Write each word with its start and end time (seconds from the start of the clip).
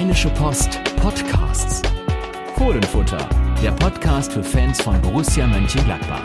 Rheinische 0.00 0.30
Post 0.30 0.82
Podcasts. 0.96 1.82
Fohlenfutter, 2.56 3.18
der 3.62 3.72
Podcast 3.72 4.32
für 4.32 4.42
Fans 4.42 4.80
von 4.80 4.98
Borussia 5.02 5.46
Mönchengladbach. 5.46 6.24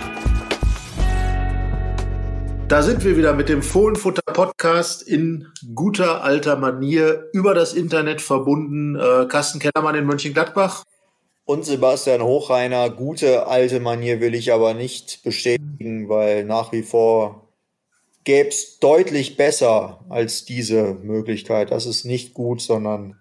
Da 2.70 2.82
sind 2.82 3.04
wir 3.04 3.18
wieder 3.18 3.34
mit 3.34 3.50
dem 3.50 3.62
Fohlenfutter 3.62 4.22
Podcast 4.32 5.02
in 5.02 5.48
guter 5.74 6.24
alter 6.24 6.56
Manier 6.56 7.26
über 7.34 7.54
das 7.54 7.74
Internet 7.74 8.22
verbunden. 8.22 8.96
Äh, 8.96 9.26
Carsten 9.28 9.60
Kellermann 9.60 9.96
in 9.96 10.06
Mönchengladbach. 10.06 10.86
Und 11.44 11.66
Sebastian 11.66 12.22
Hochreiner, 12.22 12.90
gute 12.90 13.48
alte 13.48 13.82
Manier 13.82 14.22
will 14.22 14.36
ich 14.36 14.54
aber 14.54 14.74
nicht 14.74 15.22
bestätigen, 15.22 16.08
weil 16.08 16.46
nach 16.46 16.72
wie 16.72 16.84
vor 16.84 17.50
gäbe 18.24 18.48
es 18.48 18.80
deutlich 18.80 19.36
besser 19.36 20.06
als 20.08 20.46
diese 20.46 20.94
Möglichkeit. 20.94 21.72
Das 21.72 21.86
ist 21.86 22.06
nicht 22.06 22.34
gut, 22.34 22.62
sondern 22.62 23.18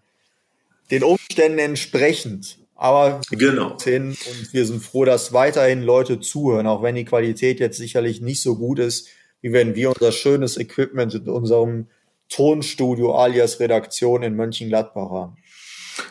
den 0.94 1.02
Umständen 1.02 1.58
entsprechend. 1.58 2.58
Aber 2.76 3.20
genau. 3.30 3.76
hin 3.80 4.08
und 4.08 4.52
wir 4.52 4.66
sind 4.66 4.82
froh, 4.82 5.04
dass 5.04 5.32
weiterhin 5.32 5.82
Leute 5.82 6.20
zuhören, 6.20 6.66
auch 6.66 6.82
wenn 6.82 6.94
die 6.94 7.04
Qualität 7.04 7.60
jetzt 7.60 7.78
sicherlich 7.78 8.20
nicht 8.20 8.42
so 8.42 8.56
gut 8.56 8.78
ist, 8.78 9.08
wie 9.40 9.52
wenn 9.52 9.74
wir 9.74 9.90
unser 9.90 10.12
schönes 10.12 10.56
Equipment 10.56 11.14
in 11.14 11.28
unserem 11.28 11.86
Tonstudio 12.28 13.14
alias 13.14 13.60
Redaktion 13.60 14.22
in 14.22 14.34
Mönchengladbach 14.34 15.10
haben. 15.10 15.36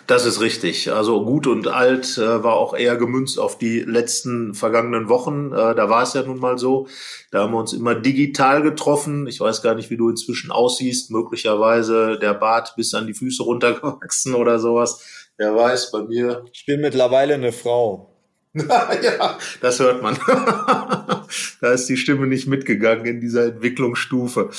Das 0.08 0.26
ist 0.26 0.40
richtig. 0.42 0.92
Also 0.92 1.26
gut 1.26 1.48
und 1.48 1.68
alt 1.68 2.18
äh, 2.18 2.44
war 2.44 2.56
auch 2.56 2.74
eher 2.76 2.96
gemünzt 2.96 3.40
auf 3.40 3.58
die 3.58 3.80
letzten 3.80 4.54
vergangenen 4.54 5.10
Wochen. 5.10 5.52
Äh, 5.52 5.76
da 5.76 5.90
war 5.90 6.04
es 6.04 6.14
ja 6.14 6.24
nun 6.24 6.40
mal 6.40 6.58
so. 6.58 6.88
Da 7.32 7.44
haben 7.44 7.54
wir 7.54 7.60
uns 7.60 7.74
immer 7.74 7.96
digital 7.96 8.62
getroffen. 8.62 9.28
Ich 9.28 9.40
weiß 9.40 9.62
gar 9.62 9.76
nicht, 9.76 9.90
wie 9.90 9.98
du 9.98 10.10
inzwischen 10.10 10.52
aussiehst. 10.52 11.12
Möglicherweise 11.12 12.18
der 12.20 12.34
Bart 12.34 12.76
bis 12.76 12.94
an 12.94 13.08
die 13.08 13.14
Füße 13.14 13.44
runtergewachsen 13.44 14.36
oder 14.36 14.60
sowas. 14.60 15.04
Wer 15.38 15.56
weiß, 15.56 15.92
bei 15.92 16.04
mir. 16.04 16.46
Ich 16.54 16.66
bin 16.66 16.82
mittlerweile 16.82 17.34
eine 17.34 17.52
Frau. 17.52 18.13
ja, 19.02 19.38
das 19.62 19.80
hört 19.80 20.04
man. 20.04 20.16
da 21.62 21.72
ist 21.72 21.88
die 21.90 21.98
Stimme 21.98 22.28
nicht 22.28 22.48
mitgegangen 22.48 23.06
in 23.06 23.20
dieser 23.20 23.46
Entwicklungsstufe. 23.46 24.52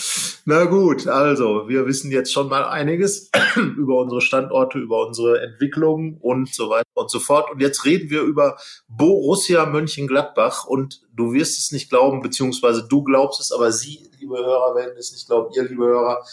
Na 0.46 0.64
gut, 0.64 1.06
also 1.06 1.68
wir 1.68 1.86
wissen 1.86 2.10
jetzt 2.10 2.32
schon 2.32 2.48
mal 2.48 2.64
einiges 2.64 3.30
über 3.76 4.00
unsere 4.00 4.20
Standorte, 4.20 4.80
über 4.80 5.06
unsere 5.06 5.40
Entwicklung 5.40 6.18
und 6.20 6.52
so 6.52 6.70
weiter 6.70 6.88
und 6.94 7.08
so 7.08 7.20
fort. 7.20 7.52
Und 7.52 7.60
jetzt 7.60 7.84
reden 7.84 8.10
wir 8.10 8.22
über 8.22 8.56
Borussia 8.88 9.64
Mönchengladbach 9.64 10.64
und 10.64 11.02
du 11.14 11.32
wirst 11.32 11.60
es 11.60 11.70
nicht 11.70 11.88
glauben, 11.88 12.20
beziehungsweise 12.20 12.88
du 12.88 13.04
glaubst 13.04 13.40
es, 13.40 13.52
aber 13.52 13.70
Sie, 13.70 14.10
liebe 14.18 14.36
Hörer, 14.36 14.74
werden 14.74 14.94
es 14.98 15.12
nicht 15.12 15.28
glauben, 15.28 15.54
ihr, 15.54 15.62
liebe 15.68 15.84
Hörer. 15.84 16.24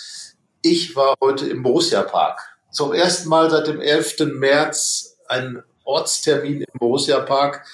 Ich 0.64 0.96
war 0.96 1.14
heute 1.22 1.48
im 1.48 1.62
Borussia 1.62 2.02
Park. 2.02 2.40
Zum 2.72 2.92
ersten 2.92 3.30
Mal 3.30 3.52
seit 3.52 3.68
dem 3.68 3.80
11. 3.80 4.34
März 4.34 5.20
ein 5.28 5.62
Ortstermin 5.84 6.62
im 6.62 6.80
Borussia 6.80 7.20
Park. 7.20 7.66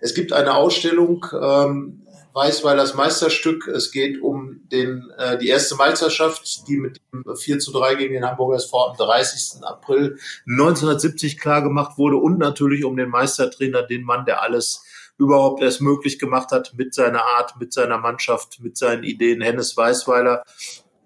Es 0.00 0.14
gibt 0.14 0.32
eine 0.32 0.54
Ausstellung, 0.54 1.26
ähm, 1.40 2.02
Weißweilers 2.34 2.94
Meisterstück. 2.94 3.68
Es 3.68 3.90
geht 3.90 4.22
um 4.22 4.62
den, 4.70 5.10
äh, 5.18 5.38
die 5.38 5.48
erste 5.48 5.74
Meisterschaft, 5.76 6.66
die 6.66 6.76
mit 6.76 7.00
dem 7.12 7.36
4 7.36 7.58
zu 7.58 7.72
3 7.72 7.96
gegen 7.96 8.14
den 8.14 8.24
Hamburger 8.24 8.56
SV 8.56 8.88
am 8.88 8.96
30. 8.96 9.64
April 9.64 10.18
1970 10.46 11.38
klar 11.38 11.62
gemacht 11.62 11.98
wurde 11.98 12.16
und 12.16 12.38
natürlich 12.38 12.84
um 12.84 12.96
den 12.96 13.10
Meistertrainer, 13.10 13.82
den 13.82 14.04
Mann, 14.04 14.24
der 14.24 14.42
alles 14.42 14.82
überhaupt 15.18 15.62
erst 15.62 15.82
möglich 15.82 16.18
gemacht 16.18 16.50
hat 16.52 16.72
mit 16.74 16.94
seiner 16.94 17.22
Art, 17.22 17.60
mit 17.60 17.72
seiner 17.72 17.98
Mannschaft, 17.98 18.60
mit 18.60 18.78
seinen 18.78 19.04
Ideen. 19.04 19.42
Hennes 19.42 19.76
Weißweiler. 19.76 20.42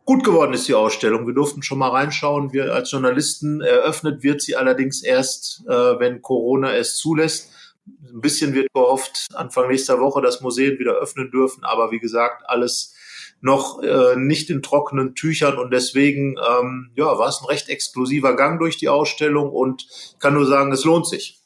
Gut 0.06 0.22
geworden 0.22 0.52
ist 0.52 0.68
die 0.68 0.74
Ausstellung. 0.74 1.26
Wir 1.26 1.34
durften 1.34 1.64
schon 1.64 1.78
mal 1.78 1.88
reinschauen. 1.88 2.52
Wir 2.52 2.72
als 2.72 2.92
Journalisten 2.92 3.60
eröffnet 3.60 4.22
wird 4.22 4.40
sie 4.40 4.54
allerdings 4.54 5.02
erst, 5.02 5.64
äh, 5.66 5.98
wenn 5.98 6.22
Corona 6.22 6.72
es 6.76 6.96
zulässt. 6.96 7.50
Ein 7.86 8.20
bisschen 8.20 8.54
wird 8.54 8.72
gehofft, 8.72 9.26
Anfang 9.34 9.66
nächster 9.66 9.98
Woche 9.98 10.22
das 10.22 10.40
Museum 10.42 10.78
wieder 10.78 10.92
öffnen 10.92 11.32
dürfen. 11.32 11.64
Aber 11.64 11.90
wie 11.90 11.98
gesagt, 11.98 12.44
alles 12.48 12.94
noch 13.40 13.82
äh, 13.82 14.14
nicht 14.14 14.48
in 14.48 14.62
trockenen 14.62 15.16
Tüchern 15.16 15.58
und 15.58 15.72
deswegen 15.72 16.36
ähm, 16.36 16.92
ja, 16.94 17.06
war 17.18 17.28
es 17.28 17.40
ein 17.42 17.46
recht 17.46 17.68
exklusiver 17.68 18.36
Gang 18.36 18.60
durch 18.60 18.76
die 18.76 18.88
Ausstellung 18.88 19.50
und 19.50 19.88
kann 20.20 20.34
nur 20.34 20.46
sagen, 20.46 20.70
es 20.70 20.84
lohnt 20.84 21.08
sich. 21.08 21.40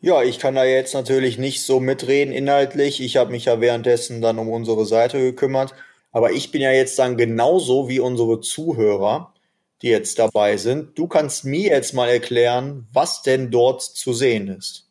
Ja, 0.00 0.22
ich 0.22 0.38
kann 0.38 0.54
da 0.54 0.64
jetzt 0.64 0.94
natürlich 0.94 1.36
nicht 1.36 1.62
so 1.62 1.80
mitreden 1.80 2.32
inhaltlich. 2.32 3.00
Ich 3.02 3.16
habe 3.16 3.32
mich 3.32 3.46
ja 3.46 3.60
währenddessen 3.60 4.22
dann 4.22 4.38
um 4.38 4.48
unsere 4.48 4.86
Seite 4.86 5.18
gekümmert. 5.18 5.74
Aber 6.12 6.32
ich 6.32 6.50
bin 6.50 6.60
ja 6.60 6.70
jetzt 6.70 6.98
dann 6.98 7.16
genauso 7.16 7.88
wie 7.88 8.00
unsere 8.00 8.40
Zuhörer, 8.40 9.32
die 9.80 9.88
jetzt 9.88 10.18
dabei 10.18 10.56
sind. 10.58 10.96
Du 10.98 11.08
kannst 11.08 11.44
mir 11.44 11.70
jetzt 11.70 11.94
mal 11.94 12.08
erklären, 12.08 12.86
was 12.92 13.22
denn 13.22 13.50
dort 13.50 13.82
zu 13.82 14.12
sehen 14.12 14.48
ist. 14.48 14.88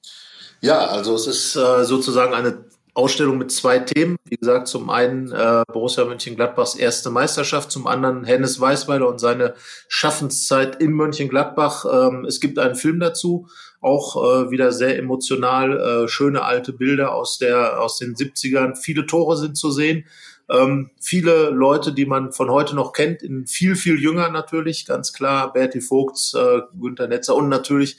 Ja, 0.60 0.88
also 0.88 1.16
es 1.16 1.28
ist 1.28 1.56
äh, 1.56 1.86
sozusagen 1.86 2.34
eine 2.34 2.66
Ausstellung 2.94 3.38
mit 3.38 3.52
zwei 3.52 3.80
Themen. 3.80 4.18
Wie 4.26 4.36
gesagt, 4.36 4.68
zum 4.68 4.90
einen 4.90 5.32
äh, 5.32 5.64
Borussia 5.72 6.04
Mönchengladbachs 6.04 6.76
erste 6.76 7.10
Meisterschaft, 7.10 7.72
zum 7.72 7.88
anderen 7.88 8.26
Hennes 8.26 8.60
Weißweiler 8.60 9.08
und 9.08 9.20
seine 9.20 9.56
Schaffenszeit 9.88 10.82
in 10.82 10.92
Mönchengladbach. 10.92 11.86
Ähm, 11.86 12.26
es 12.26 12.42
gibt 12.42 12.60
einen 12.60 12.76
Film 12.76 13.00
dazu, 13.00 13.48
auch 13.80 14.18
äh, 14.18 14.52
wieder 14.52 14.74
sehr 14.74 14.98
emotional, 15.00 15.80
äh, 15.80 16.08
schöne 16.10 16.44
alte 16.44 16.74
Bilder 16.74 17.16
aus 17.16 17.38
der 17.38 17.82
aus 17.82 17.98
den 17.98 18.16
70ern. 18.16 18.76
Viele 18.76 19.06
Tore 19.06 19.38
sind 19.38 19.58
zu 19.58 19.72
sehen. 19.72 20.06
Ähm, 20.52 20.92
viele 21.00 21.50
Leute, 21.50 21.94
die 21.94 22.06
man 22.06 22.34
von 22.34 22.50
heute 22.50 22.76
noch 22.76 22.92
kennt, 22.92 23.24
in 23.24 23.48
viel, 23.48 23.76
viel 23.76 24.00
jünger 24.00 24.30
natürlich, 24.30 24.86
ganz 24.86 25.14
klar, 25.14 25.54
Berti 25.54 25.80
Vogts, 25.80 26.34
äh, 26.34 26.62
Günter 26.80 27.08
Netzer 27.08 27.36
und 27.36 27.48
natürlich 27.48 27.98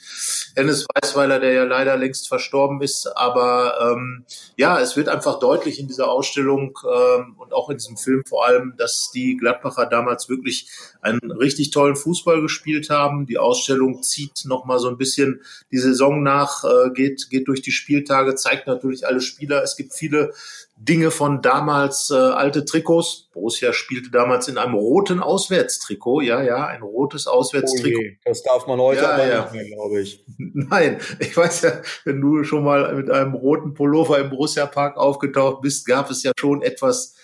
Hennes 0.55 0.85
Weißweiler, 0.93 1.39
der 1.39 1.53
ja 1.53 1.63
leider 1.63 1.97
längst 1.97 2.27
verstorben 2.27 2.81
ist. 2.81 3.07
Aber 3.15 3.93
ähm, 3.93 4.25
ja, 4.55 4.79
es 4.79 4.95
wird 4.95 5.09
einfach 5.09 5.39
deutlich 5.39 5.79
in 5.79 5.87
dieser 5.87 6.09
Ausstellung 6.09 6.77
ähm, 6.85 7.35
und 7.37 7.53
auch 7.53 7.69
in 7.69 7.77
diesem 7.77 7.97
Film 7.97 8.23
vor 8.27 8.45
allem, 8.45 8.75
dass 8.77 9.09
die 9.13 9.35
Gladbacher 9.37 9.87
damals 9.87 10.29
wirklich 10.29 10.69
einen 11.01 11.31
richtig 11.31 11.71
tollen 11.71 11.95
Fußball 11.95 12.39
gespielt 12.41 12.89
haben. 12.91 13.25
Die 13.25 13.39
Ausstellung 13.39 14.03
zieht 14.03 14.45
nochmal 14.45 14.77
so 14.77 14.89
ein 14.89 14.97
bisschen 14.97 15.41
die 15.71 15.79
Saison 15.79 16.21
nach, 16.21 16.63
äh, 16.63 16.91
geht, 16.91 17.29
geht 17.31 17.47
durch 17.47 17.63
die 17.63 17.71
Spieltage, 17.71 18.35
zeigt 18.35 18.67
natürlich 18.67 19.07
alle 19.07 19.21
Spieler. 19.21 19.63
Es 19.63 19.75
gibt 19.75 19.93
viele 19.93 20.33
Dinge 20.75 21.11
von 21.11 21.41
damals 21.41 22.09
äh, 22.09 22.15
alte 22.15 22.65
Trikots. 22.65 23.29
Borussia 23.31 23.73
spielte 23.73 24.09
damals 24.09 24.47
in 24.47 24.57
einem 24.57 24.73
roten 24.73 25.19
Auswärtstrikot. 25.21 26.21
Ja, 26.21 26.41
ja, 26.41 26.67
ein 26.67 26.81
rotes 26.81 27.27
Auswärtstrikot. 27.27 28.01
Oh 28.01 28.19
das 28.25 28.43
darf 28.43 28.67
man 28.67 28.79
heute 28.79 29.01
ja, 29.01 29.11
aber 29.11 29.27
ja. 29.27 29.41
nicht 29.43 29.53
mehr, 29.53 29.65
glaube 29.65 30.01
ich. 30.01 30.25
Nein, 30.37 30.99
ich 31.19 31.37
weiß 31.37 31.61
ja, 31.61 31.81
wenn 32.05 32.19
du 32.19 32.43
schon 32.43 32.63
mal 32.63 32.93
mit 32.95 33.09
einem 33.09 33.33
roten 33.33 33.73
Pullover 33.73 34.19
im 34.19 34.29
Borussia 34.29 34.65
Park 34.65 34.97
aufgetaucht 34.97 35.61
bist, 35.61 35.85
gab 35.85 36.09
es 36.09 36.23
ja 36.23 36.31
schon 36.37 36.61
etwas, 36.61 37.15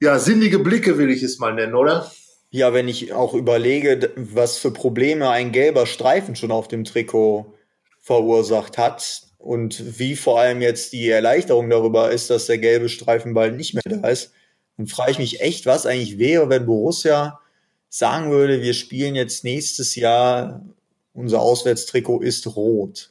ja, 0.00 0.18
sinnige 0.18 0.58
Blicke, 0.58 0.98
will 0.98 1.10
ich 1.10 1.22
es 1.22 1.38
mal 1.38 1.54
nennen, 1.54 1.74
oder? 1.74 2.10
Ja, 2.50 2.72
wenn 2.72 2.86
ich 2.86 3.12
auch 3.12 3.34
überlege, 3.34 4.12
was 4.14 4.58
für 4.58 4.70
Probleme 4.70 5.30
ein 5.30 5.50
gelber 5.50 5.86
Streifen 5.86 6.36
schon 6.36 6.52
auf 6.52 6.68
dem 6.68 6.84
Trikot 6.84 7.52
verursacht 8.00 8.78
hat, 8.78 9.23
und 9.44 9.98
wie 9.98 10.16
vor 10.16 10.40
allem 10.40 10.62
jetzt 10.62 10.92
die 10.92 11.08
Erleichterung 11.08 11.68
darüber 11.68 12.10
ist, 12.10 12.30
dass 12.30 12.46
der 12.46 12.58
gelbe 12.58 12.88
Streifen 12.88 13.34
bald 13.34 13.56
nicht 13.56 13.74
mehr 13.74 13.82
da 13.84 14.08
ist, 14.08 14.32
dann 14.76 14.86
frage 14.86 15.12
ich 15.12 15.18
mich 15.18 15.40
echt, 15.40 15.66
was 15.66 15.86
eigentlich 15.86 16.18
wäre, 16.18 16.48
wenn 16.48 16.66
Borussia 16.66 17.40
sagen 17.88 18.30
würde, 18.30 18.62
wir 18.62 18.74
spielen 18.74 19.14
jetzt 19.14 19.44
nächstes 19.44 19.94
Jahr, 19.96 20.64
unser 21.12 21.40
Auswärtstrikot 21.40 22.22
ist 22.22 22.56
rot. 22.56 23.10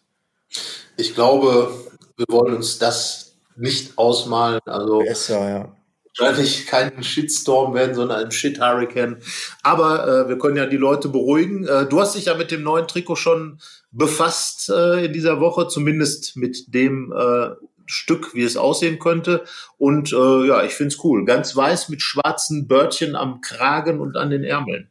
Ich 0.97 1.13
glaube, 1.13 1.71
wir 2.17 2.25
wollen 2.29 2.55
uns 2.55 2.79
das 2.79 3.35
nicht 3.55 3.97
ausmalen. 3.97 4.59
Also 4.65 4.99
Besser, 4.99 5.49
ja 5.49 5.75
wahrscheinlich 6.17 6.67
kein 6.67 7.03
Shitstorm 7.03 7.73
werden, 7.73 7.95
sondern 7.95 8.25
ein 8.25 8.31
Shit-Hurricane. 8.31 9.17
Aber 9.61 10.07
äh, 10.07 10.29
wir 10.29 10.37
können 10.37 10.57
ja 10.57 10.65
die 10.65 10.77
Leute 10.77 11.09
beruhigen. 11.09 11.67
Äh, 11.67 11.87
du 11.87 11.99
hast 11.99 12.15
dich 12.15 12.25
ja 12.25 12.35
mit 12.35 12.51
dem 12.51 12.63
neuen 12.63 12.87
Trikot 12.87 13.15
schon 13.15 13.59
befasst 13.91 14.69
äh, 14.69 15.05
in 15.05 15.13
dieser 15.13 15.39
Woche, 15.39 15.67
zumindest 15.67 16.35
mit 16.35 16.73
dem 16.73 17.11
äh, 17.11 17.49
Stück, 17.85 18.33
wie 18.33 18.43
es 18.43 18.57
aussehen 18.57 18.99
könnte. 18.99 19.43
Und 19.77 20.13
äh, 20.13 20.47
ja, 20.47 20.63
ich 20.63 20.73
finde 20.73 20.93
es 20.93 21.03
cool. 21.03 21.25
Ganz 21.25 21.55
weiß 21.55 21.89
mit 21.89 22.01
schwarzen 22.01 22.67
Börtchen 22.67 23.15
am 23.15 23.41
Kragen 23.41 23.99
und 23.99 24.15
an 24.15 24.29
den 24.29 24.43
Ärmeln. 24.43 24.89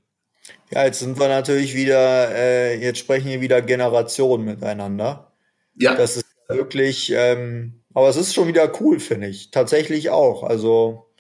Ja, 0.71 0.85
jetzt 0.85 1.01
sind 1.01 1.19
wir 1.21 1.29
natürlich 1.29 1.75
wieder, 1.75 2.35
äh, 2.35 2.81
jetzt 2.81 2.99
sprechen 2.99 3.29
wir 3.29 3.41
wieder 3.41 3.61
Generationen 3.63 4.45
miteinander. 4.45 5.33
Ja. 5.77 5.95
Das 5.95 6.17
ist 6.17 6.27
wirklich, 6.49 7.13
ähm, 7.15 7.83
aber 7.95 8.09
es 8.09 8.17
ist 8.17 8.35
schon 8.35 8.49
wieder 8.49 8.73
cool, 8.81 8.99
finde 8.99 9.29
ich. 9.29 9.51
Tatsächlich 9.51 10.11
auch. 10.11 10.43
Also 10.43 11.12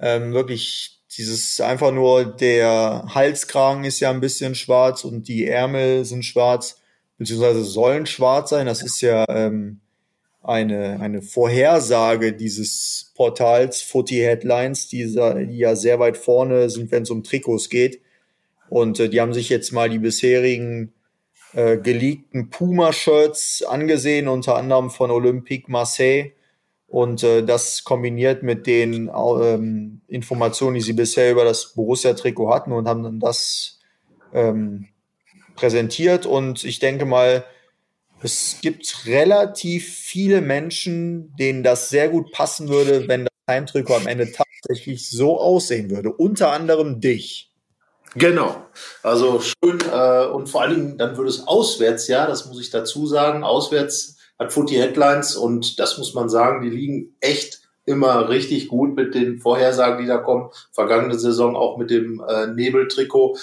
ähm, 0.00 0.32
wirklich 0.32 1.00
dieses 1.16 1.60
einfach 1.60 1.92
nur 1.92 2.24
der 2.24 3.04
Halskragen 3.14 3.84
ist 3.84 4.00
ja 4.00 4.10
ein 4.10 4.20
bisschen 4.20 4.54
schwarz 4.54 5.04
und 5.04 5.28
die 5.28 5.46
Ärmel 5.46 6.04
sind 6.04 6.24
schwarz, 6.24 6.80
beziehungsweise 7.18 7.64
sollen 7.64 8.06
schwarz 8.06 8.50
sein. 8.50 8.66
Das 8.66 8.82
ist 8.82 9.00
ja 9.00 9.24
ähm, 9.28 9.80
eine, 10.42 11.00
eine 11.00 11.22
Vorhersage 11.22 12.32
dieses 12.32 13.12
Portals 13.14 13.80
Footy 13.82 14.16
Headlines, 14.16 14.88
die, 14.88 15.06
die 15.06 15.58
ja 15.58 15.76
sehr 15.76 15.98
weit 16.00 16.16
vorne 16.16 16.68
sind, 16.68 16.90
wenn 16.90 17.04
es 17.04 17.10
um 17.10 17.22
Trikots 17.22 17.68
geht. 17.68 18.00
Und 18.68 18.98
äh, 19.00 19.08
die 19.08 19.20
haben 19.20 19.34
sich 19.34 19.48
jetzt 19.48 19.72
mal 19.72 19.88
die 19.88 20.00
bisherigen 20.00 20.92
äh, 21.54 21.78
geleakten 21.78 22.50
Puma-Shirts 22.50 23.62
angesehen, 23.62 24.28
unter 24.28 24.56
anderem 24.56 24.90
von 24.90 25.10
Olympique 25.10 25.70
Marseille. 25.70 26.32
Und 26.94 27.24
äh, 27.24 27.42
das 27.42 27.82
kombiniert 27.82 28.44
mit 28.44 28.68
den 28.68 29.10
ähm, 29.12 30.02
Informationen, 30.06 30.76
die 30.76 30.80
sie 30.80 30.92
bisher 30.92 31.32
über 31.32 31.42
das 31.42 31.74
Borussia-Trikot 31.74 32.54
hatten 32.54 32.70
und 32.70 32.86
haben 32.86 33.02
dann 33.02 33.18
das 33.18 33.80
ähm, 34.32 34.86
präsentiert. 35.56 36.24
Und 36.24 36.62
ich 36.62 36.78
denke 36.78 37.04
mal, 37.04 37.44
es 38.22 38.58
gibt 38.62 39.06
relativ 39.06 39.92
viele 39.92 40.40
Menschen, 40.40 41.34
denen 41.36 41.64
das 41.64 41.88
sehr 41.88 42.08
gut 42.08 42.30
passen 42.30 42.68
würde, 42.68 43.08
wenn 43.08 43.24
das 43.24 43.34
Heimtrikot 43.50 43.96
am 43.96 44.06
Ende 44.06 44.30
tatsächlich 44.30 45.10
so 45.10 45.40
aussehen 45.40 45.90
würde. 45.90 46.12
Unter 46.12 46.52
anderem 46.52 47.00
dich. 47.00 47.50
Genau. 48.14 48.66
Also 49.02 49.40
schön 49.40 49.80
äh, 49.92 50.26
und 50.26 50.48
vor 50.48 50.62
allen 50.62 50.76
Dingen, 50.76 50.98
dann 50.98 51.16
würde 51.16 51.30
es 51.30 51.48
auswärts, 51.48 52.06
ja, 52.06 52.28
das 52.28 52.46
muss 52.46 52.60
ich 52.60 52.70
dazu 52.70 53.08
sagen, 53.08 53.42
auswärts 53.42 54.13
hat 54.38 54.52
Footy 54.52 54.74
Headlines 54.74 55.36
und 55.36 55.78
das 55.78 55.98
muss 55.98 56.14
man 56.14 56.28
sagen, 56.28 56.62
die 56.62 56.70
liegen 56.70 57.16
echt 57.20 57.62
immer 57.86 58.28
richtig 58.28 58.68
gut 58.68 58.96
mit 58.96 59.14
den 59.14 59.38
Vorhersagen, 59.38 60.00
die 60.00 60.08
da 60.08 60.18
kommen. 60.18 60.50
Vergangene 60.72 61.18
Saison 61.18 61.56
auch 61.56 61.76
mit 61.76 61.90
dem 61.90 62.22
äh, 62.26 62.46
Nebeltrikot 62.46 63.36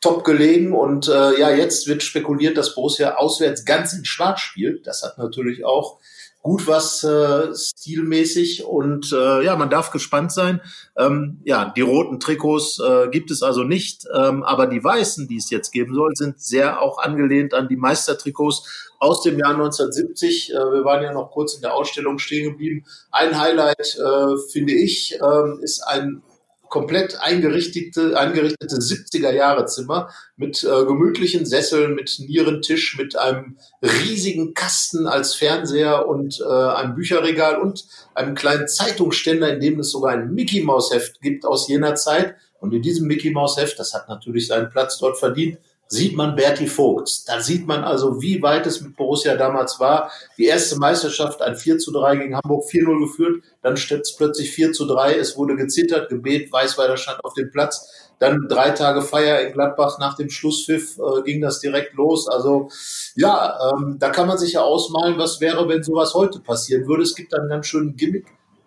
top 0.00 0.24
gelegen 0.24 0.74
und 0.74 1.08
äh, 1.08 1.38
ja, 1.38 1.50
jetzt 1.50 1.88
wird 1.88 2.02
spekuliert, 2.02 2.56
dass 2.56 2.74
Borussia 2.74 3.16
auswärts 3.16 3.64
ganz 3.64 3.92
in 3.92 4.04
Schwarz 4.04 4.40
spielt. 4.40 4.86
Das 4.86 5.02
hat 5.02 5.18
natürlich 5.18 5.64
auch 5.64 5.98
gut 6.46 6.68
was 6.68 7.02
äh, 7.02 7.52
stilmäßig 7.52 8.64
und 8.64 9.12
äh, 9.12 9.42
ja, 9.42 9.56
man 9.56 9.68
darf 9.68 9.90
gespannt 9.90 10.30
sein. 10.30 10.60
Ähm, 10.96 11.40
ja, 11.42 11.72
die 11.76 11.80
roten 11.80 12.20
Trikots 12.20 12.78
äh, 12.78 13.08
gibt 13.08 13.32
es 13.32 13.42
also 13.42 13.64
nicht, 13.64 14.06
ähm, 14.14 14.44
aber 14.44 14.68
die 14.68 14.82
weißen, 14.82 15.26
die 15.26 15.38
es 15.38 15.50
jetzt 15.50 15.72
geben 15.72 15.92
soll, 15.92 16.14
sind 16.14 16.40
sehr 16.40 16.80
auch 16.80 16.98
angelehnt 16.98 17.52
an 17.52 17.66
die 17.66 17.76
Meistertrikots 17.76 18.92
aus 19.00 19.22
dem 19.22 19.40
Jahr 19.40 19.54
1970. 19.54 20.52
Äh, 20.52 20.54
wir 20.54 20.84
waren 20.84 21.02
ja 21.02 21.12
noch 21.12 21.32
kurz 21.32 21.54
in 21.54 21.62
der 21.62 21.74
Ausstellung 21.74 22.20
stehen 22.20 22.52
geblieben. 22.52 22.84
Ein 23.10 23.36
Highlight, 23.40 23.98
äh, 23.98 24.36
finde 24.52 24.74
ich, 24.74 25.18
äh, 25.20 25.64
ist 25.64 25.80
ein 25.80 26.22
komplett 26.68 27.20
eingerichtete, 27.20 28.18
eingerichtete 28.18 28.76
70er 28.76 29.30
Jahre 29.32 29.66
Zimmer 29.66 30.10
mit 30.36 30.64
äh, 30.64 30.84
gemütlichen 30.84 31.46
Sesseln, 31.46 31.94
mit 31.94 32.18
Nierentisch, 32.18 32.96
mit 32.98 33.16
einem 33.16 33.58
riesigen 33.82 34.54
Kasten 34.54 35.06
als 35.06 35.34
Fernseher 35.34 36.06
und 36.08 36.40
äh, 36.40 36.44
einem 36.44 36.94
Bücherregal 36.94 37.60
und 37.60 37.84
einem 38.14 38.34
kleinen 38.34 38.68
Zeitungsständer, 38.68 39.52
in 39.54 39.60
dem 39.60 39.80
es 39.80 39.90
sogar 39.90 40.12
ein 40.12 40.32
Mickey 40.34 40.62
Maus 40.62 40.92
Heft 40.92 41.20
gibt 41.20 41.44
aus 41.44 41.68
jener 41.68 41.94
Zeit. 41.94 42.34
Und 42.58 42.72
in 42.72 42.82
diesem 42.82 43.06
Mickey 43.06 43.30
Maus 43.30 43.56
Heft, 43.56 43.78
das 43.78 43.94
hat 43.94 44.08
natürlich 44.08 44.46
seinen 44.46 44.70
Platz 44.70 44.98
dort 44.98 45.18
verdient, 45.18 45.58
sieht 45.88 46.16
man 46.16 46.34
Berti 46.34 46.66
Vogts. 46.66 47.24
Da 47.24 47.40
sieht 47.40 47.66
man 47.66 47.84
also, 47.84 48.20
wie 48.20 48.42
weit 48.42 48.66
es 48.66 48.80
mit 48.80 48.96
Borussia 48.96 49.36
damals 49.36 49.78
war. 49.78 50.10
Die 50.36 50.46
erste 50.46 50.76
Meisterschaft, 50.76 51.42
ein 51.42 51.56
4 51.56 51.78
zu 51.78 51.92
3 51.92 52.16
gegen 52.16 52.36
Hamburg, 52.36 52.64
4-0 52.64 53.00
geführt. 53.00 53.44
Dann 53.62 53.76
steht 53.76 54.00
es 54.00 54.16
plötzlich 54.16 54.50
4 54.50 54.72
zu 54.72 54.86
3. 54.86 55.14
Es 55.14 55.36
wurde 55.36 55.56
gezittert, 55.56 56.08
gebet, 56.08 56.52
Weißweiler 56.52 56.96
stand 56.96 57.24
auf 57.24 57.34
dem 57.34 57.50
Platz. 57.50 58.10
Dann 58.18 58.48
drei 58.48 58.70
Tage 58.70 59.02
Feier 59.02 59.40
in 59.42 59.52
Gladbach 59.52 59.98
nach 59.98 60.16
dem 60.16 60.30
Schlusspfiff 60.30 60.98
äh, 60.98 61.22
ging 61.22 61.42
das 61.42 61.60
direkt 61.60 61.94
los. 61.94 62.28
Also 62.28 62.70
ja, 63.14 63.58
ähm, 63.70 63.96
da 63.98 64.08
kann 64.08 64.26
man 64.26 64.38
sich 64.38 64.54
ja 64.54 64.62
ausmalen, 64.62 65.18
was 65.18 65.40
wäre, 65.40 65.68
wenn 65.68 65.82
sowas 65.82 66.14
heute 66.14 66.40
passieren 66.40 66.86
würde. 66.86 67.02
Es 67.02 67.14
gibt 67.14 67.34
einen 67.34 67.48
ganz 67.48 67.66
schönen 67.66 67.94
Gimmick 67.94 68.26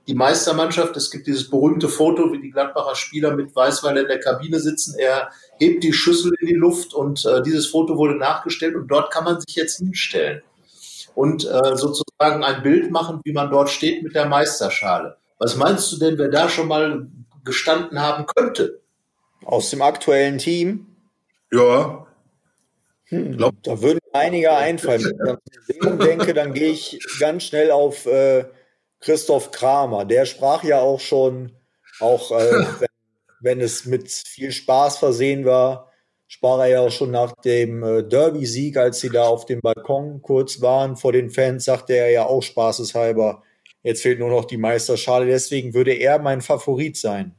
die 0.09 0.15
Meistermannschaft. 0.15 0.97
Es 0.97 1.11
gibt 1.11 1.27
dieses 1.27 1.51
berühmte 1.51 1.87
Foto, 1.87 2.33
wie 2.33 2.41
die 2.41 2.49
Gladbacher 2.49 2.95
Spieler 2.95 3.35
mit 3.35 3.55
Weißweiler 3.55 4.01
in 4.01 4.07
der 4.07 4.19
Kabine 4.19 4.59
sitzen. 4.59 4.97
Er 4.97 5.29
hebt 5.59 5.83
die 5.83 5.93
Schüssel 5.93 6.33
in 6.41 6.47
die 6.47 6.55
Luft 6.55 6.95
und 6.95 7.23
äh, 7.25 7.43
dieses 7.43 7.67
Foto 7.67 7.95
wurde 7.95 8.15
nachgestellt 8.15 8.75
und 8.75 8.87
dort 8.87 9.13
kann 9.13 9.23
man 9.23 9.39
sich 9.39 9.55
jetzt 9.55 9.77
hinstellen 9.77 10.41
und 11.13 11.45
äh, 11.45 11.75
sozusagen 11.75 12.43
ein 12.43 12.63
Bild 12.63 12.89
machen, 12.89 13.21
wie 13.23 13.33
man 13.33 13.51
dort 13.51 13.69
steht 13.69 14.01
mit 14.01 14.15
der 14.15 14.25
Meisterschale. 14.25 15.17
Was 15.37 15.55
meinst 15.55 15.91
du 15.91 15.97
denn, 15.97 16.17
wer 16.17 16.29
da 16.29 16.49
schon 16.49 16.67
mal 16.67 17.07
gestanden 17.45 18.01
haben 18.01 18.25
könnte? 18.25 18.81
Aus 19.45 19.69
dem 19.69 19.83
aktuellen 19.83 20.39
Team? 20.39 20.87
Ja. 21.51 22.07
Hm, 23.05 23.37
da 23.37 23.81
würden 23.81 23.99
einige 24.11 24.53
einfallen. 24.53 25.03
Wenn 25.03 25.37
ich 25.67 25.83
an 25.83 25.99
denke, 25.99 26.33
dann 26.33 26.53
gehe 26.53 26.71
ich 26.71 26.99
ganz 27.19 27.43
schnell 27.43 27.69
auf 27.69 28.07
äh, 28.07 28.45
Christoph 28.99 29.51
Kramer. 29.51 30.05
Der 30.05 30.25
sprach 30.25 30.63
ja 30.63 30.81
auch 30.81 30.99
schon, 30.99 31.53
auch 31.99 32.31
äh, 32.31 32.51
wenn 32.79 32.89
wenn 33.41 33.61
es 33.61 33.85
mit 33.85 34.11
viel 34.11 34.51
Spaß 34.51 34.97
versehen 34.97 35.45
war, 35.45 35.91
sprach 36.27 36.59
er 36.59 36.67
ja 36.67 36.79
auch 36.81 36.91
schon 36.91 37.11
nach 37.11 37.33
dem 37.43 37.83
äh, 37.83 38.03
Derby-Sieg, 38.03 38.77
als 38.77 38.99
sie 38.99 39.09
da 39.09 39.23
auf 39.23 39.45
dem 39.45 39.61
Balkon 39.61 40.21
kurz 40.21 40.61
waren 40.61 40.97
vor 40.97 41.11
den 41.11 41.29
Fans, 41.29 41.65
sagte 41.65 41.93
er 41.93 42.09
ja 42.09 42.25
auch 42.25 42.43
spaßeshalber, 42.43 43.43
jetzt 43.81 44.01
fehlt 44.01 44.19
nur 44.19 44.29
noch 44.29 44.45
die 44.45 44.57
Meisterschale. 44.57 45.25
Deswegen 45.25 45.73
würde 45.73 45.93
er 45.93 46.19
mein 46.19 46.41
Favorit 46.41 46.97
sein. 46.97 47.35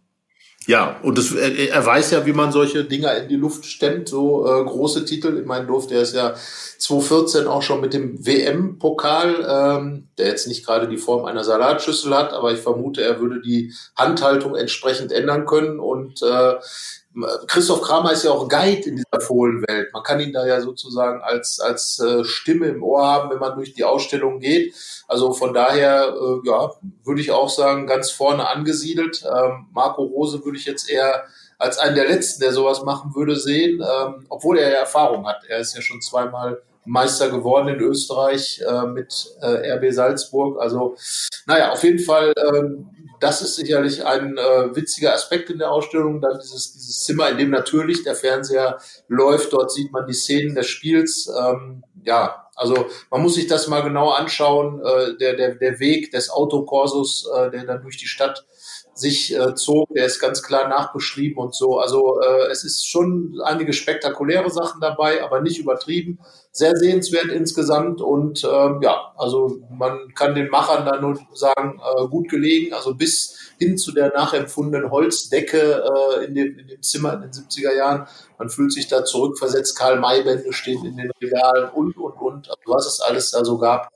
Ja, 0.66 1.00
und 1.02 1.16
das, 1.16 1.32
er, 1.32 1.70
er 1.70 1.86
weiß 1.86 2.10
ja, 2.10 2.26
wie 2.26 2.34
man 2.34 2.52
solche 2.52 2.84
Dinger 2.84 3.16
in 3.16 3.28
die 3.28 3.36
Luft 3.36 3.64
stemmt, 3.64 4.10
so 4.10 4.46
äh, 4.46 4.62
große 4.62 5.06
Titel. 5.06 5.38
Ich 5.38 5.46
meine, 5.46 5.66
durfte 5.66 5.94
er 5.94 6.02
ist 6.02 6.14
ja 6.14 6.34
2014 6.78 7.46
auch 7.46 7.62
schon 7.62 7.80
mit 7.80 7.94
dem 7.94 8.24
WM-Pokal, 8.26 9.46
ähm, 9.48 10.08
der 10.18 10.26
jetzt 10.26 10.46
nicht 10.46 10.66
gerade 10.66 10.86
die 10.86 10.98
Form 10.98 11.24
einer 11.24 11.44
Salatschüssel 11.44 12.14
hat, 12.14 12.34
aber 12.34 12.52
ich 12.52 12.60
vermute, 12.60 13.02
er 13.02 13.20
würde 13.20 13.40
die 13.40 13.72
Handhaltung 13.96 14.54
entsprechend 14.54 15.12
ändern 15.12 15.46
können. 15.46 15.80
Und 15.80 16.22
äh, 16.22 16.54
Christoph 17.48 17.82
Kramer 17.82 18.12
ist 18.12 18.24
ja 18.24 18.30
auch 18.30 18.48
Guide 18.48 18.88
in 18.88 18.96
dieser 18.96 19.20
Fohlenwelt. 19.20 19.92
Man 19.92 20.02
kann 20.04 20.20
ihn 20.20 20.32
da 20.32 20.46
ja 20.46 20.60
sozusagen 20.60 21.20
als, 21.22 21.58
als 21.58 21.98
äh, 21.98 22.24
Stimme 22.24 22.68
im 22.68 22.84
Ohr 22.84 23.04
haben, 23.04 23.30
wenn 23.30 23.40
man 23.40 23.56
durch 23.56 23.74
die 23.74 23.82
Ausstellung 23.82 24.38
geht. 24.38 24.74
Also 25.08 25.32
von 25.32 25.52
daher, 25.52 26.14
äh, 26.14 26.48
ja, 26.48 26.70
würde 27.04 27.20
ich 27.20 27.32
auch 27.32 27.48
sagen, 27.48 27.88
ganz 27.88 28.12
vorne 28.12 28.48
angesiedelt. 28.48 29.24
Ähm, 29.24 29.66
Marco 29.72 30.02
Rose 30.02 30.44
würde 30.44 30.56
ich 30.56 30.66
jetzt 30.66 30.88
eher 30.88 31.24
als 31.58 31.78
einen 31.78 31.96
der 31.96 32.08
letzten, 32.08 32.42
der 32.42 32.52
sowas 32.52 32.84
machen 32.84 33.14
würde, 33.14 33.34
sehen, 33.34 33.82
ähm, 33.82 34.26
obwohl 34.28 34.58
er 34.58 34.70
ja 34.70 34.78
Erfahrung 34.78 35.26
hat. 35.26 35.42
Er 35.48 35.58
ist 35.58 35.74
ja 35.74 35.82
schon 35.82 36.00
zweimal 36.00 36.62
Meister 36.84 37.28
geworden 37.28 37.68
in 37.68 37.80
Österreich 37.80 38.62
äh, 38.66 38.86
mit 38.86 39.36
RB 39.42 39.92
Salzburg. 39.92 40.60
Also, 40.60 40.96
naja, 41.46 41.72
auf 41.72 41.82
jeden 41.82 41.98
Fall 41.98 42.32
ähm, 42.36 42.88
das 43.20 43.42
ist 43.42 43.56
sicherlich 43.56 44.04
ein 44.04 44.38
äh, 44.38 44.74
witziger 44.74 45.12
Aspekt 45.12 45.50
in 45.50 45.58
der 45.58 45.70
Ausstellung. 45.70 46.20
Dann 46.20 46.38
dieses, 46.40 46.72
dieses 46.72 47.04
Zimmer, 47.04 47.28
in 47.28 47.38
dem 47.38 47.50
natürlich 47.50 48.02
der 48.02 48.14
Fernseher 48.14 48.78
läuft. 49.08 49.52
Dort 49.52 49.70
sieht 49.70 49.92
man 49.92 50.06
die 50.06 50.14
Szenen 50.14 50.54
des 50.54 50.66
Spiels. 50.66 51.30
Ähm, 51.38 51.84
ja, 52.02 52.48
also 52.56 52.86
man 53.10 53.22
muss 53.22 53.34
sich 53.34 53.46
das 53.46 53.68
mal 53.68 53.82
genau 53.82 54.10
anschauen. 54.10 54.80
Äh, 54.82 55.16
der, 55.18 55.36
der, 55.36 55.54
der 55.56 55.78
Weg 55.80 56.10
des 56.12 56.30
Autokorsos, 56.30 57.28
äh, 57.36 57.50
der 57.50 57.64
dann 57.64 57.82
durch 57.82 57.98
die 57.98 58.08
Stadt 58.08 58.46
sich 59.00 59.34
äh, 59.34 59.54
zog, 59.54 59.88
der 59.94 60.06
ist 60.06 60.20
ganz 60.20 60.42
klar 60.42 60.68
nachbeschrieben 60.68 61.38
und 61.38 61.54
so. 61.54 61.78
Also 61.78 62.20
äh, 62.20 62.50
es 62.50 62.64
ist 62.64 62.88
schon 62.88 63.40
einige 63.44 63.72
spektakuläre 63.72 64.50
Sachen 64.50 64.80
dabei, 64.80 65.22
aber 65.22 65.40
nicht 65.40 65.58
übertrieben. 65.58 66.18
Sehr 66.52 66.76
sehenswert 66.76 67.28
insgesamt 67.28 68.00
und 68.00 68.44
äh, 68.44 68.46
ja, 68.82 69.12
also 69.16 69.60
man 69.70 70.12
kann 70.14 70.34
den 70.34 70.50
Machern 70.50 70.84
da 70.84 71.00
nur 71.00 71.18
sagen, 71.32 71.80
äh, 71.80 72.06
gut 72.08 72.28
gelegen. 72.28 72.74
Also 72.74 72.94
bis 72.94 73.38
hin 73.58 73.78
zu 73.78 73.92
der 73.92 74.12
nachempfundenen 74.12 74.90
Holzdecke 74.90 75.84
äh, 75.84 76.24
in, 76.24 76.34
dem, 76.34 76.58
in 76.58 76.68
dem 76.68 76.82
Zimmer 76.82 77.14
in 77.14 77.22
den 77.22 77.30
70er 77.30 77.74
Jahren. 77.74 78.06
Man 78.38 78.50
fühlt 78.50 78.72
sich 78.72 78.88
da 78.88 79.04
zurückversetzt. 79.04 79.78
Karl-May-Bände 79.78 80.52
stehen 80.52 80.84
in 80.84 80.96
den 80.96 81.10
Regalen 81.20 81.70
und, 81.70 81.96
und, 81.96 82.12
und. 82.12 82.48
Also 82.48 82.62
was 82.66 82.86
es 82.86 83.00
alles 83.00 83.30
da 83.30 83.44
so 83.44 83.58
gab. 83.58 83.90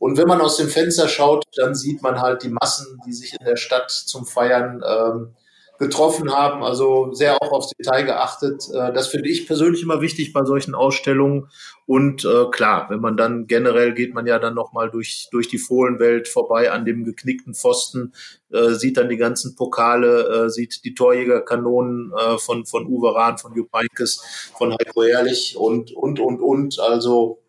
Und 0.00 0.16
wenn 0.16 0.26
man 0.26 0.40
aus 0.40 0.56
dem 0.56 0.68
Fenster 0.68 1.08
schaut, 1.08 1.44
dann 1.56 1.74
sieht 1.74 2.02
man 2.02 2.22
halt 2.22 2.42
die 2.42 2.48
Massen, 2.48 2.98
die 3.06 3.12
sich 3.12 3.34
in 3.38 3.44
der 3.44 3.56
Stadt 3.56 3.90
zum 3.90 4.24
Feiern 4.24 4.82
ähm, 4.82 5.34
getroffen 5.78 6.32
haben. 6.32 6.62
Also 6.62 7.12
sehr 7.12 7.36
auch 7.42 7.52
aufs 7.52 7.72
Detail 7.76 8.04
geachtet. 8.04 8.64
Äh, 8.72 8.94
das 8.94 9.08
finde 9.08 9.28
ich 9.28 9.46
persönlich 9.46 9.82
immer 9.82 10.00
wichtig 10.00 10.32
bei 10.32 10.42
solchen 10.46 10.74
Ausstellungen. 10.74 11.48
Und 11.84 12.24
äh, 12.24 12.46
klar, 12.50 12.86
wenn 12.88 13.00
man 13.00 13.18
dann 13.18 13.46
generell 13.46 13.92
geht 13.92 14.14
man 14.14 14.26
ja 14.26 14.38
dann 14.38 14.54
nochmal 14.54 14.90
durch, 14.90 15.28
durch 15.32 15.48
die 15.48 15.58
Fohlenwelt 15.58 16.28
vorbei 16.28 16.70
an 16.72 16.86
dem 16.86 17.04
geknickten 17.04 17.52
Pfosten, 17.52 18.14
äh, 18.50 18.70
sieht 18.70 18.96
dann 18.96 19.10
die 19.10 19.18
ganzen 19.18 19.54
Pokale, 19.54 20.46
äh, 20.46 20.48
sieht 20.48 20.82
die 20.86 20.94
Torjägerkanonen 20.94 22.14
äh, 22.16 22.38
von, 22.38 22.64
von 22.64 22.86
Uwe 22.86 23.14
Rahn, 23.14 23.36
von 23.36 23.54
Jupp 23.54 23.68
Heynckes, 23.74 24.50
von 24.56 24.72
Heiko 24.72 25.02
Ehrlich 25.02 25.58
und, 25.58 25.92
und, 25.92 26.20
und, 26.20 26.40
und. 26.40 26.80
Also, 26.80 27.39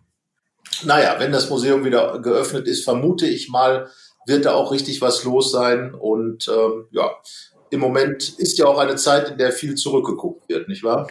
naja, 0.84 1.16
wenn 1.20 1.32
das 1.32 1.50
Museum 1.50 1.86
wieder 1.86 2.20
geöffnet 2.20 2.68
ist, 2.68 2.84
vermute 2.84 3.28
ich 3.28 3.50
mal, 3.50 3.90
wird 4.26 4.46
da 4.46 4.54
auch 4.54 4.72
richtig 4.72 5.02
was 5.02 5.24
los 5.24 5.52
sein. 5.52 5.94
Und 5.94 6.48
ähm, 6.48 6.88
ja, 6.92 7.12
im 7.70 7.80
Moment 7.80 8.30
ist 8.38 8.58
ja 8.58 8.66
auch 8.66 8.78
eine 8.78 8.96
Zeit, 8.96 9.30
in 9.30 9.38
der 9.38 9.52
viel 9.52 9.76
zurückgeguckt 9.76 10.48
wird, 10.50 10.68
nicht 10.68 10.84
wahr? 10.84 11.08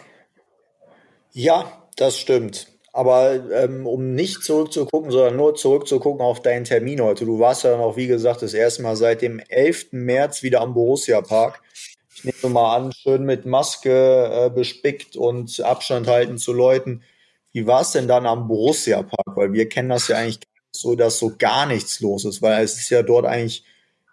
Ja, 1.33 1.71
das 1.95 2.17
stimmt. 2.17 2.67
Aber 2.93 3.39
ähm, 3.51 3.87
um 3.87 4.15
nicht 4.15 4.43
zurückzugucken, 4.43 5.11
sondern 5.11 5.37
nur 5.37 5.55
zurückzugucken 5.55 6.21
auf 6.21 6.41
deinen 6.41 6.65
Termin 6.65 7.01
heute. 7.01 7.25
Du 7.25 7.39
warst 7.39 7.63
ja 7.63 7.77
noch, 7.77 7.95
wie 7.95 8.07
gesagt, 8.07 8.41
das 8.41 8.53
erste 8.53 8.83
Mal 8.83 8.97
seit 8.97 9.21
dem 9.21 9.39
11. 9.39 9.87
März 9.91 10.43
wieder 10.43 10.59
am 10.59 10.73
Borussia 10.73 11.21
Park. 11.21 11.61
Ich 12.13 12.25
nehme 12.25 12.53
mal 12.53 12.75
an, 12.75 12.91
schön 12.91 13.23
mit 13.23 13.45
Maske 13.45 14.29
äh, 14.29 14.49
bespickt 14.49 15.15
und 15.15 15.61
Abstand 15.61 16.07
halten 16.07 16.37
zu 16.37 16.51
Leuten. 16.51 17.01
Wie 17.53 17.67
war 17.67 17.81
es 17.81 17.91
denn 17.91 18.07
dann 18.07 18.25
am 18.25 18.47
Borussia 18.47 19.03
Park? 19.03 19.35
Weil 19.35 19.53
wir 19.53 19.67
kennen 19.67 19.89
das 19.89 20.07
ja 20.07 20.17
eigentlich 20.17 20.39
so, 20.71 20.95
dass 20.95 21.19
so 21.19 21.33
gar 21.37 21.65
nichts 21.65 21.99
los 21.99 22.25
ist, 22.25 22.41
weil 22.41 22.63
es 22.63 22.77
ist 22.77 22.89
ja 22.89 23.03
dort 23.03 23.25
eigentlich 23.25 23.65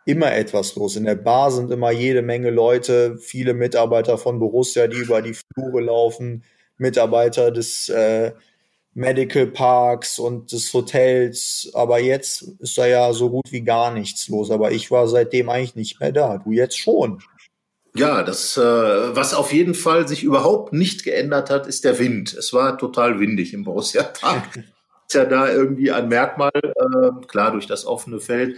immer 0.04 0.32
etwas 0.32 0.74
los. 0.74 0.96
In 0.96 1.04
der 1.04 1.16
Bar 1.16 1.50
sind 1.50 1.70
immer 1.70 1.90
jede 1.90 2.22
Menge 2.22 2.50
Leute, 2.50 3.18
viele 3.18 3.54
Mitarbeiter 3.54 4.18
von 4.18 4.38
Borussia, 4.38 4.86
die 4.86 4.96
über 4.96 5.22
die 5.22 5.34
Flure 5.34 5.82
laufen, 5.82 6.44
Mitarbeiter 6.78 7.50
des 7.50 7.88
äh, 7.90 8.32
Medical 8.94 9.46
Parks 9.46 10.18
und 10.18 10.50
des 10.50 10.72
Hotels. 10.72 11.70
Aber 11.74 12.00
jetzt 12.00 12.42
ist 12.58 12.78
da 12.78 12.86
ja 12.86 13.12
so 13.12 13.30
gut 13.30 13.52
wie 13.52 13.60
gar 13.60 13.92
nichts 13.92 14.28
los. 14.28 14.50
Aber 14.50 14.72
ich 14.72 14.90
war 14.90 15.06
seitdem 15.08 15.50
eigentlich 15.50 15.76
nicht 15.76 16.00
mehr 16.00 16.10
da. 16.10 16.38
Du 16.38 16.52
jetzt 16.52 16.78
schon. 16.78 17.22
Ja, 17.98 18.22
das, 18.22 18.56
äh, 18.56 18.60
was 18.60 19.34
auf 19.34 19.52
jeden 19.52 19.74
Fall 19.74 20.06
sich 20.06 20.22
überhaupt 20.22 20.72
nicht 20.72 21.04
geändert 21.04 21.50
hat, 21.50 21.66
ist 21.66 21.84
der 21.84 21.98
Wind. 21.98 22.32
Es 22.34 22.52
war 22.52 22.78
total 22.78 23.20
windig 23.20 23.52
im 23.52 23.64
Borussia 23.64 24.02
Park. 24.02 24.56
ist 25.08 25.14
ja 25.14 25.24
da 25.24 25.50
irgendwie 25.50 25.90
ein 25.90 26.08
Merkmal, 26.08 26.50
äh, 26.54 27.26
klar 27.26 27.52
durch 27.52 27.66
das 27.66 27.86
offene 27.86 28.20
Feld 28.20 28.56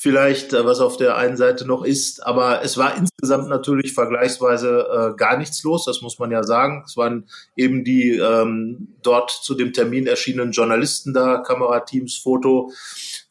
vielleicht, 0.00 0.54
äh, 0.54 0.64
was 0.64 0.80
auf 0.80 0.96
der 0.96 1.18
einen 1.18 1.36
Seite 1.36 1.66
noch 1.66 1.84
ist. 1.84 2.24
Aber 2.24 2.62
es 2.62 2.78
war 2.78 2.96
insgesamt 2.96 3.50
natürlich 3.50 3.92
vergleichsweise 3.92 5.12
äh, 5.12 5.16
gar 5.16 5.36
nichts 5.36 5.62
los, 5.62 5.84
das 5.84 6.00
muss 6.00 6.18
man 6.18 6.30
ja 6.30 6.42
sagen. 6.42 6.84
Es 6.86 6.96
waren 6.96 7.28
eben 7.54 7.84
die 7.84 8.16
ähm, 8.16 8.96
dort 9.02 9.30
zu 9.30 9.54
dem 9.54 9.74
Termin 9.74 10.06
erschienenen 10.06 10.52
Journalisten 10.52 11.12
da, 11.12 11.36
Kamerateams, 11.36 12.16
Foto, 12.16 12.72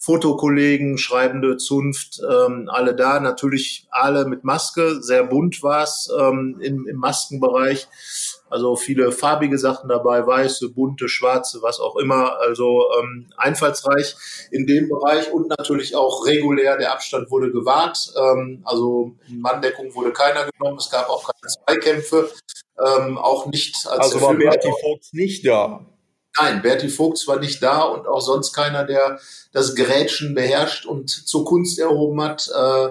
Fotokollegen, 0.01 0.98
schreibende 0.98 1.58
Zunft, 1.58 2.22
ähm, 2.24 2.70
alle 2.72 2.96
da. 2.96 3.20
Natürlich 3.20 3.86
alle 3.91 4.25
mit 4.25 4.46
Maske, 4.46 5.01
sehr 5.01 5.25
bunt 5.25 5.62
war 5.62 5.84
es 5.84 6.10
ähm, 6.18 6.58
im, 6.62 6.88
im 6.88 6.96
Maskenbereich. 6.96 7.86
Also 8.50 8.77
viele 8.77 9.12
farbige 9.12 9.58
Sachen 9.58 9.89
dabei, 9.89 10.25
weiße, 10.25 10.70
bunte, 10.70 11.10
schwarze, 11.10 11.62
was 11.62 11.82
auch 11.82 11.98
immer. 11.98 12.39
Also 12.39 12.86
ähm, 12.98 13.27
einfallsreich 13.36 14.15
in 14.51 14.65
dem 14.65 14.88
Bereich 14.88 15.32
und 15.34 15.50
natürlich 15.50 15.96
auch 15.98 16.25
regulär. 16.25 16.77
Der 16.77 16.94
Abstand 16.94 17.29
wurde 17.29 17.51
gewahrt. 17.51 18.13
Ähm, 18.15 18.62
also 18.63 19.12
in 19.27 19.41
Manndeckung 19.41 19.94
wurde 19.96 20.13
keiner 20.13 20.50
genommen. 20.50 20.77
Es 20.77 20.89
gab 20.89 21.10
auch 21.10 21.29
keine 21.29 21.53
Zweikämpfe. 21.53 22.32
Ähm, 22.79 23.18
auch 23.18 23.48
nicht 23.48 23.75
als 23.86 24.13
Also 24.13 24.22
war 24.22 24.34
Berti 24.34 24.72
Vogt 24.82 25.13
nicht 25.13 25.46
da. 25.46 25.86
Nein, 26.38 26.62
Berti 26.62 26.90
Vogt 26.90 27.28
war 27.28 27.40
nicht 27.40 27.62
da 27.62 27.82
und 27.82 28.08
auch 28.08 28.22
sonst 28.22 28.54
keiner, 28.54 28.84
der 28.84 29.20
das 29.52 29.76
Gerätschen 29.76 30.36
beherrscht 30.36 30.86
und 30.86 31.10
zur 31.10 31.46
Kunst 31.46 31.80
erhoben 31.80 32.22
hat. 32.22 32.48
Äh, 32.48 32.90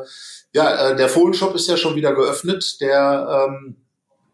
ja, 0.54 0.90
äh, 0.90 0.96
der 0.96 1.08
Fohlenshop 1.08 1.54
ist 1.54 1.68
ja 1.68 1.76
schon 1.76 1.94
wieder 1.94 2.14
geöffnet. 2.14 2.80
Der 2.80 3.48
ähm, 3.48 3.76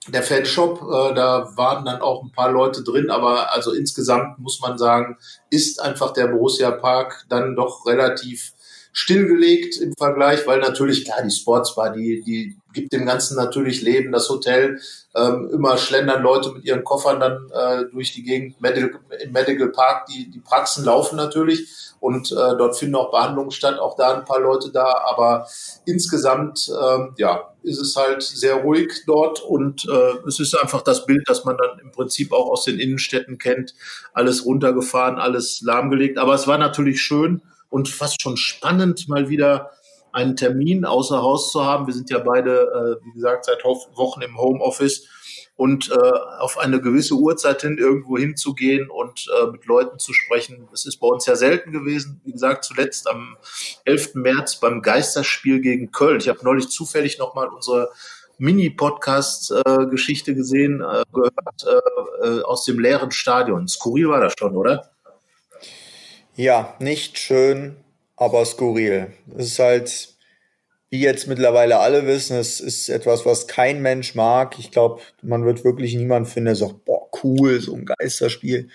der 0.09 0.23
Fanshop, 0.23 0.83
äh, 0.83 1.15
da 1.15 1.51
waren 1.57 1.85
dann 1.85 2.03
auch 2.03 2.23
ein 2.23 2.33
paar 2.33 2.51
Leute 2.51 2.83
drin, 2.83 3.11
aber 3.11 3.53
also 3.53 3.73
insgesamt 3.73 4.39
muss 4.39 4.61
man 4.61 4.77
sagen, 4.77 5.17
ist 5.51 5.81
einfach 5.81 6.13
der 6.13 6.29
Borussia 6.29 6.71
Park 6.73 7.25
dann 7.29 7.57
doch 7.57 7.87
relativ 7.87 8.53
stillgelegt 8.93 9.79
im 9.79 9.95
Vergleich, 9.97 10.47
weil 10.47 10.61
natürlich, 10.61 11.05
klar, 11.05 11.23
die 11.23 11.31
Sportsbar, 11.31 11.91
die, 11.91 12.23
die 12.23 12.57
gibt 12.75 12.93
dem 12.93 13.07
Ganzen 13.07 13.37
natürlich 13.37 13.81
Leben. 13.81 14.13
Das 14.13 14.29
Hotel, 14.29 14.81
ähm, 15.15 15.49
immer 15.53 15.79
schlendern 15.79 16.23
Leute 16.23 16.51
mit 16.51 16.65
ihren 16.65 16.85
Koffern 16.85 17.21
dann 17.21 17.51
äh, 17.51 17.85
durch 17.91 18.13
die 18.13 18.23
Gegend. 18.23 18.61
Medical, 18.61 19.01
Im 19.23 19.33
Medical 19.33 19.71
Park, 19.71 20.07
die, 20.07 20.31
die 20.31 20.41
Praxen 20.41 20.85
laufen 20.85 21.17
natürlich 21.17 21.95
und 22.05 22.33
äh, 22.33 22.35
dort 22.35 22.77
finden 22.77 22.97
auch 22.97 23.11
Behandlungen 23.11 23.51
statt, 23.51 23.79
auch 23.79 23.97
da 23.97 24.15
ein 24.15 24.27
paar 24.27 24.41
Leute 24.41 24.71
da, 24.71 25.05
aber 25.07 25.47
insgesamt, 25.87 26.71
ähm, 26.71 27.15
ja, 27.17 27.55
ist 27.63 27.81
es 27.81 27.97
halt 27.97 28.23
sehr 28.23 28.57
ruhig 28.57 28.93
dort 29.07 29.41
und 29.41 29.87
äh, 29.89 30.29
es 30.29 30.39
ist 30.39 30.55
einfach 30.55 30.83
das 30.83 31.07
Bild, 31.07 31.23
das 31.27 31.47
man 31.47 31.57
dann 31.57 31.79
im 31.79 31.93
Prinzip 31.93 32.33
auch 32.33 32.51
aus 32.51 32.65
den 32.65 32.79
Innenstädten 32.79 33.39
kennt. 33.39 33.75
Alles 34.13 34.45
runtergefahren, 34.45 35.19
alles 35.19 35.63
lahmgelegt, 35.63 36.19
aber 36.19 36.35
es 36.35 36.47
war 36.47 36.59
natürlich 36.59 37.01
schön 37.01 37.41
und 37.71 37.89
fast 37.89 38.21
schon 38.21 38.37
spannend, 38.37 39.09
mal 39.09 39.31
wieder 39.31 39.71
einen 40.15 40.37
Termin 40.37 40.85
außer 40.85 41.21
Haus 41.21 41.51
zu 41.51 41.65
haben. 41.65 41.87
Wir 41.87 41.95
sind 41.95 42.11
ja 42.11 42.19
beide, 42.19 43.01
äh, 43.01 43.05
wie 43.05 43.13
gesagt, 43.13 43.45
seit 43.45 43.65
Wochen 43.65 44.23
im 44.23 44.39
Homeoffice 44.39 45.09
und 45.57 45.91
äh, 45.91 45.95
auf 46.39 46.59
eine 46.59 46.81
gewisse 46.81 47.15
Uhrzeit 47.15 47.63
hin 47.63 47.79
irgendwo 47.79 48.19
hinzugehen 48.19 48.91
und 48.91 49.27
äh, 49.41 49.47
mit 49.51 49.67
Leuten 49.67 49.99
zu 49.99 50.13
sprechen. 50.13 50.67
Das 50.71 50.85
ist 50.85 50.97
bei 50.97 51.07
uns 51.07 51.27
ja 51.27 51.37
selten 51.37 51.73
gewesen. 51.73 52.21
Wie 52.25 52.33
gesagt, 52.33 52.65
zuletzt 52.65 53.09
am 53.09 53.37
11. 53.85 54.15
März 54.15 54.57
beim 54.57 54.83
Geisterspiel 54.83 55.61
gegen 55.61 55.93
Köln. 55.93 56.19
Ich 56.19 56.29
habe 56.29 56.41
neulich 56.43 56.69
zufällig 56.69 57.19
nochmal 57.19 57.49
unsere 57.49 57.91
Mini-Podcast-Geschichte 58.39 60.33
äh, 60.33 60.35
gesehen, 60.35 60.81
äh, 60.81 61.05
gehört 61.13 61.65
äh, 62.23 62.27
äh, 62.27 62.43
aus 62.43 62.65
dem 62.65 62.81
leeren 62.81 63.13
Stadion. 63.13 63.69
Skurril 63.69 64.09
war 64.09 64.21
das 64.21 64.35
schon, 64.37 64.57
oder? 64.57 64.91
Ja, 66.35 66.75
nicht 66.81 67.19
schön, 67.19 67.77
aber 68.25 68.45
skurril. 68.45 69.09
Es 69.37 69.47
ist 69.47 69.59
halt, 69.59 70.09
wie 70.91 71.01
jetzt 71.01 71.27
mittlerweile 71.27 71.79
alle 71.79 72.07
wissen, 72.07 72.37
es 72.37 72.61
ist 72.61 72.89
etwas, 72.89 73.27
was 73.27 73.47
kein 73.47 73.83
Mensch 73.83 74.15
mag. 74.15 74.59
Ich 74.59 74.71
glaube, 74.71 75.01
man 75.23 75.45
wird 75.45 75.65
wirklich 75.65 75.95
niemand 75.95 76.29
finden, 76.29 76.47
der 76.47 76.57
sagt, 76.57 76.85
boah, 76.85 77.09
cool, 77.23 77.61
so 77.61 77.75
ein 77.75 77.87
Geisterspiel. 77.87 78.69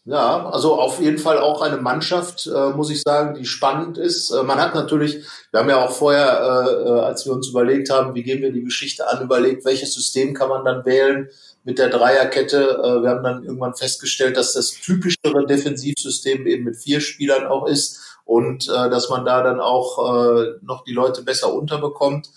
Ja, 0.06 0.50
also 0.50 0.78
auf 0.78 1.00
jeden 1.00 1.18
Fall 1.18 1.38
auch 1.38 1.62
eine 1.62 1.78
Mannschaft, 1.78 2.46
äh, 2.48 2.72
muss 2.72 2.90
ich 2.90 3.04
sagen, 3.04 3.36
die 3.36 3.46
spannend 3.46 3.98
ist. 3.98 4.32
Äh, 4.32 4.44
man 4.44 4.60
hat 4.60 4.76
natürlich, 4.76 5.24
wir 5.52 5.62
haben 5.62 5.70
ja 5.70 5.86
auch 5.86 5.92
vorher, 5.92 6.42
äh, 6.42 6.90
äh, 6.90 7.00
als 7.00 7.26
wir 7.26 7.32
uns 7.32 7.48
überlegt 7.48 7.90
haben, 7.90 8.14
wie 8.14 8.24
gehen 8.24 8.42
wir 8.42 8.52
die 8.52 8.66
Geschichte 8.66 9.08
an, 9.08 9.24
überlegt, 9.24 9.64
welches 9.64 9.94
System 9.94 10.34
kann 10.34 10.50
man 10.50 10.66
dann 10.66 10.84
wählen 10.84 11.30
mit 11.64 11.80
der 11.80 11.88
Dreierkette. 11.88 12.82
Äh, 12.84 13.02
wir 13.02 13.12
haben 13.12 13.24
dann 13.24 13.46
irgendwann 13.46 13.76
festgestellt, 13.76 14.36
dass 14.36 14.52
das 14.52 14.72
typischere 14.72 15.46
Defensivsystem 15.48 16.48
eben 16.48 16.66
mit 16.66 16.76
vier 16.76 17.00
Spielern 17.00 17.46
auch 17.48 17.66
ist 17.66 18.02
und 18.26 18.68
äh, 18.68 18.90
dass 18.90 19.10
man 19.10 19.24
da 19.24 19.42
dann 19.42 19.62
auch 19.62 20.54
noch 20.62 20.84
die 20.84 20.94
Leute 20.94 21.22
besser 21.22 21.54
unterbekommt. 21.54 22.28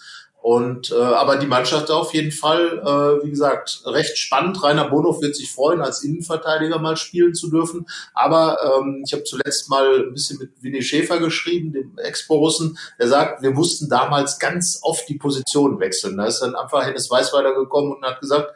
Und 0.47 0.93
äh, 0.93 0.95
aber 0.95 1.39
die 1.39 1.49
Mannschaft 1.49 1.91
auf 1.91 2.15
jeden 2.15 2.31
Fall, 2.31 2.79
äh, 2.79 3.25
wie 3.25 3.31
gesagt, 3.31 3.83
recht 3.85 4.17
spannend. 4.17 4.63
Rainer 4.63 4.89
Bonhoff 4.89 5.21
wird 5.21 5.35
sich 5.35 5.51
freuen, 5.51 5.81
als 5.81 6.05
Innenverteidiger 6.05 6.79
mal 6.79 6.97
spielen 6.97 7.35
zu 7.35 7.51
dürfen. 7.51 7.85
Aber 8.15 8.57
ähm, 8.63 9.03
ich 9.05 9.13
habe 9.13 9.25
zuletzt 9.25 9.69
mal 9.69 10.05
ein 10.05 10.13
bisschen 10.13 10.39
mit 10.39 10.53
Winnie 10.63 10.83
Schäfer 10.83 11.19
geschrieben, 11.19 11.73
dem 11.73 11.99
Ex-Borussen. 11.99 12.79
Der 12.97 13.09
sagt, 13.09 13.43
wir 13.43 13.51
mussten 13.51 13.89
damals 13.89 14.39
ganz 14.39 14.79
oft 14.83 15.09
die 15.09 15.19
Position 15.19 15.81
wechseln. 15.81 16.17
Da 16.17 16.27
ist 16.27 16.39
dann 16.39 16.55
einfach 16.55 16.87
Hennes 16.87 17.11
Weißweiler 17.11 17.53
gekommen 17.53 17.97
und 17.97 18.07
hat 18.07 18.21
gesagt, 18.21 18.55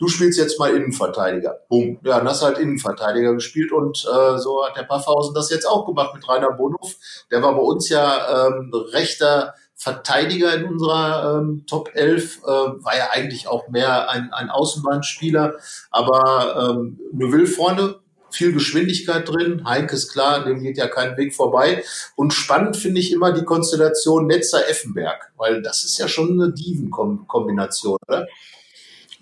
du 0.00 0.08
spielst 0.08 0.40
jetzt 0.40 0.58
mal 0.58 0.74
Innenverteidiger. 0.74 1.60
Boom. 1.68 2.00
Ja, 2.02 2.18
dann 2.18 2.26
hast 2.26 2.42
du 2.42 2.46
halt 2.46 2.58
Innenverteidiger 2.58 3.34
gespielt 3.34 3.70
und 3.70 4.04
äh, 4.12 4.38
so 4.38 4.66
hat 4.66 4.76
der 4.76 4.82
Paffhausen 4.82 5.36
das 5.36 5.50
jetzt 5.50 5.66
auch 5.66 5.86
gemacht 5.86 6.16
mit 6.16 6.28
Rainer 6.28 6.50
Bonhoff. 6.50 6.96
Der 7.30 7.44
war 7.44 7.54
bei 7.54 7.62
uns 7.62 7.88
ja 7.90 8.48
ähm, 8.48 8.72
rechter 8.92 9.54
Verteidiger 9.80 10.54
in 10.54 10.64
unserer 10.64 11.38
ähm, 11.38 11.64
Top 11.68 11.90
11, 11.94 12.38
äh, 12.38 12.46
war 12.46 12.96
ja 12.96 13.10
eigentlich 13.12 13.46
auch 13.46 13.68
mehr 13.68 14.10
ein, 14.10 14.32
ein 14.32 14.50
Außenbahnspieler, 14.50 15.54
aber 15.92 16.70
ähm, 16.76 16.98
Neuville 17.12 17.46
vorne, 17.46 17.94
viel 18.30 18.52
Geschwindigkeit 18.52 19.28
drin, 19.28 19.64
Heinke 19.64 19.94
ist 19.94 20.12
klar, 20.12 20.44
dem 20.44 20.60
geht 20.60 20.78
ja 20.78 20.88
kein 20.88 21.16
Weg 21.16 21.32
vorbei 21.32 21.84
und 22.16 22.34
spannend 22.34 22.76
finde 22.76 23.00
ich 23.00 23.12
immer 23.12 23.32
die 23.32 23.44
Konstellation 23.44 24.26
Netzer-Effenberg, 24.26 25.32
weil 25.36 25.62
das 25.62 25.84
ist 25.84 25.96
ja 25.98 26.08
schon 26.08 26.32
eine 26.32 26.52
Diven-Kombination, 26.52 27.98
oder? 28.08 28.26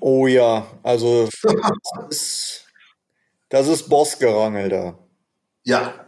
Oh 0.00 0.26
ja, 0.26 0.66
also 0.82 1.28
das 1.42 2.10
ist, 2.10 2.64
das 3.50 3.68
ist 3.68 3.90
Bossgerangel 3.90 4.70
da. 4.70 4.98
Ja, 5.64 6.06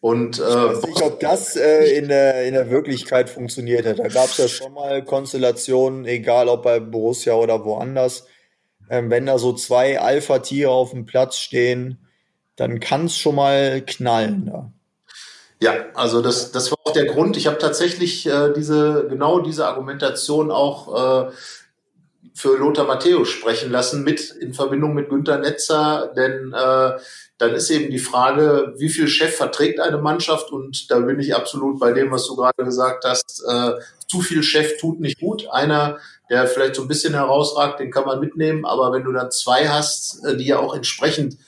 und 0.00 0.38
äh, 0.38 0.42
ich 0.42 0.46
weiß 0.46 0.86
nicht, 0.86 1.02
ob 1.02 1.20
das 1.20 1.56
äh, 1.56 1.96
in, 1.96 2.08
der, 2.08 2.44
in 2.46 2.54
der 2.54 2.70
Wirklichkeit 2.70 3.28
funktioniert 3.28 3.84
hat. 3.84 3.98
Da 3.98 4.08
gab 4.08 4.26
es 4.26 4.36
ja 4.36 4.48
schon 4.48 4.72
mal 4.72 5.04
Konstellationen, 5.04 6.04
egal 6.06 6.48
ob 6.48 6.62
bei 6.62 6.78
Borussia 6.78 7.34
oder 7.34 7.64
woanders. 7.64 8.26
Ähm, 8.90 9.10
wenn 9.10 9.26
da 9.26 9.38
so 9.38 9.52
zwei 9.52 10.00
Alpha-Tiere 10.00 10.70
auf 10.70 10.90
dem 10.90 11.04
Platz 11.04 11.36
stehen, 11.36 12.06
dann 12.56 12.80
kann 12.80 13.06
es 13.06 13.16
schon 13.16 13.34
mal 13.34 13.82
knallen. 13.82 14.46
Da. 14.46 14.72
Ja, 15.60 15.86
also 15.94 16.22
das, 16.22 16.52
das 16.52 16.70
war 16.70 16.78
auch 16.84 16.92
der 16.92 17.06
Grund. 17.06 17.36
Ich 17.36 17.46
habe 17.48 17.58
tatsächlich 17.58 18.26
äh, 18.26 18.52
diese 18.54 19.06
genau 19.08 19.40
diese 19.40 19.66
Argumentation 19.66 20.50
auch 20.52 21.28
äh, 21.28 21.32
für 22.34 22.56
Lothar 22.56 22.86
Matthäus 22.86 23.28
sprechen 23.28 23.72
lassen 23.72 24.04
mit 24.04 24.30
in 24.30 24.54
Verbindung 24.54 24.94
mit 24.94 25.08
Günter 25.08 25.38
Netzer, 25.38 26.12
denn 26.16 26.54
äh, 26.54 26.92
dann 27.38 27.54
ist 27.54 27.70
eben 27.70 27.90
die 27.90 28.00
Frage, 28.00 28.74
wie 28.76 28.88
viel 28.88 29.08
Chef 29.08 29.36
verträgt 29.36 29.80
eine 29.80 29.98
Mannschaft? 29.98 30.50
Und 30.50 30.90
da 30.90 30.98
bin 30.98 31.20
ich 31.20 31.34
absolut 31.34 31.78
bei 31.78 31.92
dem, 31.92 32.10
was 32.10 32.26
du 32.26 32.36
gerade 32.36 32.64
gesagt 32.64 33.04
hast. 33.04 33.44
Äh, 33.48 33.74
zu 34.08 34.20
viel 34.20 34.42
Chef 34.42 34.78
tut 34.80 35.00
nicht 35.00 35.20
gut. 35.20 35.48
Einer, 35.50 35.98
der 36.30 36.46
vielleicht 36.48 36.74
so 36.74 36.82
ein 36.82 36.88
bisschen 36.88 37.14
herausragt, 37.14 37.78
den 37.78 37.92
kann 37.92 38.04
man 38.04 38.18
mitnehmen. 38.18 38.64
Aber 38.64 38.92
wenn 38.92 39.04
du 39.04 39.12
dann 39.12 39.30
zwei 39.30 39.68
hast, 39.68 40.24
äh, 40.24 40.36
die 40.36 40.46
ja 40.46 40.58
auch 40.58 40.74
entsprechend 40.74 41.38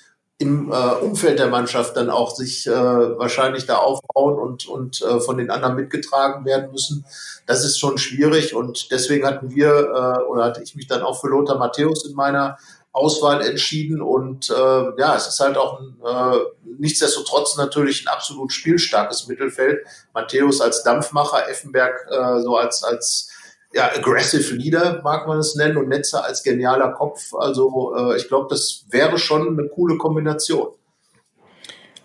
im 0.40 0.72
äh, 0.72 0.74
Umfeld 0.74 1.38
der 1.38 1.48
Mannschaft 1.48 1.96
dann 1.96 2.08
auch 2.08 2.34
sich 2.34 2.66
äh, 2.66 2.70
wahrscheinlich 2.70 3.66
da 3.66 3.76
aufbauen 3.76 4.38
und, 4.38 4.66
und 4.66 5.02
äh, 5.02 5.20
von 5.20 5.36
den 5.36 5.50
anderen 5.50 5.76
mitgetragen 5.76 6.46
werden 6.46 6.70
müssen. 6.72 7.04
Das 7.44 7.62
ist 7.62 7.78
schon 7.78 7.98
schwierig 7.98 8.54
und 8.54 8.90
deswegen 8.90 9.26
hatten 9.26 9.54
wir 9.54 9.68
äh, 9.68 10.22
oder 10.30 10.44
hatte 10.44 10.62
ich 10.62 10.74
mich 10.74 10.86
dann 10.86 11.02
auch 11.02 11.20
für 11.20 11.28
Lothar 11.28 11.58
Matthäus 11.58 12.06
in 12.06 12.14
meiner 12.14 12.56
Auswahl 12.92 13.40
entschieden 13.42 14.02
und 14.02 14.50
äh, 14.50 14.54
ja, 14.98 15.14
es 15.14 15.28
ist 15.28 15.38
halt 15.40 15.56
auch 15.56 15.78
ein, 15.78 15.96
äh, 16.04 16.38
nichtsdestotrotz 16.78 17.56
natürlich 17.56 18.04
ein 18.04 18.08
absolut 18.08 18.52
spielstarkes 18.52 19.28
Mittelfeld. 19.28 19.86
Matthäus 20.12 20.60
als 20.60 20.82
Dampfmacher, 20.82 21.48
Effenberg 21.48 21.94
äh, 22.10 22.40
so 22.40 22.56
als 22.56 22.82
als 22.82 23.30
ja, 23.72 23.92
aggressive 23.94 24.54
Leader 24.54 25.00
mag 25.04 25.28
man 25.28 25.38
es 25.38 25.54
nennen 25.54 25.76
und 25.76 25.88
Netzer 25.88 26.24
als 26.24 26.42
genialer 26.42 26.92
Kopf. 26.92 27.32
Also 27.34 27.94
äh, 27.96 28.16
ich 28.16 28.26
glaube, 28.26 28.48
das 28.50 28.86
wäre 28.90 29.18
schon 29.18 29.58
eine 29.58 29.68
coole 29.68 29.96
Kombination. 29.96 30.70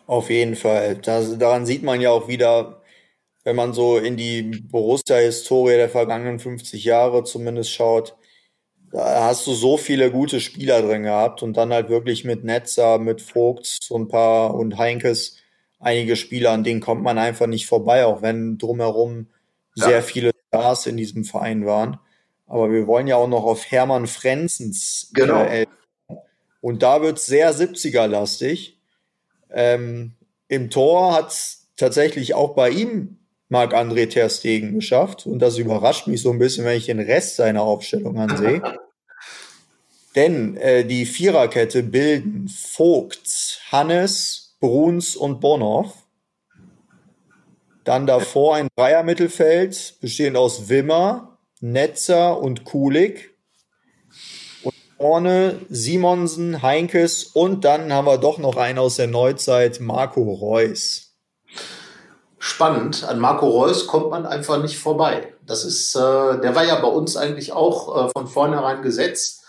Auf 0.07 0.29
jeden 0.29 0.55
Fall. 0.55 0.97
Das, 0.97 1.37
daran 1.39 1.65
sieht 1.65 1.81
man 1.81 1.99
ja 1.99 2.11
auch 2.11 2.27
wieder, 2.27 2.81
wenn 3.43 3.55
man 3.55 3.73
so 3.73 3.97
in 3.97 4.17
die 4.17 4.43
Borussia-Historie 4.43 5.77
der 5.77 5.89
vergangenen 5.89 6.37
50 6.37 6.83
Jahre 6.83 7.23
zumindest 7.23 7.71
schaut, 7.71 8.15
da 8.95 9.25
hast 9.25 9.45
du 9.45 9.53
so 9.53 9.75
viele 9.75 10.09
gute 10.09 10.39
Spieler 10.39 10.81
drin 10.81 11.03
gehabt 11.03 11.43
und 11.43 11.57
dann 11.57 11.73
halt 11.73 11.89
wirklich 11.89 12.23
mit 12.23 12.45
Netzer, 12.45 12.97
mit 12.97 13.21
Vogt, 13.21 13.79
so 13.81 13.97
ein 13.97 14.07
paar 14.07 14.55
und 14.55 14.77
Heinkes 14.77 15.35
einige 15.79 16.15
Spieler, 16.15 16.51
an 16.51 16.63
denen 16.63 16.79
kommt 16.79 17.03
man 17.03 17.17
einfach 17.17 17.47
nicht 17.47 17.67
vorbei, 17.67 18.05
auch 18.05 18.21
wenn 18.21 18.57
drumherum 18.57 19.27
ja. 19.75 19.87
sehr 19.87 20.01
viele 20.01 20.31
Stars 20.47 20.87
in 20.87 20.95
diesem 20.95 21.25
Verein 21.25 21.65
waren. 21.65 21.99
Aber 22.47 22.71
wir 22.71 22.87
wollen 22.87 23.07
ja 23.07 23.17
auch 23.17 23.27
noch 23.27 23.43
auf 23.43 23.69
Hermann 23.69 24.07
Frenzens 24.07 25.11
genau. 25.13 25.43
Äh, 25.43 25.65
und 26.61 26.81
da 26.81 27.01
wird's 27.01 27.25
sehr 27.25 27.53
70er-lastig. 27.53 28.79
Ähm, 29.51 30.13
Im 30.47 30.69
Tor 30.69 31.13
hat's 31.13 31.67
tatsächlich 31.75 32.33
auch 32.33 32.55
bei 32.55 32.69
ihm 32.69 33.17
Marc-André 33.49 34.09
Ter 34.09 34.29
Stegen 34.29 34.73
geschafft. 34.73 35.25
Und 35.25 35.39
das 35.39 35.57
überrascht 35.57 36.07
mich 36.07 36.21
so 36.21 36.31
ein 36.31 36.39
bisschen, 36.39 36.63
wenn 36.63 36.77
ich 36.77 36.85
den 36.85 37.01
Rest 37.01 37.35
seiner 37.35 37.63
Aufstellung 37.63 38.17
ansehe. 38.17 38.61
Denn 40.15 40.55
äh, 40.55 40.85
die 40.85 41.05
Viererkette 41.05 41.83
bilden 41.83 42.47
Vogts, 42.47 43.59
Hannes, 43.69 44.55
Bruns 44.61 45.17
und 45.17 45.41
Bonhoff. 45.41 45.91
Dann 47.83 48.07
davor 48.07 48.55
ein 48.55 48.69
Dreiermittelfeld, 48.77 49.97
bestehend 49.99 50.37
aus 50.37 50.69
Wimmer, 50.69 51.37
Netzer 51.59 52.39
und 52.39 52.63
Kulik. 52.63 53.35
Und 54.63 54.73
vorne 54.97 55.59
Simonsen, 55.69 56.61
Heinkes 56.61 57.25
und 57.25 57.65
dann 57.65 57.91
haben 57.91 58.07
wir 58.07 58.17
doch 58.17 58.37
noch 58.37 58.55
einen 58.55 58.79
aus 58.79 58.95
der 58.95 59.07
Neuzeit, 59.07 59.81
Marco 59.81 60.23
Reus. 60.23 61.13
Spannend, 62.39 63.03
an 63.03 63.19
Marco 63.19 63.47
Reus 63.47 63.85
kommt 63.85 64.11
man 64.11 64.25
einfach 64.25 64.61
nicht 64.61 64.77
vorbei. 64.77 65.33
Das 65.45 65.65
ist, 65.65 65.95
äh, 65.95 65.99
der 65.99 66.55
war 66.55 66.63
ja 66.63 66.79
bei 66.79 66.87
uns 66.87 67.17
eigentlich 67.17 67.51
auch 67.51 68.07
äh, 68.07 68.09
von 68.15 68.27
vornherein 68.27 68.81
gesetzt 68.81 69.44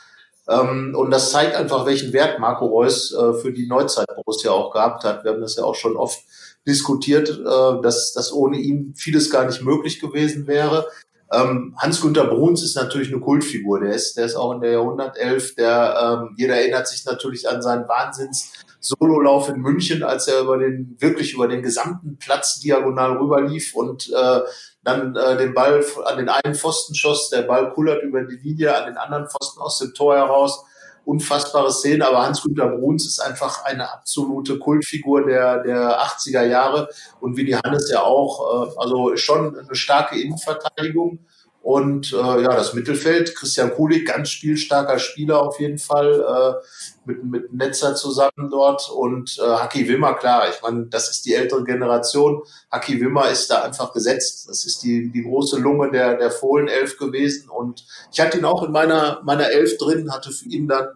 ähm, 0.49 0.95
und 0.97 1.11
das 1.11 1.31
zeigt 1.31 1.57
einfach, 1.57 1.87
welchen 1.87 2.13
Wert 2.13 2.39
Marco 2.39 2.67
Reus 2.67 3.13
äh, 3.13 3.35
für 3.35 3.53
die 3.53 3.67
Neuzeit 3.67 4.07
Borussia 4.15 4.51
auch 4.53 4.73
gehabt 4.73 5.05
hat. 5.05 5.25
Wir 5.25 5.33
haben 5.33 5.41
das 5.41 5.57
ja 5.57 5.65
auch 5.65 5.75
schon 5.75 5.97
oft 5.97 6.21
diskutiert, 6.67 7.29
äh, 7.31 7.83
dass, 7.83 8.13
dass 8.13 8.33
ohne 8.33 8.59
ihn 8.59 8.95
vieles 8.97 9.31
gar 9.31 9.45
nicht 9.45 9.63
möglich 9.63 10.01
gewesen 10.01 10.47
wäre. 10.47 10.87
Ähm, 11.33 11.75
Hans-Günter 11.79 12.27
Bruns 12.27 12.63
ist 12.63 12.77
natürlich 12.77 13.13
eine 13.13 13.21
Kultfigur. 13.21 13.81
Der 13.81 13.95
ist, 13.95 14.17
der 14.17 14.27
ist 14.27 14.37
auch 14.37 14.53
in 14.53 14.61
der 14.61 14.73
Jahrhundertelf. 14.73 15.55
Der, 15.57 16.21
ähm, 16.23 16.35
jeder 16.37 16.57
erinnert 16.57 16.87
sich 16.87 17.05
natürlich 17.05 17.49
an 17.49 17.63
seinen 17.63 17.89
Wahnsinns 17.89 18.53
Sololauf 18.87 19.49
in 19.49 19.61
München, 19.61 20.03
als 20.03 20.29
er 20.29 20.41
über 20.41 20.59
den, 20.59 20.97
wirklich 20.99 21.35
über 21.35 21.49
den 21.49 21.63
gesamten 21.63 22.19
Platz 22.19 22.61
diagonal 22.61 23.17
rüberlief 23.17 23.75
und 23.75 24.11
äh, 24.13 24.41
dann 24.83 25.17
äh, 25.17 25.37
den 25.37 25.55
Ball 25.55 25.85
an 26.05 26.19
den 26.19 26.29
einen 26.29 26.55
Pfosten 26.55 26.95
schoss, 26.95 27.31
der 27.31 27.43
Ball 27.43 27.73
kullert 27.73 28.03
über 28.03 28.23
die 28.23 28.37
Linie, 28.37 28.77
an 28.77 28.87
den 28.87 28.97
anderen 28.97 29.29
Pfosten 29.29 29.61
aus 29.61 29.79
dem 29.79 29.95
Tor 29.95 30.17
heraus. 30.17 30.65
Unfassbare 31.05 31.73
Szene, 31.73 32.07
aber 32.07 32.25
Hans-Günter 32.25 32.69
Bruns 32.69 33.07
ist 33.07 33.21
einfach 33.21 33.65
eine 33.65 33.93
absolute 33.93 34.59
Kultfigur 34.59 35.25
der, 35.25 35.63
der 35.63 36.01
80er 36.01 36.45
Jahre. 36.45 36.89
Und 37.21 37.37
wie 37.37 37.45
die 37.45 37.57
Hannes 37.57 37.91
ja 37.93 38.03
auch, 38.03 38.69
äh, 38.69 38.73
also 38.77 39.17
schon 39.17 39.57
eine 39.57 39.75
starke 39.75 40.21
Innenverteidigung 40.21 41.21
und 41.67 42.13
äh, 42.13 42.17
ja, 42.17 42.55
das 42.55 42.75
Mittelfeld, 42.75 43.35
Christian 43.35 43.75
Kulik, 43.75 44.07
ganz 44.07 44.31
spielstarker 44.31 45.01
Spieler 45.01 45.43
auf 45.43 45.59
jeden 45.59 45.79
Fall, 45.79 46.21
äh, 46.21 46.65
mit, 47.07 47.25
mit 47.25 47.53
Netzer 47.53 47.97
zusammen 47.97 48.51
dort. 48.53 48.89
Und 48.89 49.37
äh, 49.41 49.43
Haki 49.43 49.89
Wimmer, 49.89 50.15
klar, 50.15 50.49
ich 50.49 50.63
meine, 50.63 50.87
das 50.87 51.11
ist 51.11 51.27
die 51.27 51.35
ältere 51.35 51.65
Generation. 51.65 52.41
Haki 52.71 53.01
Wimmer 53.01 53.31
ist 53.31 53.51
da 53.51 53.63
einfach 53.63 53.93
gesetzt. 53.93 54.49
Das 54.49 54.65
ist 54.65 54.85
die, 54.85 55.11
die 55.11 55.25
große 55.25 55.59
Lunge 55.59 55.91
der, 55.91 56.15
der 56.15 56.31
Fohlen-Elf 56.31 56.99
gewesen. 56.99 57.51
Und 57.51 57.85
ich 58.13 58.21
hatte 58.21 58.39
ihn 58.39 58.45
auch 58.45 58.63
in 58.63 58.71
meiner, 58.71 59.21
meiner 59.25 59.51
Elf 59.51 59.77
drin, 59.77 60.13
hatte 60.13 60.31
für 60.31 60.49
ihn 60.49 60.69
dann 60.69 60.87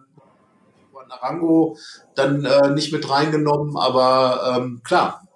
Narango 1.09 1.75
dann 2.15 2.45
äh, 2.45 2.69
nicht 2.69 2.93
mit 2.93 3.09
reingenommen. 3.09 3.75
Aber 3.75 4.55
ähm, 4.55 4.79
klar, 4.85 5.27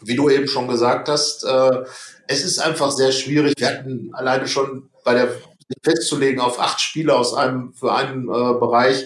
wie 0.00 0.16
du 0.16 0.28
eben 0.28 0.48
schon 0.48 0.66
gesagt 0.66 1.08
hast, 1.08 1.44
äh, 1.44 1.84
es 2.32 2.44
ist 2.44 2.58
einfach 2.58 2.90
sehr 2.90 3.12
schwierig. 3.12 3.54
Wir 3.58 3.68
hatten 3.68 4.10
alleine 4.12 4.48
schon 4.48 4.90
bei 5.04 5.14
der 5.14 5.28
festzulegen 5.82 6.40
auf 6.40 6.58
acht 6.60 6.80
Spieler 6.80 7.18
aus 7.18 7.34
einem 7.34 7.72
für 7.72 7.92
einen 7.92 8.24
äh, 8.24 8.58
Bereich, 8.58 9.04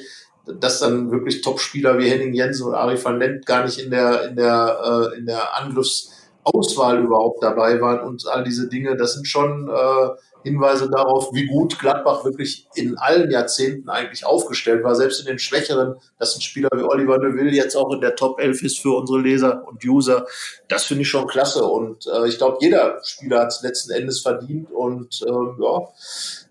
dass 0.61 0.81
dann 0.81 1.11
wirklich 1.11 1.41
Top-Spieler 1.41 1.99
wie 1.99 2.09
Henning 2.09 2.33
Jensen 2.33 2.67
oder 2.67 2.79
Ari 2.79 3.03
van 3.03 3.19
Lent 3.19 3.47
gar 3.47 3.65
nicht 3.65 3.79
in 3.79 3.91
der 3.91 4.29
in 4.29 4.37
der 4.37 5.11
äh, 5.15 5.19
in 5.19 5.27
der 5.27 5.57
Angriffsauswahl 5.57 7.03
überhaupt 7.03 7.43
dabei 7.43 7.81
waren 7.81 8.01
und 8.01 8.27
all 8.29 8.45
diese 8.45 8.69
Dinge. 8.69 8.97
Das 8.97 9.15
sind 9.15 9.27
schon 9.27 9.69
äh, 9.69 10.09
Hinweise 10.47 10.89
darauf, 10.89 11.35
wie 11.35 11.47
gut 11.47 11.77
Gladbach 11.81 12.25
wirklich 12.25 12.69
in 12.77 12.97
allen 12.97 13.33
Jahrzehnten 13.33 13.89
eigentlich 13.89 14.25
aufgestellt 14.25 14.85
war, 14.85 14.95
selbst 14.95 15.19
in 15.19 15.27
den 15.27 15.41
schwächeren, 15.41 15.97
dass 16.21 16.37
ein 16.37 16.41
Spieler 16.41 16.69
wie 16.73 16.85
Oliver 16.85 17.19
Neuville 17.19 17.51
jetzt 17.51 17.77
auch 17.77 17.93
in 17.93 18.01
der 18.01 18.15
Top 18.15 18.39
11 18.39 18.63
ist 18.63 18.79
für 18.79 18.97
unsere 18.97 19.21
Leser 19.21 19.67
und 19.67 19.85
User. 19.85 20.25
Das 20.69 20.85
finde 20.85 21.03
ich 21.03 21.09
schon 21.09 21.27
klasse 21.27 21.65
und 21.65 22.07
äh, 22.07 22.29
ich 22.29 22.39
glaube, 22.39 22.59
jeder 22.61 23.01
Spieler 23.03 23.41
hat 23.41 23.49
es 23.49 23.63
letzten 23.63 23.91
Endes 23.91 24.21
verdient 24.21 24.71
und 24.71 25.21
äh, 25.27 25.63
ja, 25.63 25.89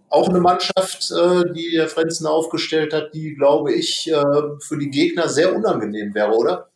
auch 0.09 0.29
eine 0.29 0.41
Mannschaft, 0.41 1.11
äh, 1.11 1.53
die 1.53 1.71
der 1.71 1.87
Frenzen 1.87 2.27
aufgestellt 2.27 2.93
hat, 2.93 3.13
die, 3.13 3.33
glaube 3.33 3.73
ich, 3.73 4.11
äh, 4.11 4.23
für 4.59 4.77
die 4.77 4.89
Gegner 4.89 5.29
sehr 5.29 5.55
unangenehm 5.55 6.13
wäre, 6.13 6.31
oder? 6.31 6.69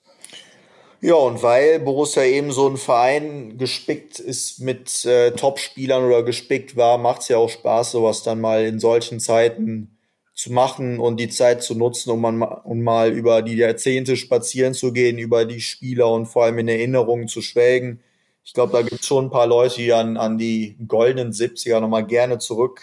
Ja, 1.02 1.16
und 1.16 1.42
weil 1.42 1.80
Borussia 1.80 2.24
eben 2.24 2.52
so 2.52 2.68
ein 2.68 2.76
Verein 2.76 3.58
gespickt 3.58 4.20
ist 4.20 4.60
mit 4.60 5.06
äh, 5.06 5.32
Top-Spielern 5.32 6.04
oder 6.04 6.24
gespickt 6.24 6.76
war, 6.76 6.98
macht 6.98 7.22
es 7.22 7.30
ja 7.30 7.38
auch 7.38 7.50
Spaß, 7.50 7.92
sowas 7.92 8.22
dann 8.24 8.42
mal 8.42 8.66
in 8.66 8.80
solchen 8.80 9.22
Zeiten 9.22 9.98
zu 10.34 10.52
machen 10.52 11.00
und 11.00 11.18
die 11.18 11.30
Zeit 11.30 11.64
zu 11.64 11.76
nutzen, 11.76 12.12
um, 12.12 12.22
man, 12.22 12.42
um 12.42 12.82
mal 12.82 13.12
über 13.14 13.42
die 13.42 13.56
Jahrzehnte 13.56 14.18
spazieren 14.18 14.74
zu 14.74 14.92
gehen, 14.92 15.18
über 15.18 15.46
die 15.46 15.62
Spieler 15.62 16.12
und 16.12 16.26
vor 16.26 16.44
allem 16.46 16.60
in 16.60 16.68
Erinnerungen 16.68 17.30
zu 17.30 17.42
schwelgen. 17.42 18.02
Ich 18.44 18.54
glaube, 18.54 18.74
da 18.74 18.82
gibt 18.82 19.02
es 19.02 19.08
schon 19.08 19.26
ein 19.26 19.30
paar 19.32 19.48
Leute, 19.48 19.76
die 19.78 19.94
an, 19.94 20.18
an 20.18 20.38
die 20.38 20.76
goldenen 20.86 21.32
70er 21.32 21.80
nochmal 21.80 22.06
gerne 22.06 22.40
zurück 22.40 22.82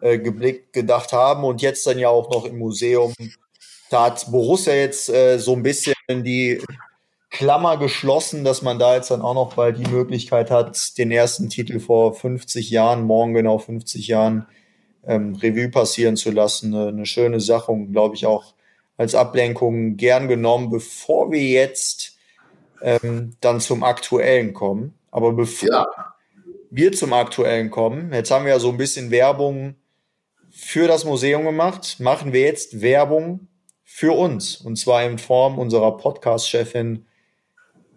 äh, 0.00 0.18
gedacht 0.18 1.12
haben 1.12 1.44
und 1.44 1.60
jetzt 1.60 1.86
dann 1.86 1.98
ja 1.98 2.08
auch 2.08 2.30
noch 2.30 2.46
im 2.46 2.58
Museum. 2.58 3.14
Da 3.90 4.06
hat 4.06 4.30
Borussia 4.30 4.74
jetzt 4.74 5.10
äh, 5.10 5.38
so 5.38 5.54
ein 5.54 5.62
bisschen 5.62 5.94
die 6.08 6.62
Klammer 7.32 7.78
geschlossen, 7.78 8.44
dass 8.44 8.60
man 8.60 8.78
da 8.78 8.94
jetzt 8.94 9.10
dann 9.10 9.22
auch 9.22 9.32
noch 9.32 9.54
bald 9.54 9.78
die 9.78 9.90
Möglichkeit 9.90 10.50
hat, 10.50 10.98
den 10.98 11.10
ersten 11.10 11.48
Titel 11.48 11.80
vor 11.80 12.14
50 12.14 12.68
Jahren, 12.68 13.04
morgen 13.04 13.32
genau 13.32 13.58
50 13.58 14.06
Jahren, 14.06 14.46
ähm, 15.06 15.34
Revue 15.36 15.70
passieren 15.70 16.16
zu 16.16 16.30
lassen. 16.30 16.74
Eine, 16.74 16.88
eine 16.88 17.06
schöne 17.06 17.40
Sache 17.40 17.72
und 17.72 17.92
glaube 17.92 18.16
ich 18.16 18.26
auch 18.26 18.52
als 18.98 19.14
Ablenkung 19.14 19.96
gern 19.96 20.28
genommen, 20.28 20.68
bevor 20.68 21.32
wir 21.32 21.42
jetzt 21.42 22.18
ähm, 22.82 23.34
dann 23.40 23.60
zum 23.60 23.82
Aktuellen 23.82 24.52
kommen. 24.52 24.94
Aber 25.10 25.32
bevor 25.32 25.68
ja. 25.70 25.86
wir 26.70 26.92
zum 26.92 27.14
Aktuellen 27.14 27.70
kommen, 27.70 28.12
jetzt 28.12 28.30
haben 28.30 28.44
wir 28.44 28.52
ja 28.52 28.58
so 28.58 28.68
ein 28.68 28.76
bisschen 28.76 29.10
Werbung 29.10 29.76
für 30.50 30.86
das 30.86 31.06
Museum 31.06 31.44
gemacht, 31.44 31.96
machen 31.98 32.34
wir 32.34 32.42
jetzt 32.42 32.82
Werbung 32.82 33.48
für 33.82 34.12
uns. 34.12 34.56
Und 34.56 34.76
zwar 34.76 35.02
in 35.04 35.16
Form 35.16 35.58
unserer 35.58 35.96
Podcast-Chefin 35.96 37.06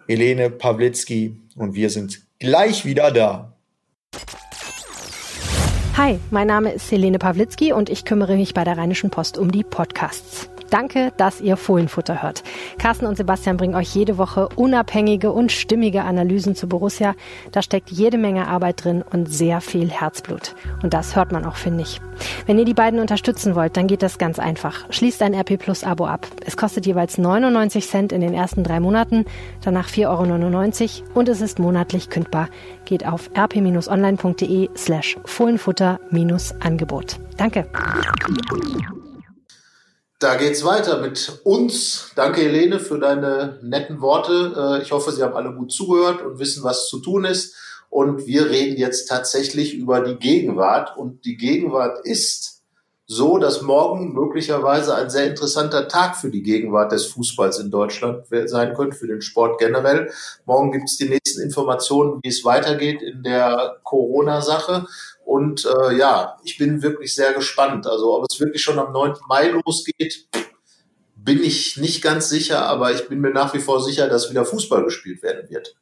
Helene 0.07 0.49
Pawlitzki 0.49 1.35
und 1.55 1.73
wir 1.73 1.89
sind 1.89 2.21
gleich 2.39 2.85
wieder 2.85 3.11
da. 3.11 3.53
Hi, 5.97 6.19
mein 6.29 6.47
Name 6.47 6.73
ist 6.73 6.91
Helene 6.91 7.17
Pawlitzki 7.17 7.71
und 7.71 7.89
ich 7.89 8.05
kümmere 8.05 8.35
mich 8.35 8.53
bei 8.53 8.63
der 8.63 8.77
Rheinischen 8.77 9.09
Post 9.09 9.37
um 9.37 9.51
die 9.51 9.63
Podcasts. 9.63 10.49
Danke, 10.75 11.13
dass 11.15 11.39
ihr 11.39 11.55
Fohlenfutter 11.55 12.21
hört. 12.21 12.43
Carsten 12.77 13.05
und 13.05 13.15
Sebastian 13.15 13.55
bringen 13.55 13.75
euch 13.75 13.95
jede 13.95 14.17
Woche 14.17 14.49
unabhängige 14.57 15.31
und 15.31 15.53
stimmige 15.53 16.03
Analysen 16.03 16.53
zu 16.53 16.67
Borussia. 16.67 17.15
Da 17.53 17.61
steckt 17.61 17.91
jede 17.91 18.17
Menge 18.17 18.49
Arbeit 18.49 18.83
drin 18.83 19.01
und 19.01 19.31
sehr 19.31 19.61
viel 19.61 19.89
Herzblut. 19.89 20.53
Und 20.83 20.93
das 20.93 21.15
hört 21.15 21.31
man 21.31 21.45
auch, 21.45 21.55
finde 21.55 21.83
ich. 21.83 22.01
Wenn 22.45 22.59
ihr 22.59 22.65
die 22.65 22.73
beiden 22.73 22.99
unterstützen 22.99 23.55
wollt, 23.55 23.77
dann 23.77 23.87
geht 23.87 24.03
das 24.03 24.17
ganz 24.17 24.37
einfach. 24.37 24.85
Schließt 24.89 25.21
ein 25.21 25.33
RP 25.33 25.57
Plus 25.57 25.85
Abo 25.85 26.07
ab. 26.07 26.27
Es 26.45 26.57
kostet 26.57 26.85
jeweils 26.85 27.17
99 27.17 27.87
Cent 27.87 28.11
in 28.11 28.19
den 28.19 28.33
ersten 28.33 28.65
drei 28.65 28.81
Monaten, 28.81 29.23
danach 29.63 29.87
4,99 29.87 31.03
Euro 31.03 31.19
und 31.19 31.29
es 31.29 31.39
ist 31.39 31.57
monatlich 31.57 32.09
kündbar. 32.09 32.49
Geht 32.83 33.07
auf 33.07 33.29
rp-online.de 33.33 34.71
slash 34.75 35.15
Fohlenfutter-Angebot. 35.23 37.17
Danke. 37.37 37.65
Da 40.25 40.33
geht's 40.33 40.65
weiter 40.65 41.01
mit 41.01 41.39
uns. 41.43 42.09
Danke, 42.15 42.41
Helene, 42.41 42.79
für 42.79 42.97
deine 42.97 43.59
netten 43.61 44.01
Worte. 44.01 44.79
Äh, 44.79 44.81
ich 44.81 44.91
hoffe, 44.91 45.11
Sie 45.11 45.21
haben 45.21 45.35
alle 45.35 45.53
gut 45.53 45.71
zugehört 45.71 46.23
und 46.23 46.39
wissen, 46.39 46.63
was 46.63 46.87
zu 46.87 46.99
tun 46.99 47.25
ist. 47.25 47.55
Und 47.91 48.25
wir 48.25 48.49
reden 48.49 48.75
jetzt 48.75 49.05
tatsächlich 49.05 49.75
über 49.75 50.01
die 50.01 50.15
Gegenwart. 50.15 50.97
Und 50.97 51.25
die 51.25 51.37
Gegenwart 51.37 51.99
ist 52.07 52.54
so, 53.07 53.37
dass 53.37 53.61
morgen 53.61 54.13
möglicherweise 54.13 54.95
ein 54.95 55.09
sehr 55.09 55.27
interessanter 55.27 55.87
Tag 55.87 56.17
für 56.17 56.31
die 56.31 56.41
Gegenwart 56.41 56.91
des 56.91 57.05
Fußballs 57.05 57.59
in 57.59 57.69
Deutschland 57.69 58.25
sein 58.45 58.73
könnte, 58.73 58.97
für 58.97 59.07
den 59.07 59.21
Sport 59.21 59.59
generell. 59.59 60.11
Morgen 60.45 60.71
gibt 60.71 60.85
es 60.85 60.97
die 60.97 61.09
nächsten 61.09 61.41
Informationen, 61.41 62.19
wie 62.23 62.29
es 62.29 62.43
weitergeht 62.43 63.03
in 63.03 63.21
der 63.21 63.77
Corona-Sache. 63.83 64.87
Und 65.23 65.65
äh, 65.65 65.97
ja, 65.97 66.37
ich 66.43 66.57
bin 66.57 66.81
wirklich 66.81 67.13
sehr 67.13 67.33
gespannt. 67.33 67.85
Also 67.85 68.17
ob 68.17 68.25
es 68.29 68.39
wirklich 68.39 68.63
schon 68.63 68.79
am 68.79 68.91
9. 68.91 69.13
Mai 69.27 69.49
losgeht, 69.49 70.27
bin 71.15 71.43
ich 71.43 71.77
nicht 71.77 72.03
ganz 72.03 72.29
sicher, 72.29 72.65
aber 72.65 72.91
ich 72.91 73.07
bin 73.07 73.19
mir 73.19 73.31
nach 73.31 73.53
wie 73.53 73.59
vor 73.59 73.83
sicher, 73.83 74.07
dass 74.07 74.29
wieder 74.29 74.45
Fußball 74.45 74.83
gespielt 74.83 75.21
werden 75.21 75.49
wird. 75.49 75.75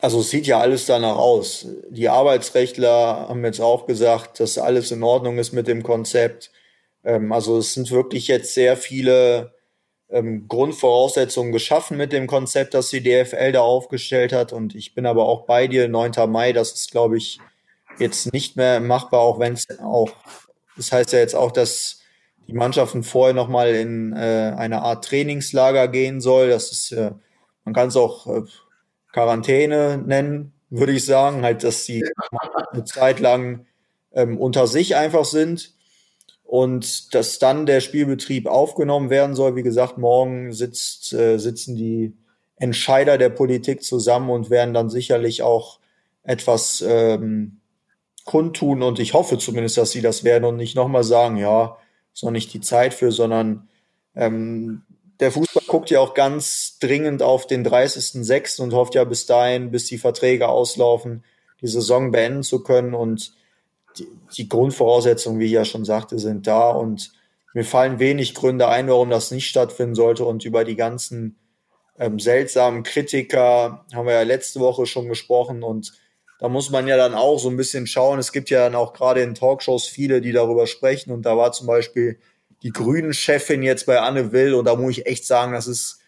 Also 0.00 0.20
es 0.20 0.30
sieht 0.30 0.46
ja 0.46 0.60
alles 0.60 0.86
danach 0.86 1.16
aus. 1.16 1.66
Die 1.90 2.08
Arbeitsrechtler 2.08 3.28
haben 3.28 3.44
jetzt 3.44 3.60
auch 3.60 3.86
gesagt, 3.86 4.38
dass 4.40 4.58
alles 4.58 4.90
in 4.92 5.02
Ordnung 5.02 5.38
ist 5.38 5.52
mit 5.52 5.66
dem 5.66 5.82
Konzept. 5.82 6.52
Ähm, 7.04 7.32
also 7.32 7.58
es 7.58 7.74
sind 7.74 7.90
wirklich 7.90 8.28
jetzt 8.28 8.54
sehr 8.54 8.76
viele 8.76 9.54
ähm, 10.08 10.46
Grundvoraussetzungen 10.48 11.52
geschaffen 11.52 11.96
mit 11.96 12.12
dem 12.12 12.26
Konzept, 12.26 12.74
das 12.74 12.90
die 12.90 13.02
DFL 13.02 13.52
da 13.52 13.60
aufgestellt 13.60 14.32
hat. 14.32 14.52
Und 14.52 14.74
ich 14.74 14.94
bin 14.94 15.06
aber 15.06 15.26
auch 15.26 15.46
bei 15.46 15.66
dir, 15.66 15.88
9. 15.88 16.12
Mai, 16.30 16.52
das 16.52 16.72
ist, 16.72 16.90
glaube 16.92 17.16
ich, 17.16 17.40
jetzt 17.98 18.32
nicht 18.32 18.56
mehr 18.56 18.80
machbar, 18.80 19.20
auch 19.20 19.38
wenn 19.40 19.54
es 19.54 19.66
auch, 19.80 20.10
das 20.76 20.92
heißt 20.92 21.12
ja 21.12 21.18
jetzt 21.18 21.34
auch, 21.34 21.50
dass 21.50 22.00
die 22.46 22.52
Mannschaften 22.52 23.02
vorher 23.02 23.34
nochmal 23.34 23.74
in 23.74 24.12
äh, 24.14 24.54
eine 24.56 24.82
Art 24.82 25.04
Trainingslager 25.04 25.88
gehen 25.88 26.20
soll. 26.20 26.48
Das 26.48 26.72
ist, 26.72 26.92
äh, 26.92 27.10
man 27.64 27.74
kann 27.74 27.88
es 27.88 27.96
auch 27.96 28.26
äh, 28.26 28.42
Quarantäne 29.18 29.98
nennen, 29.98 30.52
würde 30.70 30.92
ich 30.92 31.04
sagen, 31.04 31.42
halt, 31.42 31.64
dass 31.64 31.84
sie 31.84 32.04
eine 32.72 32.84
Zeit 32.84 33.18
lang 33.18 33.66
ähm, 34.12 34.38
unter 34.38 34.66
sich 34.66 34.94
einfach 34.94 35.24
sind 35.24 35.74
und 36.44 37.14
dass 37.14 37.38
dann 37.38 37.66
der 37.66 37.80
Spielbetrieb 37.80 38.46
aufgenommen 38.46 39.10
werden 39.10 39.34
soll. 39.34 39.56
Wie 39.56 39.62
gesagt, 39.62 39.98
morgen 39.98 40.52
sitzt, 40.52 41.12
äh, 41.12 41.38
sitzen 41.38 41.74
die 41.74 42.16
Entscheider 42.56 43.18
der 43.18 43.28
Politik 43.28 43.82
zusammen 43.82 44.30
und 44.30 44.50
werden 44.50 44.72
dann 44.72 44.88
sicherlich 44.88 45.42
auch 45.42 45.80
etwas 46.22 46.84
ähm, 46.86 47.60
kundtun. 48.24 48.82
Und 48.82 49.00
ich 49.00 49.14
hoffe 49.14 49.38
zumindest, 49.38 49.78
dass 49.78 49.90
sie 49.90 50.00
das 50.00 50.22
werden 50.22 50.44
und 50.44 50.56
nicht 50.56 50.76
nochmal 50.76 51.04
sagen, 51.04 51.38
ja, 51.38 51.76
ist 52.14 52.22
noch 52.22 52.30
nicht 52.30 52.52
die 52.54 52.60
Zeit 52.60 52.94
für, 52.94 53.10
sondern 53.10 53.68
ähm, 54.14 54.82
der 55.20 55.32
Fußball 55.32 55.64
guckt 55.66 55.90
ja 55.90 56.00
auch 56.00 56.14
ganz 56.14 56.78
dringend 56.80 57.22
auf 57.22 57.46
den 57.46 57.66
30.06. 57.66 58.62
und 58.62 58.72
hofft 58.72 58.94
ja 58.94 59.04
bis 59.04 59.26
dahin, 59.26 59.70
bis 59.70 59.86
die 59.86 59.98
Verträge 59.98 60.48
auslaufen, 60.48 61.24
die 61.60 61.66
Saison 61.66 62.12
beenden 62.12 62.42
zu 62.42 62.62
können 62.62 62.94
und 62.94 63.32
die, 63.98 64.06
die 64.36 64.48
Grundvoraussetzungen, 64.48 65.40
wie 65.40 65.46
ich 65.46 65.52
ja 65.52 65.64
schon 65.64 65.84
sagte, 65.84 66.18
sind 66.18 66.46
da 66.46 66.70
und 66.70 67.12
mir 67.54 67.64
fallen 67.64 67.98
wenig 67.98 68.34
Gründe 68.34 68.68
ein, 68.68 68.88
warum 68.88 69.10
das 69.10 69.30
nicht 69.30 69.48
stattfinden 69.48 69.94
sollte 69.94 70.24
und 70.24 70.44
über 70.44 70.64
die 70.64 70.76
ganzen 70.76 71.36
ähm, 71.98 72.20
seltsamen 72.20 72.84
Kritiker 72.84 73.84
haben 73.92 74.06
wir 74.06 74.14
ja 74.14 74.22
letzte 74.22 74.60
Woche 74.60 74.86
schon 74.86 75.08
gesprochen 75.08 75.64
und 75.64 75.94
da 76.38 76.48
muss 76.48 76.70
man 76.70 76.86
ja 76.86 76.96
dann 76.96 77.14
auch 77.14 77.38
so 77.38 77.50
ein 77.50 77.56
bisschen 77.56 77.86
schauen. 77.86 78.20
Es 78.20 78.30
gibt 78.30 78.48
ja 78.50 78.60
dann 78.60 78.76
auch 78.76 78.92
gerade 78.92 79.22
in 79.22 79.34
Talkshows 79.34 79.86
viele, 79.86 80.20
die 80.20 80.30
darüber 80.30 80.68
sprechen. 80.68 81.10
Und 81.10 81.22
da 81.26 81.36
war 81.36 81.50
zum 81.50 81.66
Beispiel 81.66 82.20
die 82.62 82.72
Grünen-Chefin 82.72 83.62
jetzt 83.62 83.86
bei 83.86 84.00
Anne 84.00 84.32
Will. 84.32 84.54
Und 84.54 84.64
da 84.64 84.74
muss 84.74 84.98
ich 84.98 85.06
echt 85.06 85.26
sagen, 85.26 85.52
das 85.52 85.66
ist 85.66 86.00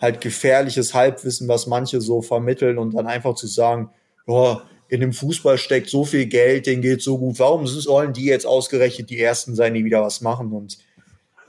halt 0.00 0.20
gefährliches 0.20 0.94
Halbwissen, 0.94 1.48
was 1.48 1.66
manche 1.66 2.00
so 2.00 2.22
vermitteln. 2.22 2.78
Und 2.78 2.94
dann 2.94 3.06
einfach 3.06 3.34
zu 3.34 3.46
sagen, 3.46 3.90
ja, 4.26 4.62
in 4.88 5.00
dem 5.00 5.12
Fußball 5.12 5.58
steckt 5.58 5.90
so 5.90 6.04
viel 6.04 6.26
Geld, 6.26 6.66
den 6.66 6.80
geht 6.80 7.02
so 7.02 7.18
gut. 7.18 7.38
Warum 7.38 7.66
sollen 7.66 8.12
die 8.12 8.24
jetzt 8.24 8.46
ausgerechnet 8.46 9.10
die 9.10 9.20
Ersten 9.20 9.54
sein, 9.54 9.74
die 9.74 9.84
wieder 9.84 10.02
was 10.02 10.20
machen? 10.20 10.52
Und 10.52 10.78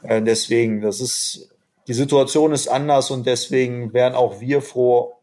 äh, 0.04 0.22
deswegen, 0.22 0.82
das 0.82 1.00
ist, 1.00 1.50
die 1.88 1.93
Situation 1.93 2.52
ist 2.52 2.67
anders 2.67 3.12
und 3.12 3.26
deswegen 3.26 3.93
wären 3.93 4.13
auch 4.13 4.41
wir 4.41 4.62
froh, 4.62 5.15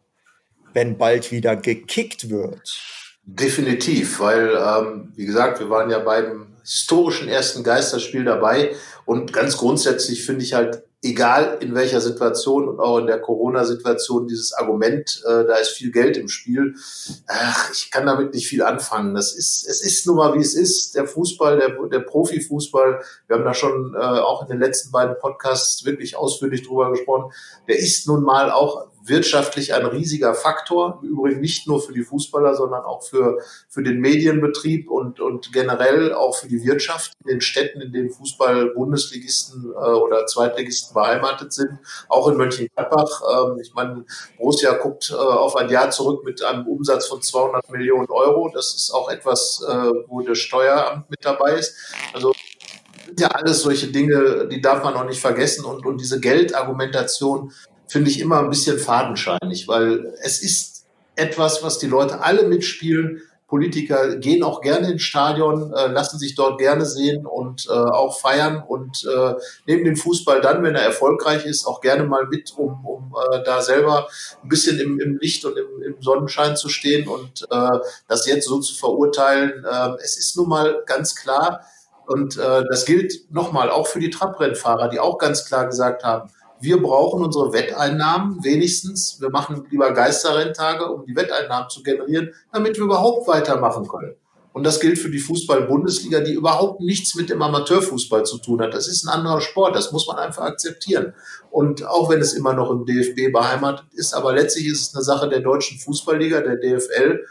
wenn 0.73 0.97
bald 0.97 1.31
wieder 1.31 1.57
gekickt 1.57 2.31
wird. 2.31 2.81
Definitiv, 3.25 4.21
weil, 4.21 4.51
ähm, 4.57 5.13
wie 5.15 5.27
gesagt, 5.27 5.59
wir 5.61 5.69
waren 5.69 5.91
ja 5.91 5.99
beim 5.99 6.56
historischen 6.67 7.29
ersten 7.29 7.63
Geisterspiel 7.63 8.25
dabei 8.25 8.75
und 9.05 9.33
ganz 9.33 9.57
grundsätzlich 9.57 10.25
finde 10.25 10.45
ich 10.45 10.55
halt, 10.55 10.83
egal 11.03 11.59
in 11.61 11.75
welcher 11.75 12.01
Situation 12.01 12.69
und 12.69 12.81
auch 12.81 12.99
in 12.99 13.07
der 13.07 13.21
Corona-Situation, 13.21 14.27
dieses 14.27 14.53
Argument, 14.53 15.23
äh, 15.25 15.45
da 15.45 15.55
ist 15.57 15.71
viel 15.71 15.93
Geld 15.93 16.17
im 16.17 16.29
Spiel, 16.29 16.75
ach, 17.27 17.71
ich 17.73 17.91
kann 17.91 18.07
damit 18.07 18.35
nicht 18.35 18.49
viel 18.49 18.63
anfangen. 18.63 19.15
Das 19.15 19.35
ist, 19.35 19.67
es 19.69 19.85
ist 19.85 20.07
nun 20.07 20.17
mal, 20.17 20.35
wie 20.35 20.41
es 20.41 20.55
ist. 20.55 20.95
Der 20.95 21.07
Fußball, 21.07 21.59
der, 21.59 21.77
der 21.89 22.01
Profifußball, 22.01 23.03
wir 23.27 23.37
haben 23.37 23.45
da 23.45 23.55
schon 23.55 23.95
äh, 23.95 23.99
auch 23.99 24.43
in 24.43 24.49
den 24.49 24.59
letzten 24.59 24.91
beiden 24.91 25.17
Podcasts 25.19 25.85
wirklich 25.85 26.17
ausführlich 26.17 26.67
drüber 26.67 26.91
gesprochen, 26.91 27.33
der 27.69 27.79
ist 27.79 28.09
nun 28.09 28.23
mal 28.23 28.51
auch 28.51 28.89
wirtschaftlich 29.09 29.75
ein 29.75 29.87
riesiger 29.87 30.35
Faktor. 30.35 31.01
Im 31.03 31.11
Übrigen 31.11 31.41
nicht 31.41 31.67
nur 31.67 31.83
für 31.83 31.93
die 31.93 32.03
Fußballer, 32.03 32.55
sondern 32.55 32.85
auch 32.85 33.03
für, 33.03 33.39
für 33.69 33.83
den 33.83 34.01
Medienbetrieb 34.01 34.91
und, 34.91 35.21
und 35.21 35.53
generell 35.53 36.13
auch 36.13 36.37
für 36.37 36.49
die 36.49 36.65
Wirtschaft 36.65 37.13
in 37.25 37.29
den 37.29 37.41
Städten, 37.41 37.81
in 37.81 37.93
denen 37.93 38.11
Fußball-Bundesligisten 38.11 39.73
äh, 39.73 39.77
oder 39.77 40.27
Zweitligisten 40.27 40.95
beheimatet 40.95 41.53
sind. 41.53 41.79
Auch 42.09 42.29
in 42.29 42.37
Mönchengladbach. 42.37 43.23
Ähm, 43.31 43.61
ich 43.61 43.73
meine, 43.75 44.05
Borussia 44.39 44.73
guckt 44.75 45.11
äh, 45.11 45.15
auf 45.15 45.57
ein 45.57 45.69
Jahr 45.69 45.91
zurück 45.91 46.25
mit 46.25 46.43
einem 46.43 46.67
Umsatz 46.67 47.07
von 47.07 47.23
200 47.23 47.71
Millionen 47.71 48.09
Euro. 48.11 48.51
Das 48.53 48.75
ist 48.75 48.91
auch 48.93 49.11
etwas, 49.11 49.65
äh, 49.69 49.91
wo 50.09 50.21
das 50.21 50.39
Steueramt 50.39 51.11
mit 51.11 51.25
dabei 51.25 51.55
ist. 51.55 51.75
Also 52.13 52.33
ja 53.19 53.29
alles 53.29 53.63
solche 53.63 53.89
Dinge, 53.89 54.49
die 54.51 54.61
darf 54.61 54.83
man 54.83 54.95
auch 54.95 55.05
nicht 55.05 55.21
vergessen. 55.21 55.65
Und, 55.65 55.87
und 55.87 56.01
diese 56.01 56.21
Geldargumentation 56.21 57.53
finde 57.89 58.11
ich 58.11 58.21
immer 58.21 58.41
ein 58.41 58.51
bisschen 58.51 58.79
fadenscheinig, 58.79 59.69
weil 59.69 60.15
es 60.23 60.43
ist 60.43 60.87
etwas, 61.15 61.63
was 61.63 61.79
die 61.79 61.87
Leute 61.87 62.21
alle 62.21 62.45
mitspielen. 62.45 63.23
Politiker 63.49 64.17
gehen 64.17 64.43
auch 64.43 64.61
gerne 64.61 64.91
ins 64.91 65.03
Stadion, 65.03 65.73
äh, 65.73 65.87
lassen 65.87 66.19
sich 66.19 66.35
dort 66.35 66.59
gerne 66.59 66.85
sehen 66.85 67.27
und 67.27 67.67
äh, 67.67 67.73
auch 67.73 68.19
feiern 68.19 68.65
und 68.67 69.05
äh, 69.05 69.35
nehmen 69.67 69.85
den 69.85 69.95
Fußball 69.95 70.41
dann, 70.41 70.65
wenn 70.65 70.75
er 70.75 70.83
erfolgreich 70.83 71.47
ist, 71.47 71.65
auch 71.65 71.81
gerne 71.81 72.05
mal 72.05 72.27
mit, 72.27 72.53
um, 72.57 72.85
um 72.85 73.15
äh, 73.31 73.45
da 73.45 73.63
selber 73.63 74.09
ein 74.43 74.49
bisschen 74.49 74.81
im, 74.81 74.99
im 74.99 75.19
Licht 75.19 75.45
und 75.45 75.57
im, 75.57 75.81
im 75.81 76.03
Sonnenschein 76.03 76.57
zu 76.57 76.69
stehen 76.69 77.07
und 77.07 77.47
äh, 77.49 77.79
das 78.09 78.27
jetzt 78.27 78.49
so 78.49 78.59
zu 78.59 78.75
verurteilen. 78.75 79.65
Äh, 79.65 79.91
es 80.03 80.17
ist 80.19 80.37
nun 80.37 80.49
mal 80.49 80.83
ganz 80.85 81.15
klar, 81.15 81.61
und 82.07 82.37
äh, 82.39 82.65
das 82.69 82.85
gilt 82.85 83.33
nochmal 83.33 83.69
auch 83.71 83.87
für 83.87 83.99
die 83.99 84.11
Trabrennfahrer, 84.11 84.89
die 84.89 85.01
auch 85.01 85.19
ganz 85.19 85.45
klar 85.45 85.67
gesagt 85.67 86.05
haben, 86.05 86.31
wir 86.61 86.83
brauchen 86.83 87.23
unsere 87.23 87.53
Wetteinnahmen 87.53 88.43
wenigstens. 88.43 89.21
Wir 89.21 89.31
machen 89.31 89.67
lieber 89.71 89.93
Geisterrenntage, 89.93 90.91
um 90.91 91.05
die 91.05 91.15
Wetteinnahmen 91.15 91.69
zu 91.69 91.83
generieren, 91.83 92.33
damit 92.53 92.77
wir 92.77 92.85
überhaupt 92.85 93.29
weitermachen 93.29 93.87
können. 93.87 94.15
Und 94.57 94.65
das 94.65 94.81
gilt 94.81 94.99
für 94.99 95.11
die 95.11 95.19
Fußball-Bundesliga, 95.19 96.21
die 96.21 96.33
überhaupt 96.33 96.81
nichts 96.81 97.15
mit 97.15 97.29
dem 97.29 97.43
Amateurfußball 97.43 98.25
zu 98.25 98.39
tun 98.39 98.63
hat. 98.63 98.73
Das 98.73 98.89
ist 98.89 99.05
ein 99.05 99.11
anderer 99.11 99.43
Sport, 99.43 99.77
das 99.77 99.93
muss 99.93 100.07
man 100.07 100.17
einfach 100.17 100.45
akzeptieren. 100.45 101.13
Und 101.51 101.85
auch 101.87 102.09
wenn 102.09 102.23
es 102.23 102.33
immer 102.33 102.55
noch 102.55 102.71
im 102.71 102.87
DFB 102.87 103.31
beheimatet 103.35 103.85
ist, 103.93 104.15
aber 104.15 104.33
letztlich 104.33 104.69
ist 104.69 104.81
es 104.81 104.95
eine 104.95 105.05
Sache 105.05 105.29
der 105.29 105.41
deutschen 105.41 105.79
Fußballliga, 105.79 106.41
der 106.41 106.57
DFL. 106.57 107.27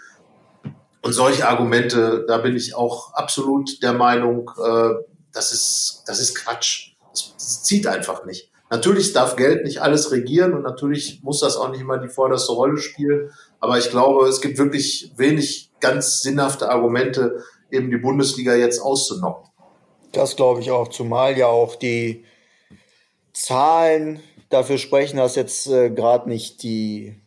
Und 1.02 1.14
solche 1.14 1.48
Argumente, 1.48 2.26
da 2.28 2.38
bin 2.38 2.56
ich 2.56 2.76
auch 2.76 3.12
absolut 3.16 3.82
der 3.82 3.94
Meinung, 3.94 4.52
äh, 4.64 4.90
das, 5.34 5.52
ist, 5.52 6.04
das 6.06 6.20
ist 6.20 6.36
Quatsch. 6.36 6.92
Das 7.12 7.64
zieht 7.64 7.88
einfach 7.88 8.24
nicht. 8.26 8.52
Natürlich 8.70 9.14
darf 9.14 9.36
Geld 9.36 9.64
nicht 9.64 9.82
alles 9.82 10.12
regieren 10.12 10.54
und 10.54 10.64
natürlich 10.64 11.22
muss 11.24 11.40
das 11.40 11.56
auch 11.56 11.70
nicht 11.70 11.82
immer 11.82 12.00
die 12.00 12.10
vorderste 12.10 12.52
Rolle 12.52 12.78
spielen. 12.78 13.30
Aber 13.60 13.78
ich 13.78 13.90
glaube, 13.92 14.28
es 14.28 14.42
gibt 14.42 14.58
wirklich 14.58 15.12
wenig 15.18 15.72
ganz 15.80 16.22
sinnhafte 16.22 16.70
Argumente, 16.70 17.44
eben 17.72 17.92
die 17.92 17.98
Bundesliga 17.98 18.56
jetzt 18.56 18.80
auszunocken. 18.80 19.50
Das 20.12 20.36
glaube 20.36 20.62
ich 20.62 20.72
auch, 20.72 20.88
zumal 20.88 21.38
ja 21.38 21.48
auch 21.48 21.76
die 21.76 22.26
Zahlen 23.34 24.22
dafür 24.50 24.78
sprechen, 24.78 25.18
dass 25.18 25.36
jetzt 25.36 25.68
äh, 25.68 25.90
gerade 25.90 26.30
nicht 26.30 26.64
die, 26.64 27.22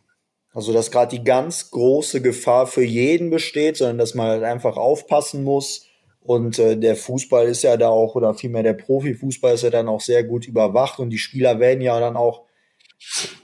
also 0.53 0.73
dass 0.73 0.91
gerade 0.91 1.15
die 1.15 1.23
ganz 1.23 1.71
große 1.71 2.21
Gefahr 2.21 2.67
für 2.67 2.83
jeden 2.83 3.29
besteht, 3.29 3.77
sondern 3.77 3.99
dass 3.99 4.15
man 4.15 4.27
halt 4.27 4.43
einfach 4.43 4.75
aufpassen 4.75 5.43
muss, 5.43 5.85
und 6.21 6.59
äh, 6.59 6.77
der 6.77 6.95
Fußball 6.95 7.47
ist 7.47 7.63
ja 7.63 7.77
da 7.77 7.89
auch, 7.89 8.15
oder 8.15 8.33
vielmehr 8.33 8.63
der 8.63 8.73
Profifußball 8.73 9.53
ist 9.53 9.63
ja 9.63 9.69
dann 9.69 9.87
auch 9.87 10.01
sehr 10.01 10.23
gut 10.23 10.47
überwacht 10.47 10.99
und 10.99 11.09
die 11.09 11.17
Spieler 11.17 11.59
werden 11.59 11.81
ja 11.81 11.99
dann 11.99 12.17
auch 12.17 12.45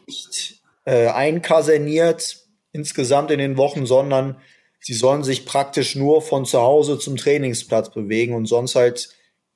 nicht 0.07 0.61
äh, 0.85 1.07
einkaserniert 1.07 2.45
insgesamt 2.71 3.31
in 3.31 3.39
den 3.39 3.57
Wochen, 3.57 3.85
sondern 3.85 4.37
sie 4.79 4.93
sollen 4.93 5.23
sich 5.23 5.45
praktisch 5.45 5.95
nur 5.95 6.21
von 6.21 6.45
zu 6.45 6.61
Hause 6.61 6.99
zum 6.99 7.15
Trainingsplatz 7.15 7.91
bewegen 7.91 8.35
und 8.35 8.45
sonst 8.45 8.75
halt 8.75 9.09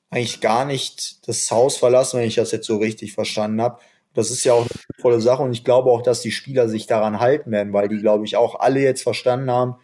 eigentlich 0.10 0.42
gar 0.42 0.66
nicht 0.66 1.28
das 1.28 1.52
Haus 1.52 1.78
verlassen, 1.78 2.20
wenn 2.20 2.28
ich 2.28 2.36
das 2.36 2.52
jetzt 2.52 2.66
so 2.66 2.78
richtig 2.78 3.14
verstanden 3.14 3.62
habe. 3.62 3.80
Das 4.14 4.32
ist 4.32 4.44
ja 4.44 4.54
auch 4.54 4.62
eine 4.62 4.70
sinnvolle 4.88 5.22
Sache 5.22 5.44
und 5.44 5.52
ich 5.52 5.64
glaube 5.64 5.92
auch, 5.92 6.02
dass 6.02 6.22
die 6.22 6.32
Spieler 6.32 6.68
sich 6.68 6.88
daran 6.88 7.20
halten 7.20 7.52
werden, 7.52 7.74
weil 7.74 7.90
die, 7.90 8.00
glaube 8.00 8.26
ich, 8.26 8.38
auch 8.38 8.60
alle 8.60 8.80
jetzt 8.80 9.04
verstanden 9.04 9.52
haben, 9.52 9.76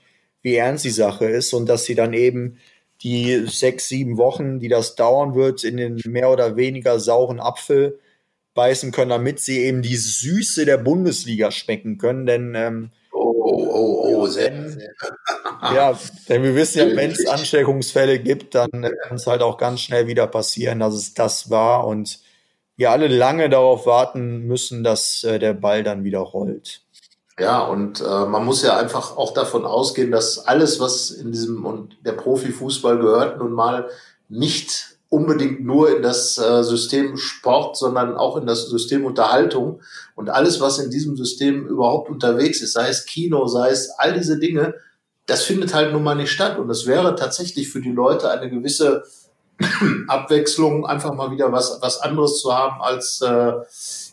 wie 0.42 0.56
ernst 0.56 0.86
die 0.86 0.90
Sache 0.90 1.26
ist 1.26 1.54
und 1.54 1.68
dass 1.68 1.86
sie 1.86 1.96
dann 1.96 2.14
eben 2.14 2.58
die 3.04 3.46
sechs, 3.48 3.88
sieben 3.88 4.18
Wochen, 4.18 4.60
die 4.60 4.70
das 4.70 4.96
dauern 4.96 5.36
wird, 5.36 5.64
in 5.64 5.78
den 5.78 6.02
mehr 6.06 6.30
oder 6.30 6.56
weniger 6.56 7.00
sauren 7.00 7.40
Apfel 7.40 8.00
beißen 8.54 8.92
können, 8.92 9.10
damit 9.10 9.40
sie 9.40 9.60
eben 9.60 9.82
die 9.82 9.98
Süße 9.98 10.66
der 10.66 10.78
Bundesliga 10.78 11.52
schmecken 11.52 11.98
können. 11.98 12.26
Denn 12.26 12.56
ähm, 12.56 12.92
oh, 13.12 13.34
oh, 13.38 13.68
oh, 13.70 14.06
oh 14.06 14.28
sehr, 14.28 14.70
sehr. 14.70 14.90
ja, 15.62 16.00
denn 16.30 16.44
wir 16.44 16.56
wissen 16.56 16.90
ja, 16.90 16.96
wenn 16.96 17.12
es 17.12 17.26
Ansteckungsfälle 17.26 18.20
gibt, 18.20 18.56
dann 18.56 18.72
kann 18.72 19.18
es 19.18 19.28
halt 19.28 19.42
auch 19.42 19.58
ganz 19.58 19.82
schnell 19.82 20.08
wieder 20.08 20.28
passieren, 20.28 20.80
dass 20.80 20.94
es 20.94 21.14
das 21.14 21.50
war 21.50 21.86
und 21.86 22.20
wir 22.78 22.92
alle 22.92 23.08
lange 23.08 23.50
darauf 23.50 23.86
warten 23.86 24.48
müssen, 24.48 24.84
dass 24.84 25.24
äh, 25.24 25.40
der 25.40 25.54
Ball 25.54 25.84
dann 25.84 26.04
wieder 26.04 26.20
rollt. 26.20 26.85
Ja, 27.38 27.60
und 27.60 28.00
äh, 28.00 28.26
man 28.26 28.46
muss 28.46 28.62
ja 28.62 28.78
einfach 28.78 29.18
auch 29.18 29.34
davon 29.34 29.66
ausgehen, 29.66 30.12
dass 30.12 30.40
alles, 30.40 30.80
was 30.80 31.12
in 31.12 31.34
diesem 31.34 31.66
und 31.66 31.98
der 32.06 32.14
Profifußball 32.14 32.98
gehört, 32.98 33.40
nun 33.40 33.52
mal 33.52 33.90
nicht 34.30 34.96
unbedingt 35.10 35.64
nur 35.64 35.96
in 35.96 36.02
das 36.02 36.38
äh, 36.38 36.64
System 36.64 37.18
Sport, 37.18 37.78
sondern 37.78 38.16
auch 38.16 38.38
in 38.38 38.46
das 38.46 38.70
System 38.70 39.06
Unterhaltung 39.06 39.82
und 40.16 40.30
alles, 40.30 40.62
was 40.62 40.80
in 40.80 40.90
diesem 40.90 41.18
System 41.18 41.68
überhaupt 41.68 42.10
unterwegs 42.10 42.62
ist, 42.62 42.74
sei 42.74 42.88
es 42.88 43.06
Kino, 43.06 43.48
sei 43.48 43.70
es 43.70 43.90
all 43.98 44.14
diese 44.14 44.40
Dinge, 44.40 44.74
das 45.26 45.44
findet 45.44 45.74
halt 45.74 45.92
nun 45.92 46.04
mal 46.04 46.16
nicht 46.16 46.32
statt. 46.32 46.58
Und 46.58 46.70
es 46.70 46.86
wäre 46.86 47.16
tatsächlich 47.16 47.70
für 47.70 47.82
die 47.82 47.92
Leute 47.92 48.30
eine 48.30 48.50
gewisse 48.50 49.04
Abwechslung, 50.08 50.86
einfach 50.86 51.14
mal 51.14 51.32
wieder 51.32 51.52
was, 51.52 51.80
was 51.82 52.00
anderes 52.00 52.42
zu 52.42 52.54
haben 52.54 52.82
als, 52.82 53.22
äh, 53.22 53.54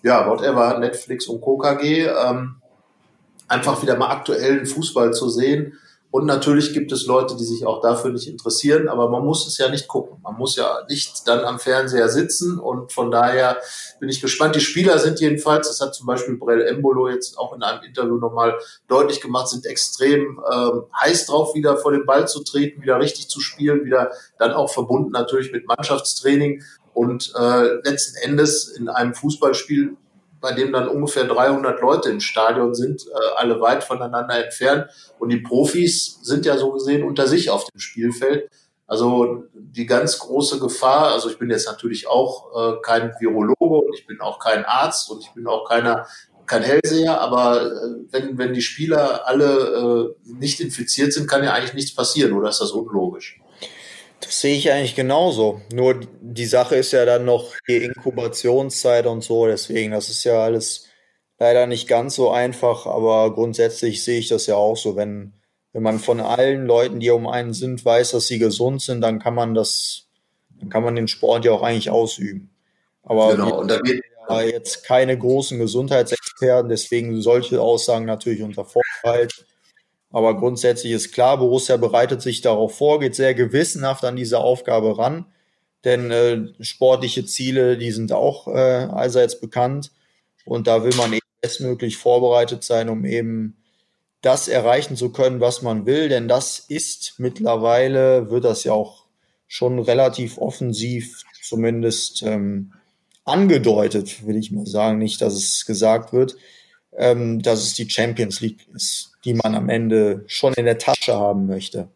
ja, 0.02 0.28
whatever, 0.28 0.78
Netflix 0.78 1.26
und 1.26 1.40
KKG. 1.40 2.06
Ähm, 2.06 2.62
einfach 3.53 3.83
wieder 3.83 3.97
mal 3.97 4.09
aktuellen 4.09 4.67
Fußball 4.67 5.12
zu 5.12 5.29
sehen. 5.29 5.79
Und 6.11 6.27
natürlich 6.27 6.75
gibt 6.75 6.93
es 6.93 7.07
Leute, 7.07 7.37
die 7.38 7.45
sich 7.45 7.65
auch 7.65 7.81
dafür 7.81 8.11
nicht 8.11 8.29
interessieren, 8.29 8.87
aber 8.88 9.09
man 9.09 9.25
muss 9.25 9.47
es 9.47 9.57
ja 9.57 9.71
nicht 9.71 9.88
gucken. 9.88 10.19
Man 10.23 10.37
muss 10.37 10.57
ja 10.57 10.85
nicht 10.87 11.27
dann 11.27 11.41
am 11.41 11.59
Fernseher 11.59 12.11
sitzen 12.11 12.59
und 12.59 12.93
von 12.93 13.11
daher 13.11 13.57
bin 13.99 14.11
ich 14.11 14.21
gespannt. 14.21 14.55
Die 14.55 14.61
Spieler 14.61 14.99
sind 14.99 15.21
jedenfalls, 15.21 15.69
das 15.69 15.81
hat 15.81 15.95
zum 15.95 16.07
Beispiel 16.07 16.37
Brell 16.37 16.67
Embolo 16.67 17.09
jetzt 17.09 17.38
auch 17.38 17.55
in 17.55 17.62
einem 17.62 17.83
Interview 17.83 18.19
nochmal 18.19 18.59
deutlich 18.88 19.23
gemacht, 19.23 19.49
sind 19.49 19.65
extrem 19.65 20.38
ähm, 20.53 20.83
heiß 21.01 21.27
drauf, 21.27 21.55
wieder 21.55 21.79
vor 21.79 21.93
den 21.93 22.05
Ball 22.05 22.29
zu 22.29 22.45
treten, 22.45 22.83
wieder 22.83 23.01
richtig 23.01 23.29
zu 23.31 23.41
spielen, 23.41 23.87
wieder 23.87 24.11
dann 24.38 24.53
auch 24.53 24.71
verbunden 24.71 25.12
natürlich 25.12 25.51
mit 25.51 25.67
Mannschaftstraining 25.67 26.62
und 26.93 27.33
äh, 27.38 27.88
letzten 27.88 28.19
Endes 28.19 28.69
in 28.69 28.91
einem 28.91 29.15
Fußballspiel 29.15 29.97
bei 30.42 30.52
dem 30.52 30.72
dann 30.72 30.88
ungefähr 30.88 31.24
300 31.24 31.81
Leute 31.81 32.11
im 32.11 32.20
Stadion 32.20 32.74
sind, 32.74 33.07
äh, 33.07 33.37
alle 33.37 33.61
weit 33.61 33.85
voneinander 33.85 34.44
entfernt. 34.44 34.90
Und 35.18 35.31
die 35.31 35.38
Profis 35.38 36.18
sind 36.22 36.44
ja 36.44 36.59
so 36.59 36.72
gesehen 36.72 37.05
unter 37.05 37.26
sich 37.26 37.48
auf 37.48 37.64
dem 37.64 37.81
Spielfeld. 37.81 38.50
Also 38.87 39.44
die 39.55 39.87
ganz 39.87 40.18
große 40.18 40.59
Gefahr, 40.59 41.12
also 41.12 41.31
ich 41.31 41.38
bin 41.38 41.48
jetzt 41.48 41.66
natürlich 41.66 42.09
auch 42.09 42.50
äh, 42.55 42.81
kein 42.83 43.14
Virologe 43.18 43.87
und 43.87 43.94
ich 43.96 44.07
bin 44.07 44.20
auch 44.20 44.38
kein 44.38 44.66
Arzt 44.66 45.11
und 45.11 45.22
ich 45.22 45.31
bin 45.31 45.46
auch 45.46 45.66
keiner, 45.66 46.07
kein 46.46 46.62
Hellseher, 46.62 47.20
aber 47.20 47.62
äh, 47.62 47.70
wenn, 48.11 48.37
wenn 48.37 48.52
die 48.52 48.61
Spieler 48.61 49.26
alle 49.26 50.14
äh, 50.26 50.33
nicht 50.38 50.61
infiziert 50.61 51.12
sind, 51.12 51.28
kann 51.28 51.44
ja 51.44 51.55
eigentlich 51.55 51.72
nichts 51.72 51.94
passieren, 51.94 52.33
oder 52.33 52.50
ist 52.50 52.61
das 52.61 52.72
unlogisch? 52.72 53.40
Das 54.22 54.40
sehe 54.40 54.56
ich 54.56 54.70
eigentlich 54.70 54.94
genauso. 54.94 55.61
Nur 55.72 56.00
die 56.20 56.46
Sache 56.46 56.76
ist 56.76 56.92
ja 56.92 57.04
dann 57.04 57.24
noch 57.24 57.52
die 57.68 57.78
Inkubationszeit 57.78 59.06
und 59.06 59.22
so. 59.22 59.46
Deswegen, 59.46 59.90
das 59.90 60.08
ist 60.08 60.22
ja 60.24 60.44
alles 60.44 60.88
leider 61.38 61.66
nicht 61.66 61.88
ganz 61.88 62.14
so 62.14 62.30
einfach. 62.30 62.87
Aber 62.87 63.35
grundsätzlich 63.35 64.04
sehe 64.04 64.20
ich 64.20 64.28
das 64.28 64.46
ja 64.46 64.54
auch 64.54 64.76
so. 64.76 64.94
Wenn, 64.94 65.32
wenn 65.72 65.82
man 65.82 65.98
von 65.98 66.20
allen 66.20 66.66
Leuten, 66.66 67.00
die 67.00 67.11
um 67.11 67.26
einen 67.26 67.52
sind, 67.52 67.85
weiß, 67.85 68.12
dass 68.12 68.28
sie 68.28 68.38
gesund 68.38 68.80
sind, 68.80 69.00
dann 69.00 69.18
kann 69.18 69.35
man 69.35 69.54
das, 69.54 70.06
dann 70.61 70.68
kann 70.68 70.85
man 70.85 70.94
den 70.94 71.08
Sport 71.08 71.44
ja 71.44 71.50
auch 71.52 71.62
eigentlich 71.62 71.90
ausüben. 71.90 72.50
Aber 73.02 73.32
genau. 73.32 73.61
und 73.61 73.68
da 73.68 73.80
wird 73.82 74.04
ja 74.28 74.42
jetzt 74.42 74.85
keine 74.85 75.18
großen 75.18 75.58
Gesundheitsexperten. 75.58 76.68
Deswegen 76.68 77.20
solche 77.20 77.61
Aussagen 77.61 78.06
natürlich 78.06 78.42
unter 78.42 78.64
Vorbehalt. 78.64 79.44
Aber 80.12 80.37
grundsätzlich 80.37 80.92
ist 80.92 81.12
klar, 81.12 81.38
Borussia 81.38 81.79
bereitet 81.79 82.20
sich 82.20 82.42
darauf 82.42 82.77
vor, 82.77 83.01
geht 83.01 83.14
sehr 83.14 83.35
gewissenhaft 83.35 84.05
an 84.05 84.16
diese 84.16 84.38
Aufgabe 84.38 84.98
ran. 84.98 85.25
Denn 85.85 86.11
äh, 86.11 86.42
sportliche 86.61 87.25
Ziele, 87.25 87.77
die 87.77 87.90
sind 87.90 88.12
auch 88.12 88.46
äh, 88.46 88.51
allseits 88.51 89.40
bekannt. 89.40 89.90
Und 90.44 90.66
da 90.66 90.85
will 90.85 90.94
man 90.96 91.12
eben 91.12 91.27
bestmöglich 91.40 91.96
vorbereitet 91.96 92.62
sein, 92.62 92.88
um 92.88 93.05
eben 93.05 93.57
das 94.20 94.48
erreichen 94.48 94.96
zu 94.96 95.11
können, 95.11 95.40
was 95.40 95.62
man 95.62 95.87
will. 95.87 96.09
Denn 96.09 96.29
das 96.29 96.59
ist 96.61 97.14
mittlerweile, 97.18 98.31
wird 98.31 98.44
das 98.44 98.64
ja 98.64 98.72
auch 98.72 99.07
schon 99.48 99.79
relativ 99.79 100.38
offensiv 100.38 101.22
zumindest 101.42 102.22
ähm, 102.22 102.72
angedeutet, 103.25 104.27
will 104.27 104.37
ich 104.37 104.53
mal 104.53 104.66
sagen. 104.66 104.98
Nicht, 104.98 105.20
dass 105.20 105.35
es 105.35 105.66
gesagt 105.66 106.12
wird, 106.12 106.37
ähm, 106.96 107.42
dass 107.42 107.62
es 107.62 107.75
die 107.75 107.88
Champions 107.90 108.40
League 108.40 108.66
ist, 108.75 109.12
die 109.24 109.35
man 109.35 109.54
am 109.54 109.68
Ende 109.68 110.24
schon 110.26 110.54
in 110.54 110.64
der 110.64 110.78
Tasche 110.78 111.14
haben 111.14 111.46
möchte. 111.46 111.88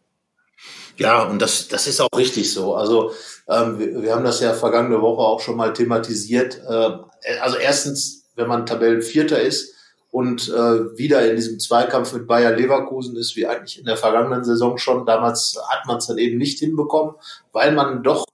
Ja, 0.97 1.23
und 1.23 1.41
das, 1.41 1.67
das 1.67 1.87
ist 1.87 2.01
auch 2.01 2.17
richtig 2.17 2.51
so. 2.51 2.75
Also 2.75 3.11
ähm, 3.47 3.77
wir, 3.77 4.01
wir 4.01 4.15
haben 4.15 4.23
das 4.23 4.39
ja 4.39 4.53
vergangene 4.53 5.01
Woche 5.01 5.21
auch 5.21 5.39
schon 5.39 5.55
mal 5.55 5.73
thematisiert. 5.73 6.59
Äh, 6.67 7.39
also 7.41 7.57
erstens, 7.57 8.29
wenn 8.35 8.47
man 8.47 8.65
Tabellenvierter 8.65 9.39
ist 9.39 9.75
und 10.09 10.49
äh, 10.49 10.97
wieder 10.97 11.29
in 11.29 11.35
diesem 11.35 11.59
Zweikampf 11.59 12.13
mit 12.13 12.27
Bayer 12.27 12.55
Leverkusen 12.55 13.15
ist, 13.15 13.35
wie 13.35 13.45
eigentlich 13.45 13.77
in 13.77 13.85
der 13.85 13.97
vergangenen 13.97 14.43
Saison 14.43 14.77
schon, 14.77 15.05
damals 15.05 15.55
hat 15.69 15.85
man 15.85 15.97
es 15.97 16.07
dann 16.07 16.17
eben 16.17 16.37
nicht 16.37 16.59
hinbekommen, 16.59 17.13
weil 17.51 17.73
man 17.73 18.01
doch 18.01 18.25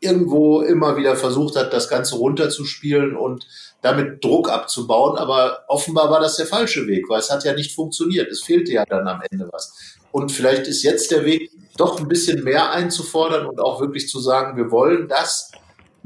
irgendwo 0.00 0.62
immer 0.62 0.96
wieder 0.96 1.16
versucht 1.16 1.56
hat, 1.56 1.72
das 1.72 1.88
Ganze 1.88 2.16
runterzuspielen 2.16 3.16
und 3.16 3.46
damit 3.82 4.24
Druck 4.24 4.48
abzubauen. 4.50 5.18
Aber 5.18 5.64
offenbar 5.68 6.10
war 6.10 6.20
das 6.20 6.36
der 6.36 6.46
falsche 6.46 6.86
Weg, 6.86 7.08
weil 7.08 7.20
es 7.20 7.30
hat 7.30 7.44
ja 7.44 7.54
nicht 7.54 7.74
funktioniert. 7.74 8.30
Es 8.30 8.42
fehlte 8.42 8.72
ja 8.72 8.84
dann 8.84 9.08
am 9.08 9.22
Ende 9.30 9.48
was. 9.52 9.96
Und 10.12 10.32
vielleicht 10.32 10.66
ist 10.66 10.82
jetzt 10.82 11.10
der 11.10 11.24
Weg, 11.24 11.50
doch 11.76 12.00
ein 12.00 12.08
bisschen 12.08 12.42
mehr 12.42 12.72
einzufordern 12.72 13.46
und 13.46 13.60
auch 13.60 13.80
wirklich 13.80 14.08
zu 14.08 14.18
sagen, 14.20 14.56
wir 14.56 14.70
wollen 14.70 15.08
das 15.08 15.52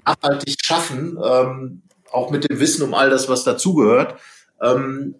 nachhaltig 0.05 0.57
schaffen, 0.62 1.18
ähm, 1.22 1.83
auch 2.11 2.31
mit 2.31 2.48
dem 2.48 2.61
Wissen 2.61 2.83
um 2.83 2.94
all 2.94 3.09
das, 3.11 3.28
was 3.28 3.44
dazugehört. 3.44 4.16
Ähm, 4.61 5.14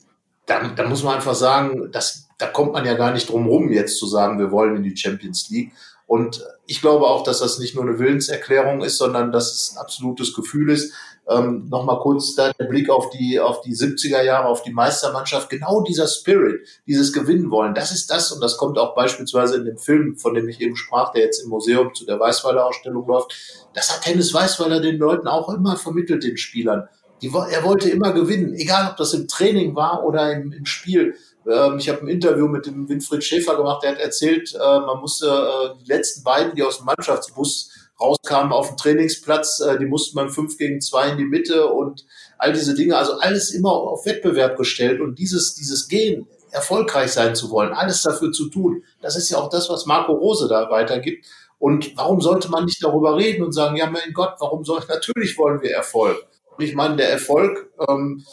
dann, 0.47 0.77
dann 0.77 0.89
muss 0.89 1.03
man 1.03 1.15
einfach 1.15 1.35
sagen, 1.35 1.91
das, 1.93 2.29
da 2.39 2.47
kommt 2.47 2.73
man 2.73 2.85
ja 2.85 2.95
gar 2.95 3.13
nicht 3.13 3.31
drum 3.31 3.47
rum, 3.47 3.73
jetzt 3.73 3.99
zu 3.99 4.07
sagen, 4.07 4.39
wir 4.39 4.51
wollen 4.51 4.77
in 4.77 4.83
die 4.83 4.97
Champions 4.97 5.49
League. 5.49 5.73
Und 6.13 6.47
ich 6.67 6.83
glaube 6.83 7.07
auch, 7.07 7.23
dass 7.23 7.39
das 7.39 7.59
nicht 7.59 7.75
nur 7.75 7.85
eine 7.85 7.99
Willenserklärung 7.99 8.83
ist, 8.83 8.99
sondern 8.99 9.33
dass 9.33 9.51
es 9.51 9.73
ein 9.73 9.79
absolutes 9.79 10.35
Gefühl 10.35 10.69
ist. 10.69 10.93
Ähm, 11.27 11.71
Nochmal 11.71 12.01
kurz 12.01 12.35
da 12.35 12.53
der 12.53 12.67
Blick 12.67 12.91
auf 12.91 13.09
die, 13.09 13.41
auf 13.41 13.63
die 13.63 13.75
70er 13.75 14.21
Jahre, 14.21 14.49
auf 14.49 14.63
die 14.63 14.75
Meistermannschaft. 14.75 15.49
Genau 15.49 15.81
dieser 15.81 16.07
Spirit, 16.07 16.69
dieses 16.87 17.15
Gewinnen 17.15 17.51
wollen, 17.51 17.75
das 17.75 17.93
ist 17.93 18.11
das. 18.11 18.31
Und 18.31 18.43
das 18.43 18.59
kommt 18.59 18.79
auch 18.79 18.95
beispielsweise 18.95 19.57
in 19.57 19.65
dem 19.65 19.79
Film, 19.79 20.19
von 20.19 20.35
dem 20.35 20.47
ich 20.51 20.61
eben 20.61 20.77
sprach, 20.77 21.13
der 21.13 21.23
jetzt 21.23 21.43
im 21.43 21.49
Museum 21.49 21.95
zu 21.95 22.05
der 22.05 22.21
Weißweiler 22.21 22.67
Ausstellung 22.67 23.07
läuft. 23.07 23.35
Das 23.73 23.91
hat 23.91 24.03
Tennis 24.03 24.35
Weißweiler 24.35 24.81
den 24.81 24.99
Leuten 24.99 25.27
auch 25.27 25.49
immer 25.49 25.79
vermittelt, 25.79 26.25
den 26.25 26.37
Spielern. 26.37 26.91
Die, 27.23 27.29
er 27.29 27.65
wollte 27.65 27.89
immer 27.89 28.13
gewinnen, 28.13 28.53
egal 28.53 28.91
ob 28.91 28.99
das 28.99 29.15
im 29.15 29.29
Training 29.29 29.75
war 29.75 30.05
oder 30.05 30.31
im, 30.31 30.53
im 30.53 30.67
Spiel. 30.67 31.15
Ähm, 31.47 31.79
ich 31.79 31.89
habe 31.89 32.01
ein 32.01 32.09
Interview 32.09 32.49
mit 32.49 32.67
dem 32.67 32.89
Winfried 32.89 33.25
Schäfer 33.25 33.57
gemacht, 33.57 33.83
der 33.83 33.93
hat 33.93 33.99
erzählt, 33.99 34.55
äh, 34.55 34.59
man 34.59 35.01
musste 35.01 35.27
äh, 35.27 35.79
die 35.81 35.89
letzten 35.89 36.23
beiden, 36.23 36.55
die 36.55 36.63
aus 36.63 36.79
dem 36.79 36.87
Mannschaftsbus 36.87 37.71
rauskamen 38.01 38.53
auf 38.53 38.69
dem 38.69 38.77
Trainingsplatz, 38.77 39.61
äh, 39.61 39.79
die 39.79 39.87
mussten 39.87 40.17
beim 40.17 40.31
5 40.31 40.59
gegen 40.59 40.81
2 40.81 41.11
in 41.11 41.19
die 41.19 41.25
Mitte 41.25 41.69
und 41.69 42.05
all 42.39 42.53
diese 42.53 42.75
Dinge, 42.75 42.97
also 42.97 43.19
alles 43.19 43.51
immer 43.51 43.73
auf 43.73 44.07
Wettbewerb 44.07 44.57
gestellt 44.57 45.01
und 45.01 45.19
dieses, 45.19 45.55
dieses 45.55 45.89
Gehen, 45.89 46.27
erfolgreich 46.51 47.11
sein 47.13 47.35
zu 47.35 47.51
wollen, 47.51 47.73
alles 47.73 48.03
dafür 48.03 48.31
zu 48.31 48.49
tun, 48.51 48.85
das 49.01 49.17
ist 49.17 49.31
ja 49.31 49.39
auch 49.39 49.49
das, 49.49 49.71
was 49.71 49.87
Marco 49.87 50.13
Rose 50.13 50.49
da 50.49 50.71
weitergibt. 50.71 51.25
Und 51.59 51.97
warum 51.97 52.21
sollte 52.21 52.51
man 52.51 52.65
nicht 52.65 52.83
darüber 52.83 53.17
reden 53.17 53.45
und 53.45 53.53
sagen, 53.53 53.77
ja 53.77 53.89
mein 53.89 54.13
Gott, 54.13 54.35
warum 54.41 54.65
soll, 54.65 54.83
natürlich 54.89 55.39
wollen 55.39 55.63
wir 55.63 55.71
Erfolg. 55.71 56.27
Ich 56.59 56.75
meine, 56.75 56.97
der 56.97 57.11
Erfolg, 57.11 57.71
ähm, 57.89 58.25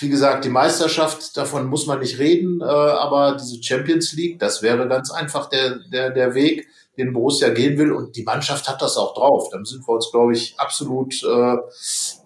wie 0.00 0.08
gesagt, 0.08 0.44
die 0.44 0.50
Meisterschaft, 0.50 1.36
davon 1.36 1.66
muss 1.66 1.86
man 1.86 2.00
nicht 2.00 2.18
reden, 2.18 2.60
äh, 2.60 2.64
aber 2.64 3.36
diese 3.36 3.62
Champions 3.62 4.12
League, 4.12 4.38
das 4.38 4.62
wäre 4.62 4.88
ganz 4.88 5.10
einfach 5.10 5.48
der, 5.48 5.78
der, 5.92 6.10
der 6.10 6.34
Weg, 6.34 6.68
den 6.98 7.12
Borussia 7.12 7.50
gehen 7.50 7.78
will. 7.78 7.92
Und 7.92 8.16
die 8.16 8.24
Mannschaft 8.24 8.68
hat 8.68 8.82
das 8.82 8.96
auch 8.96 9.14
drauf. 9.14 9.48
Dann 9.50 9.64
sind 9.64 9.86
wir 9.86 9.94
uns, 9.94 10.10
glaube 10.10 10.32
ich, 10.34 10.54
absolut 10.58 11.14
äh, 11.22 11.56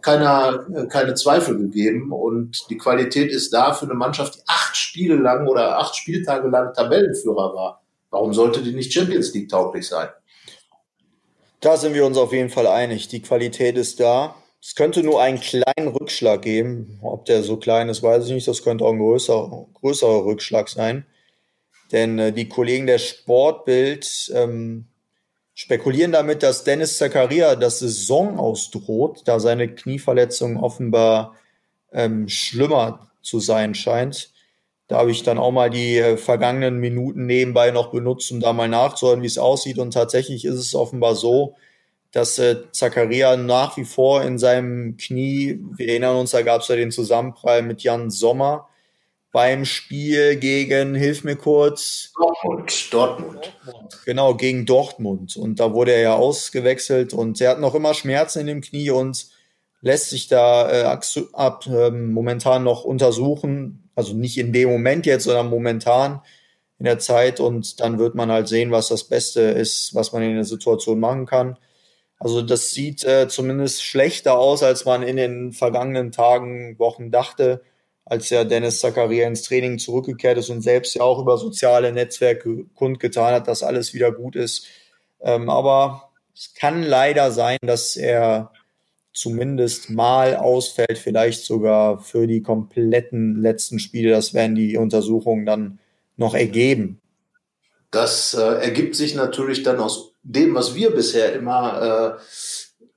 keiner, 0.00 0.66
äh, 0.74 0.86
keine 0.86 1.14
Zweifel 1.14 1.58
gegeben. 1.58 2.10
Und 2.10 2.68
die 2.70 2.78
Qualität 2.78 3.30
ist 3.30 3.52
da 3.52 3.74
für 3.74 3.84
eine 3.84 3.94
Mannschaft, 3.94 4.36
die 4.36 4.42
acht 4.46 4.76
Spiele 4.76 5.16
lang 5.16 5.46
oder 5.46 5.78
acht 5.78 5.94
Spieltage 5.94 6.48
lang 6.48 6.72
Tabellenführer 6.72 7.54
war. 7.54 7.82
Warum 8.10 8.32
sollte 8.32 8.62
die 8.62 8.72
nicht 8.72 8.92
Champions 8.92 9.32
League 9.34 9.48
tauglich 9.48 9.86
sein? 9.86 10.08
Da 11.60 11.76
sind 11.76 11.94
wir 11.94 12.04
uns 12.04 12.18
auf 12.18 12.32
jeden 12.32 12.50
Fall 12.50 12.66
einig. 12.66 13.08
Die 13.08 13.22
Qualität 13.22 13.76
ist 13.76 14.00
da. 14.00 14.34
Es 14.62 14.76
könnte 14.76 15.02
nur 15.02 15.20
einen 15.20 15.40
kleinen 15.40 15.88
Rückschlag 15.88 16.42
geben. 16.42 17.00
Ob 17.02 17.24
der 17.24 17.42
so 17.42 17.56
klein 17.56 17.88
ist, 17.88 18.02
weiß 18.02 18.26
ich 18.26 18.32
nicht. 18.32 18.46
Das 18.46 18.62
könnte 18.62 18.84
auch 18.84 18.92
ein 18.92 18.98
größer, 19.00 19.66
größerer 19.74 20.24
Rückschlag 20.24 20.68
sein. 20.68 21.04
Denn 21.90 22.18
äh, 22.18 22.32
die 22.32 22.48
Kollegen 22.48 22.86
der 22.86 22.98
Sportbild 22.98 24.32
ähm, 24.34 24.86
spekulieren 25.54 26.12
damit, 26.12 26.44
dass 26.44 26.62
Dennis 26.62 26.96
Zakaria 26.96 27.56
das 27.56 27.80
Saison 27.80 28.38
ausdroht, 28.38 29.22
da 29.24 29.40
seine 29.40 29.68
Knieverletzung 29.74 30.56
offenbar 30.56 31.34
ähm, 31.92 32.28
schlimmer 32.28 33.10
zu 33.20 33.40
sein 33.40 33.74
scheint. 33.74 34.30
Da 34.86 34.98
habe 34.98 35.10
ich 35.10 35.24
dann 35.24 35.38
auch 35.38 35.50
mal 35.50 35.70
die 35.70 35.98
äh, 35.98 36.16
vergangenen 36.16 36.78
Minuten 36.78 37.26
nebenbei 37.26 37.72
noch 37.72 37.90
benutzt, 37.90 38.30
um 38.30 38.38
da 38.38 38.52
mal 38.52 38.68
nachzuhören, 38.68 39.22
wie 39.22 39.26
es 39.26 39.38
aussieht. 39.38 39.78
Und 39.78 39.92
tatsächlich 39.92 40.44
ist 40.44 40.54
es 40.54 40.74
offenbar 40.76 41.16
so, 41.16 41.56
dass 42.12 42.38
äh, 42.38 42.56
Zakaria 42.72 43.36
nach 43.36 43.76
wie 43.76 43.84
vor 43.84 44.22
in 44.22 44.38
seinem 44.38 44.96
Knie, 44.98 45.58
wir 45.76 45.88
erinnern 45.88 46.16
uns, 46.16 46.30
da 46.32 46.42
gab 46.42 46.60
es 46.60 46.68
ja 46.68 46.76
den 46.76 46.90
Zusammenprall 46.90 47.62
mit 47.62 47.82
Jan 47.82 48.10
Sommer 48.10 48.68
beim 49.32 49.64
Spiel 49.64 50.36
gegen, 50.36 50.94
hilf 50.94 51.24
mir 51.24 51.36
kurz. 51.36 52.12
Dortmund, 52.14 52.92
Dortmund. 52.92 53.52
Genau, 54.04 54.34
gegen 54.34 54.66
Dortmund. 54.66 55.36
Und 55.38 55.58
da 55.58 55.72
wurde 55.72 55.92
er 55.92 56.02
ja 56.02 56.14
ausgewechselt 56.14 57.14
und 57.14 57.40
er 57.40 57.50
hat 57.50 57.60
noch 57.60 57.74
immer 57.74 57.94
Schmerzen 57.94 58.40
in 58.40 58.46
dem 58.46 58.60
Knie 58.60 58.90
und 58.90 59.26
lässt 59.80 60.10
sich 60.10 60.28
da 60.28 60.70
äh, 60.70 60.98
ab, 61.32 61.66
äh, 61.66 61.90
momentan 61.90 62.62
noch 62.62 62.84
untersuchen. 62.84 63.90
Also 63.94 64.14
nicht 64.14 64.36
in 64.36 64.52
dem 64.52 64.70
Moment 64.70 65.06
jetzt, 65.06 65.24
sondern 65.24 65.48
momentan 65.48 66.20
in 66.78 66.84
der 66.84 66.98
Zeit. 66.98 67.40
Und 67.40 67.80
dann 67.80 67.98
wird 67.98 68.14
man 68.14 68.30
halt 68.30 68.48
sehen, 68.48 68.70
was 68.70 68.88
das 68.88 69.04
Beste 69.04 69.40
ist, 69.40 69.94
was 69.94 70.12
man 70.12 70.22
in 70.22 70.34
der 70.34 70.44
Situation 70.44 71.00
machen 71.00 71.24
kann. 71.24 71.56
Also 72.22 72.40
das 72.40 72.70
sieht 72.70 73.02
äh, 73.02 73.26
zumindest 73.26 73.82
schlechter 73.82 74.38
aus, 74.38 74.62
als 74.62 74.84
man 74.84 75.02
in 75.02 75.16
den 75.16 75.50
vergangenen 75.52 76.12
Tagen, 76.12 76.78
Wochen 76.78 77.10
dachte, 77.10 77.62
als 78.04 78.30
ja 78.30 78.44
Dennis 78.44 78.78
Zakaria 78.78 79.26
ins 79.26 79.42
Training 79.42 79.80
zurückgekehrt 79.80 80.38
ist 80.38 80.48
und 80.48 80.62
selbst 80.62 80.94
ja 80.94 81.02
auch 81.02 81.18
über 81.18 81.36
soziale 81.36 81.92
Netzwerke 81.92 82.66
kundgetan 82.76 83.34
hat, 83.34 83.48
dass 83.48 83.64
alles 83.64 83.92
wieder 83.92 84.12
gut 84.12 84.36
ist. 84.36 84.66
Ähm, 85.20 85.50
aber 85.50 86.12
es 86.32 86.54
kann 86.54 86.84
leider 86.84 87.32
sein, 87.32 87.58
dass 87.60 87.96
er 87.96 88.52
zumindest 89.12 89.90
mal 89.90 90.36
ausfällt, 90.36 90.98
vielleicht 90.98 91.44
sogar 91.44 91.98
für 91.98 92.28
die 92.28 92.40
kompletten 92.40 93.42
letzten 93.42 93.80
Spiele. 93.80 94.10
Das 94.10 94.32
werden 94.32 94.54
die 94.54 94.76
Untersuchungen 94.76 95.44
dann 95.44 95.80
noch 96.16 96.34
ergeben. 96.34 97.01
Das 97.92 98.32
äh, 98.32 98.40
ergibt 98.40 98.96
sich 98.96 99.14
natürlich 99.14 99.62
dann 99.62 99.78
aus 99.78 100.12
dem, 100.22 100.54
was 100.54 100.74
wir 100.74 100.94
bisher 100.94 101.34
immer 101.34 102.18
äh, 102.18 102.22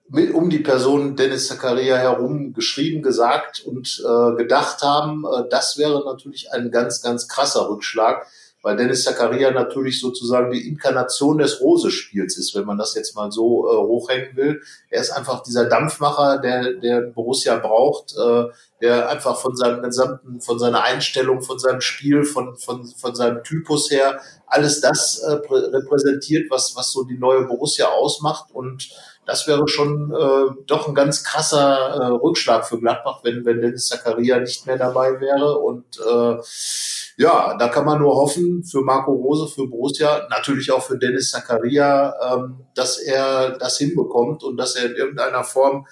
mit, 0.08 0.34
um 0.34 0.50
die 0.50 0.60
Person 0.60 1.18
Dennis 1.18 1.48
Zakaria 1.48 1.98
herum 1.98 2.54
geschrieben, 2.54 3.02
gesagt 3.02 3.60
und 3.66 4.02
äh, 4.04 4.36
gedacht 4.38 4.82
haben, 4.84 5.26
äh, 5.26 5.50
das 5.50 5.78
wäre 5.78 6.04
natürlich 6.06 6.52
ein 6.54 6.72
ganz, 6.72 7.02
ganz 7.02 7.28
krasser 7.28 7.70
Rückschlag, 7.70 8.26
weil 8.66 8.78
Dennis 8.78 9.04
Zakaria 9.04 9.52
natürlich 9.52 10.02
sozusagen 10.02 10.52
die 10.52 10.68
Inkarnation 10.68 11.38
des 11.38 11.62
Rose-Spiels 11.62 12.36
ist, 12.36 12.56
wenn 12.56 12.66
man 12.66 12.80
das 12.80 12.96
jetzt 12.96 13.16
mal 13.16 13.32
so 13.32 13.72
äh, 13.72 13.78
hochhängen 13.78 14.36
will. 14.36 14.60
Er 14.90 15.02
ist 15.02 15.12
einfach 15.12 15.44
dieser 15.44 15.66
Dampfmacher, 15.66 16.40
der, 16.40 16.74
der 16.74 17.02
Borussia 17.02 17.58
braucht, 17.58 18.16
äh, 18.18 18.46
der 18.82 19.08
einfach 19.08 19.40
von 19.40 19.56
seinem 19.56 19.84
gesamten, 19.84 20.42
von 20.42 20.58
seiner 20.58 20.82
Einstellung, 20.82 21.44
von 21.44 21.60
seinem 21.60 21.80
Spiel, 21.80 22.24
von, 22.24 22.56
von, 22.56 22.88
von 22.88 23.14
seinem 23.14 23.44
Typus 23.44 23.92
her 23.92 24.20
alles 24.48 24.82
das 24.82 25.20
äh, 25.20 25.34
repräsentiert, 25.34 26.50
was, 26.50 26.76
was 26.76 26.92
so 26.92 27.04
die 27.04 27.20
neue 27.20 27.44
Borussia 27.44 27.90
ausmacht. 27.90 28.50
Und 28.52 28.90
das 29.26 29.48
wäre 29.48 29.68
schon 29.68 30.14
äh, 30.14 30.64
doch 30.68 30.88
ein 30.88 30.96
ganz 30.96 31.24
krasser 31.24 31.78
äh, 31.78 32.06
Rückschlag 32.08 32.68
für 32.68 32.80
Gladbach, 32.80 33.20
wenn, 33.24 33.46
wenn 33.46 33.62
Dennis 33.62 33.88
Zakaria 33.88 34.40
nicht 34.40 34.66
mehr 34.68 34.78
dabei 34.78 35.20
wäre. 35.20 35.60
Und 35.60 35.86
äh, 36.00 36.38
ja, 37.18 37.56
da 37.58 37.68
kann 37.70 37.86
man 37.86 38.00
nur 38.00 38.16
hoffen 38.16 38.64
für 38.64 38.82
Marco 38.82 39.12
Rose, 39.14 39.48
für 39.48 39.68
Borussia, 39.68 40.28
natürlich 40.30 40.72
auch 40.72 40.84
für 40.84 40.98
Dennis 40.98 41.32
Zakaria, 41.32 42.14
ähm, 42.22 42.66
dass 42.76 43.00
er 43.00 43.58
das 43.58 43.78
hinbekommt 43.78 44.44
und 44.44 44.58
dass 44.58 44.76
er 44.76 44.86
in 44.86 44.96
irgendeiner 44.96 45.44
Form 45.44 45.88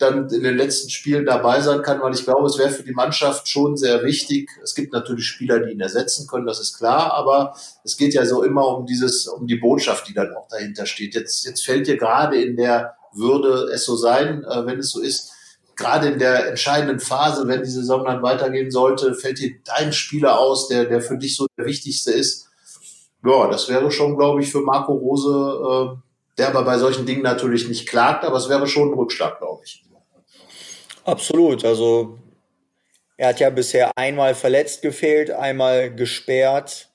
dann 0.00 0.28
in 0.30 0.42
den 0.42 0.56
letzten 0.56 0.88
Spielen 0.88 1.26
dabei 1.26 1.60
sein 1.60 1.82
kann, 1.82 2.00
weil 2.00 2.14
ich 2.14 2.24
glaube, 2.24 2.46
es 2.46 2.58
wäre 2.58 2.70
für 2.70 2.82
die 2.82 2.92
Mannschaft 2.92 3.48
schon 3.48 3.76
sehr 3.76 4.02
wichtig. 4.02 4.50
Es 4.62 4.74
gibt 4.74 4.92
natürlich 4.92 5.26
Spieler, 5.26 5.60
die 5.60 5.72
ihn 5.72 5.80
ersetzen 5.80 6.26
können, 6.26 6.46
das 6.46 6.58
ist 6.58 6.78
klar, 6.78 7.12
aber 7.12 7.54
es 7.84 7.96
geht 7.96 8.14
ja 8.14 8.24
so 8.24 8.42
immer 8.42 8.66
um 8.66 8.86
dieses, 8.86 9.26
um 9.26 9.46
die 9.46 9.56
Botschaft, 9.56 10.08
die 10.08 10.14
dann 10.14 10.34
auch 10.34 10.48
dahinter 10.48 10.86
steht. 10.86 11.14
Jetzt, 11.14 11.44
jetzt 11.44 11.64
fällt 11.64 11.86
dir 11.86 11.98
gerade 11.98 12.40
in 12.40 12.56
der 12.56 12.94
Würde 13.12 13.70
es 13.72 13.84
so 13.84 13.96
sein, 13.96 14.44
äh, 14.44 14.66
wenn 14.66 14.78
es 14.78 14.90
so 14.90 15.00
ist, 15.00 15.32
gerade 15.76 16.08
in 16.08 16.18
der 16.18 16.48
entscheidenden 16.48 17.00
Phase, 17.00 17.46
wenn 17.48 17.62
die 17.62 17.70
Saison 17.70 18.04
dann 18.04 18.22
weitergehen 18.22 18.70
sollte, 18.70 19.14
fällt 19.14 19.38
dir 19.38 19.56
dein 19.64 19.92
Spieler 19.92 20.38
aus, 20.38 20.68
der, 20.68 20.84
der 20.84 21.00
für 21.00 21.18
dich 21.18 21.36
so 21.36 21.46
der 21.58 21.66
wichtigste 21.66 22.12
ist. 22.12 22.48
Ja, 23.24 23.48
das 23.48 23.68
wäre 23.68 23.90
schon, 23.90 24.16
glaube 24.16 24.40
ich, 24.40 24.50
für 24.50 24.60
Marco 24.60 24.92
Rose, 24.92 25.28
äh, 25.28 26.38
der 26.38 26.48
aber 26.48 26.64
bei 26.64 26.78
solchen 26.78 27.04
Dingen 27.04 27.22
natürlich 27.22 27.68
nicht 27.68 27.86
klagt, 27.88 28.24
aber 28.24 28.36
es 28.36 28.48
wäre 28.48 28.66
schon 28.66 28.88
ein 28.88 28.94
Rückschlag, 28.94 29.38
glaube 29.38 29.62
ich. 29.64 29.84
Absolut. 31.10 31.64
Also 31.64 32.18
er 33.16 33.30
hat 33.30 33.40
ja 33.40 33.50
bisher 33.50 33.90
einmal 33.96 34.34
verletzt 34.34 34.80
gefehlt, 34.80 35.32
einmal 35.32 35.92
gesperrt 35.92 36.88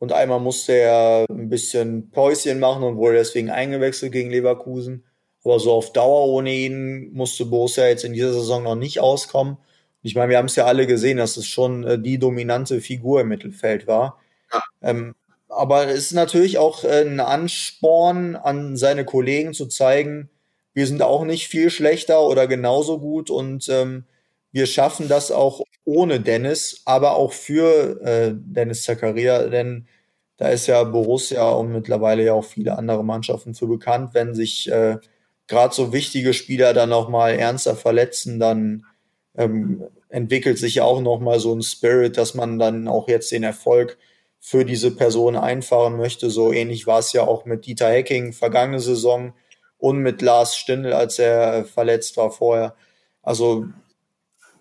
und 0.00 0.12
einmal 0.12 0.40
musste 0.40 0.72
er 0.72 1.26
ein 1.30 1.48
bisschen 1.48 2.10
Päuschen 2.10 2.58
machen 2.58 2.82
und 2.82 2.96
wurde 2.96 3.18
deswegen 3.18 3.50
eingewechselt 3.50 4.10
gegen 4.10 4.30
Leverkusen. 4.30 5.04
Aber 5.44 5.60
so 5.60 5.72
auf 5.72 5.92
Dauer 5.92 6.26
ohne 6.26 6.52
ihn 6.52 7.12
musste 7.12 7.46
Borussia 7.46 7.86
jetzt 7.86 8.04
in 8.04 8.12
dieser 8.12 8.32
Saison 8.32 8.64
noch 8.64 8.74
nicht 8.74 8.98
auskommen. 8.98 9.58
Ich 10.02 10.16
meine, 10.16 10.30
wir 10.30 10.38
haben 10.38 10.46
es 10.46 10.56
ja 10.56 10.64
alle 10.64 10.88
gesehen, 10.88 11.18
dass 11.18 11.36
es 11.36 11.46
schon 11.46 11.84
äh, 11.84 11.98
die 12.00 12.18
dominante 12.18 12.80
Figur 12.80 13.20
im 13.20 13.28
Mittelfeld 13.28 13.86
war. 13.86 14.20
Ja. 14.52 14.62
Ähm, 14.82 15.14
aber 15.48 15.86
es 15.86 16.06
ist 16.06 16.12
natürlich 16.14 16.58
auch 16.58 16.82
äh, 16.82 17.02
ein 17.02 17.20
Ansporn 17.20 18.34
an 18.34 18.76
seine 18.76 19.04
Kollegen 19.04 19.54
zu 19.54 19.66
zeigen, 19.66 20.30
wir 20.74 20.86
sind 20.86 21.02
auch 21.02 21.24
nicht 21.24 21.48
viel 21.48 21.70
schlechter 21.70 22.22
oder 22.22 22.46
genauso 22.46 22.98
gut 22.98 23.30
und 23.30 23.68
ähm, 23.68 24.04
wir 24.52 24.66
schaffen 24.66 25.08
das 25.08 25.30
auch 25.30 25.62
ohne 25.84 26.20
Dennis, 26.20 26.82
aber 26.84 27.16
auch 27.16 27.32
für 27.32 28.00
äh, 28.02 28.32
Dennis 28.34 28.82
Zakaria, 28.84 29.48
denn 29.48 29.86
da 30.36 30.48
ist 30.48 30.66
ja 30.66 30.82
Borussia 30.84 31.50
und 31.50 31.72
mittlerweile 31.72 32.24
ja 32.24 32.34
auch 32.34 32.44
viele 32.44 32.76
andere 32.76 33.04
Mannschaften 33.04 33.54
für 33.54 33.66
bekannt, 33.66 34.14
wenn 34.14 34.34
sich 34.34 34.70
äh, 34.70 34.98
gerade 35.46 35.74
so 35.74 35.92
wichtige 35.92 36.34
Spieler 36.34 36.72
dann 36.74 36.88
noch 36.90 37.08
mal 37.08 37.30
ernster 37.30 37.76
verletzen, 37.76 38.40
dann 38.40 38.84
ähm, 39.36 39.84
entwickelt 40.08 40.58
sich 40.58 40.76
ja 40.76 40.84
auch 40.84 41.00
noch 41.00 41.20
mal 41.20 41.40
so 41.40 41.54
ein 41.54 41.62
Spirit, 41.62 42.16
dass 42.16 42.34
man 42.34 42.58
dann 42.58 42.88
auch 42.88 43.08
jetzt 43.08 43.32
den 43.32 43.42
Erfolg 43.42 43.98
für 44.40 44.64
diese 44.64 44.90
Person 44.94 45.36
einfahren 45.36 45.96
möchte. 45.96 46.30
So 46.30 46.52
ähnlich 46.52 46.86
war 46.86 46.98
es 46.98 47.12
ja 47.12 47.22
auch 47.22 47.44
mit 47.44 47.66
Dieter 47.66 47.88
Hecking 47.88 48.32
vergangene 48.32 48.80
Saison 48.80 49.32
und 49.82 49.98
mit 49.98 50.22
Lars 50.22 50.56
Stindl, 50.56 50.92
als 50.92 51.18
er 51.18 51.64
verletzt 51.64 52.16
war 52.16 52.30
vorher. 52.30 52.76
Also 53.20 53.66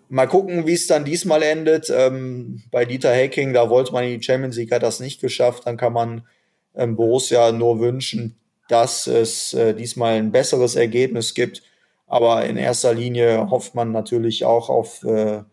mal 0.10 0.26
gucken, 0.26 0.66
wie 0.66 0.74
es 0.74 0.88
dann 0.88 1.06
diesmal 1.06 1.44
endet. 1.44 1.92
Ähm, 1.96 2.64
bei 2.72 2.86
Dieter 2.86 3.14
Hecking, 3.14 3.54
da 3.54 3.70
wollte 3.70 3.94
man 3.94 4.04
in 4.04 4.20
die 4.20 4.26
Champions 4.26 4.58
League, 4.58 4.72
hat 4.72 4.82
das 4.82 5.00
nicht 5.00 5.22
geschafft. 5.22 5.68
Dann 5.68 5.78
kann 5.78 5.94
man 5.94 6.28
ähm, 6.74 6.96
Borussia 6.96 7.52
nur 7.52 7.80
wünschen, 7.80 8.36
dass 8.68 9.06
es 9.06 9.54
äh, 9.54 9.76
diesmal 9.76 10.16
ein 10.16 10.32
besseres 10.32 10.76
Ergebnis 10.76 11.36
gibt. 11.36 11.62
Aber 12.08 12.44
in 12.44 12.58
erster 12.58 12.96
Linie 12.96 13.52
hofft 13.52 13.76
man 13.76 13.92
natürlich 13.92 14.44
auch 14.44 14.70
auf, 14.70 15.04
äh, 15.04 15.44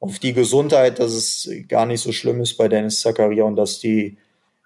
auf 0.00 0.18
die 0.18 0.32
Gesundheit, 0.32 0.98
dass 0.98 1.12
es 1.12 1.48
gar 1.68 1.86
nicht 1.86 2.00
so 2.00 2.10
schlimm 2.10 2.40
ist 2.40 2.56
bei 2.56 2.66
Dennis 2.66 2.98
Zakaria 2.98 3.44
und 3.44 3.54
dass 3.54 3.78
die 3.78 4.18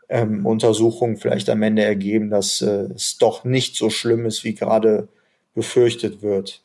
ähm, 0.08 0.46
Untersuchungen 0.46 1.16
vielleicht 1.16 1.50
am 1.50 1.62
Ende 1.62 1.82
ergeben, 1.82 2.30
dass 2.30 2.62
äh, 2.62 2.88
es 2.94 3.18
doch 3.18 3.44
nicht 3.44 3.76
so 3.76 3.90
schlimm 3.90 4.26
ist, 4.26 4.44
wie 4.44 4.54
gerade 4.54 5.08
befürchtet 5.54 6.22
wird. 6.22 6.62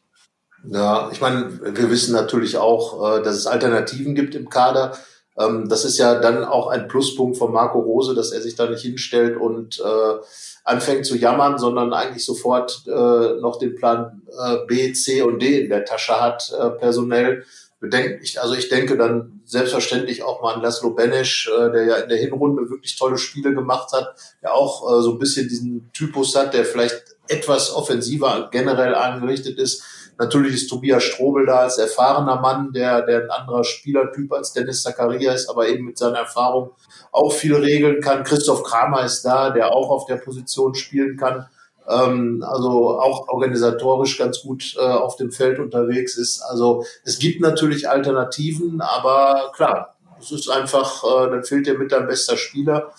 Ja, 0.69 1.09
ich 1.11 1.21
meine, 1.21 1.59
wir 1.75 1.89
wissen 1.89 2.13
natürlich 2.13 2.57
auch, 2.57 3.17
äh, 3.17 3.23
dass 3.23 3.35
es 3.35 3.47
Alternativen 3.47 4.13
gibt 4.13 4.35
im 4.35 4.49
Kader. 4.49 4.93
Ähm, 5.37 5.69
das 5.69 5.85
ist 5.85 5.97
ja 5.97 6.19
dann 6.19 6.43
auch 6.43 6.67
ein 6.67 6.87
Pluspunkt 6.87 7.37
von 7.37 7.51
Marco 7.51 7.79
Rose, 7.79 8.13
dass 8.13 8.31
er 8.31 8.41
sich 8.41 8.55
da 8.55 8.69
nicht 8.69 8.81
hinstellt 8.81 9.37
und 9.37 9.79
äh, 9.79 10.19
anfängt 10.63 11.05
zu 11.05 11.17
jammern, 11.17 11.57
sondern 11.57 11.93
eigentlich 11.93 12.25
sofort 12.25 12.83
äh, 12.87 13.39
noch 13.39 13.57
den 13.57 13.75
Plan 13.75 14.21
äh, 14.39 14.57
B, 14.67 14.93
C 14.93 15.21
und 15.23 15.41
D 15.41 15.61
in 15.61 15.69
der 15.69 15.85
Tasche 15.85 16.21
hat, 16.21 16.51
äh, 16.59 16.69
personell. 16.71 17.45
Bedenkt, 17.81 18.23
ich, 18.23 18.39
also 18.39 18.53
ich 18.53 18.69
denke 18.69 18.95
dann 18.95 19.41
selbstverständlich 19.43 20.21
auch 20.21 20.43
mal 20.43 20.53
an 20.53 20.61
Laszlo 20.61 20.91
Benesch, 20.91 21.49
äh, 21.49 21.71
der 21.71 21.83
ja 21.85 21.95
in 21.95 22.09
der 22.09 22.19
Hinrunde 22.19 22.69
wirklich 22.69 22.95
tolle 22.95 23.17
Spiele 23.17 23.55
gemacht 23.55 23.91
hat, 23.91 24.13
der 24.43 24.53
auch 24.53 24.83
äh, 24.83 25.01
so 25.01 25.13
ein 25.13 25.17
bisschen 25.17 25.49
diesen 25.49 25.91
Typus 25.91 26.35
hat, 26.35 26.53
der 26.53 26.63
vielleicht 26.63 27.15
etwas 27.27 27.73
offensiver 27.73 28.49
generell 28.51 28.93
angerichtet 28.93 29.57
ist. 29.57 29.83
Natürlich 30.19 30.53
ist 30.53 30.67
Tobias 30.67 31.01
Strobel 31.01 31.47
da 31.47 31.61
als 31.61 31.79
erfahrener 31.79 32.39
Mann, 32.39 32.71
der, 32.71 33.01
der 33.01 33.23
ein 33.23 33.31
anderer 33.31 33.63
Spielertyp 33.63 34.31
als 34.31 34.53
Dennis 34.53 34.83
Zakaria 34.83 35.33
ist, 35.33 35.49
aber 35.49 35.67
eben 35.67 35.85
mit 35.85 35.97
seiner 35.97 36.19
Erfahrung 36.19 36.73
auch 37.11 37.33
viel 37.33 37.55
regeln 37.55 37.99
kann. 37.99 38.23
Christoph 38.23 38.61
Kramer 38.61 39.03
ist 39.05 39.23
da, 39.23 39.49
der 39.49 39.73
auch 39.73 39.89
auf 39.89 40.05
der 40.05 40.17
Position 40.17 40.75
spielen 40.75 41.17
kann. 41.17 41.47
Ähm, 41.87 42.43
also 42.47 42.99
auch 42.99 43.27
organisatorisch 43.27 44.17
ganz 44.17 44.41
gut 44.41 44.75
äh, 44.77 44.81
auf 44.81 45.15
dem 45.15 45.31
Feld 45.31 45.59
unterwegs 45.59 46.17
ist. 46.17 46.41
Also 46.41 46.85
es 47.03 47.19
gibt 47.19 47.41
natürlich 47.41 47.89
Alternativen, 47.89 48.81
aber 48.81 49.51
klar, 49.55 49.95
es 50.21 50.31
ist 50.31 50.49
einfach, 50.49 51.03
äh, 51.03 51.29
dann 51.29 51.43
fehlt 51.43 51.65
dir 51.65 51.77
mit 51.77 51.91
dein 51.91 52.07
bester 52.07 52.37
Spieler. 52.37 52.91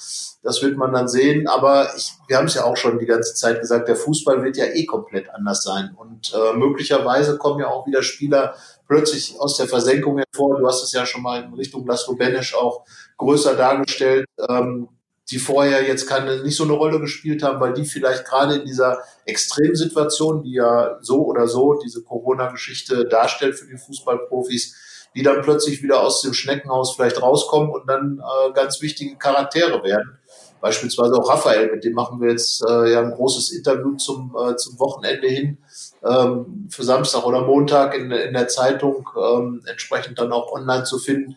Das 0.42 0.60
wird 0.62 0.76
man 0.76 0.92
dann 0.92 1.08
sehen. 1.08 1.46
Aber 1.46 1.90
ich, 1.96 2.12
wir 2.26 2.36
haben 2.36 2.46
es 2.46 2.54
ja 2.54 2.64
auch 2.64 2.76
schon 2.76 2.98
die 2.98 3.06
ganze 3.06 3.34
Zeit 3.34 3.60
gesagt, 3.60 3.88
der 3.88 3.96
Fußball 3.96 4.42
wird 4.42 4.56
ja 4.56 4.66
eh 4.66 4.84
komplett 4.84 5.30
anders 5.30 5.62
sein. 5.62 5.94
Und 5.96 6.34
äh, 6.34 6.56
möglicherweise 6.56 7.38
kommen 7.38 7.60
ja 7.60 7.68
auch 7.68 7.86
wieder 7.86 8.02
Spieler 8.02 8.54
plötzlich 8.88 9.38
aus 9.38 9.56
der 9.56 9.68
Versenkung 9.68 10.18
hervor. 10.18 10.58
Du 10.58 10.66
hast 10.66 10.82
es 10.82 10.92
ja 10.92 11.06
schon 11.06 11.22
mal 11.22 11.42
in 11.42 11.54
Richtung 11.54 11.86
Laszlo 11.86 12.14
Benesch 12.14 12.54
auch 12.54 12.84
größer 13.16 13.54
dargestellt, 13.54 14.26
ähm, 14.48 14.88
die 15.32 15.38
vorher 15.38 15.82
jetzt 15.86 16.06
keine, 16.06 16.42
nicht 16.42 16.56
so 16.56 16.64
eine 16.64 16.74
Rolle 16.74 17.00
gespielt 17.00 17.42
haben, 17.42 17.58
weil 17.58 17.72
die 17.72 17.86
vielleicht 17.86 18.26
gerade 18.26 18.56
in 18.56 18.66
dieser 18.66 18.98
Extremsituation, 19.24 20.42
die 20.42 20.52
ja 20.52 20.98
so 21.00 21.24
oder 21.24 21.48
so 21.48 21.80
diese 21.82 22.02
Corona-Geschichte 22.02 23.06
darstellt 23.06 23.58
für 23.58 23.66
die 23.66 23.78
Fußballprofis, 23.78 24.76
die 25.14 25.22
dann 25.22 25.40
plötzlich 25.40 25.82
wieder 25.82 26.02
aus 26.02 26.20
dem 26.20 26.34
Schneckenhaus 26.34 26.94
vielleicht 26.94 27.20
rauskommen 27.20 27.70
und 27.70 27.88
dann 27.88 28.20
äh, 28.20 28.52
ganz 28.52 28.82
wichtige 28.82 29.16
Charaktere 29.16 29.82
werden. 29.82 30.18
Beispielsweise 30.60 31.14
auch 31.14 31.28
Raphael, 31.28 31.72
mit 31.72 31.82
dem 31.82 31.94
machen 31.94 32.20
wir 32.20 32.30
jetzt 32.30 32.62
äh, 32.68 32.92
ja 32.92 33.00
ein 33.00 33.10
großes 33.10 33.50
Interview 33.50 33.96
zum, 33.96 34.36
äh, 34.38 34.54
zum 34.56 34.78
Wochenende 34.78 35.26
hin, 35.28 35.58
ähm, 36.04 36.68
für 36.70 36.84
Samstag 36.84 37.26
oder 37.26 37.42
Montag 37.42 37.96
in, 37.96 38.10
in 38.12 38.32
der 38.32 38.48
Zeitung, 38.48 39.08
ähm, 39.16 39.62
entsprechend 39.66 40.18
dann 40.18 40.30
auch 40.30 40.52
online 40.52 40.84
zu 40.84 40.98
finden. 40.98 41.36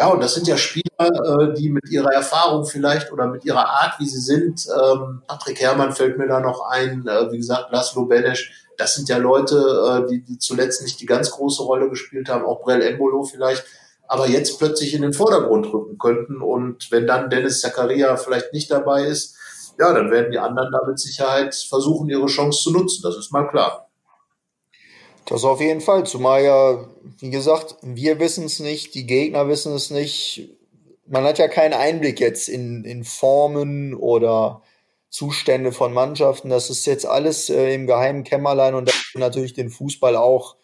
Ja, 0.00 0.08
und 0.08 0.22
das 0.22 0.32
sind 0.32 0.48
ja 0.48 0.56
Spieler, 0.56 0.82
äh, 0.98 1.52
die 1.52 1.68
mit 1.68 1.90
ihrer 1.90 2.10
Erfahrung 2.10 2.64
vielleicht 2.64 3.12
oder 3.12 3.26
mit 3.26 3.44
ihrer 3.44 3.68
Art, 3.68 4.00
wie 4.00 4.06
sie 4.08 4.18
sind, 4.18 4.66
ähm, 4.66 5.20
Patrick 5.26 5.60
Herrmann 5.60 5.92
fällt 5.92 6.16
mir 6.16 6.26
da 6.26 6.40
noch 6.40 6.62
ein, 6.70 7.06
äh, 7.06 7.30
wie 7.30 7.36
gesagt, 7.36 7.70
Laszlo 7.70 8.06
Benesch, 8.06 8.66
das 8.78 8.94
sind 8.94 9.10
ja 9.10 9.18
Leute, 9.18 9.56
äh, 9.58 10.08
die, 10.08 10.24
die 10.24 10.38
zuletzt 10.38 10.82
nicht 10.82 11.02
die 11.02 11.06
ganz 11.06 11.30
große 11.32 11.62
Rolle 11.62 11.90
gespielt 11.90 12.30
haben, 12.30 12.46
auch 12.46 12.62
Brell 12.62 12.80
Embolo 12.80 13.24
vielleicht, 13.24 13.62
aber 14.08 14.26
jetzt 14.26 14.58
plötzlich 14.58 14.94
in 14.94 15.02
den 15.02 15.12
Vordergrund 15.12 15.70
rücken 15.70 15.98
könnten. 15.98 16.40
Und 16.40 16.90
wenn 16.90 17.06
dann 17.06 17.28
Dennis 17.28 17.60
Zakaria 17.60 18.16
vielleicht 18.16 18.54
nicht 18.54 18.70
dabei 18.70 19.04
ist, 19.04 19.36
ja, 19.78 19.92
dann 19.92 20.10
werden 20.10 20.32
die 20.32 20.38
anderen 20.38 20.72
da 20.72 20.80
mit 20.86 20.98
Sicherheit 20.98 21.54
versuchen, 21.54 22.08
ihre 22.08 22.24
Chance 22.24 22.62
zu 22.62 22.72
nutzen. 22.72 23.02
Das 23.02 23.18
ist 23.18 23.32
mal 23.32 23.48
klar. 23.48 23.89
Das 25.30 25.44
auf 25.44 25.60
jeden 25.60 25.80
Fall. 25.80 26.04
Zumal 26.04 26.42
ja, 26.42 26.88
wie 27.20 27.30
gesagt, 27.30 27.76
wir 27.82 28.18
wissen 28.18 28.46
es 28.46 28.58
nicht, 28.58 28.96
die 28.96 29.06
Gegner 29.06 29.48
wissen 29.48 29.72
es 29.72 29.90
nicht. 29.90 30.50
Man 31.06 31.22
hat 31.22 31.38
ja 31.38 31.46
keinen 31.46 31.72
Einblick 31.72 32.18
jetzt 32.18 32.48
in, 32.48 32.84
in 32.84 33.04
Formen 33.04 33.94
oder 33.94 34.62
Zustände 35.08 35.70
von 35.70 35.92
Mannschaften. 35.92 36.50
Das 36.50 36.68
ist 36.68 36.84
jetzt 36.84 37.06
alles 37.06 37.48
äh, 37.48 37.72
im 37.72 37.86
geheimen 37.86 38.24
Kämmerlein 38.24 38.74
und 38.74 38.88
das 38.88 38.96
wird 39.14 39.20
natürlich 39.20 39.54
den 39.54 39.70
Fußball 39.70 40.16
auch 40.16 40.56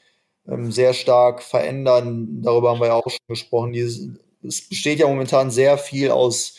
ähm, 0.49 0.73
sehr 0.73 0.95
stark 0.95 1.45
verändern. 1.45 2.43
Darüber 2.43 2.71
haben 2.71 2.81
wir 2.81 2.89
ja 2.89 2.95
auch 2.95 3.09
schon 3.09 3.19
gesprochen. 3.29 3.73
es 3.73 4.69
besteht 4.69 4.99
ja 4.99 5.07
momentan 5.07 5.53
sehr 5.53 5.79
viel 5.79 6.11
aus 6.11 6.57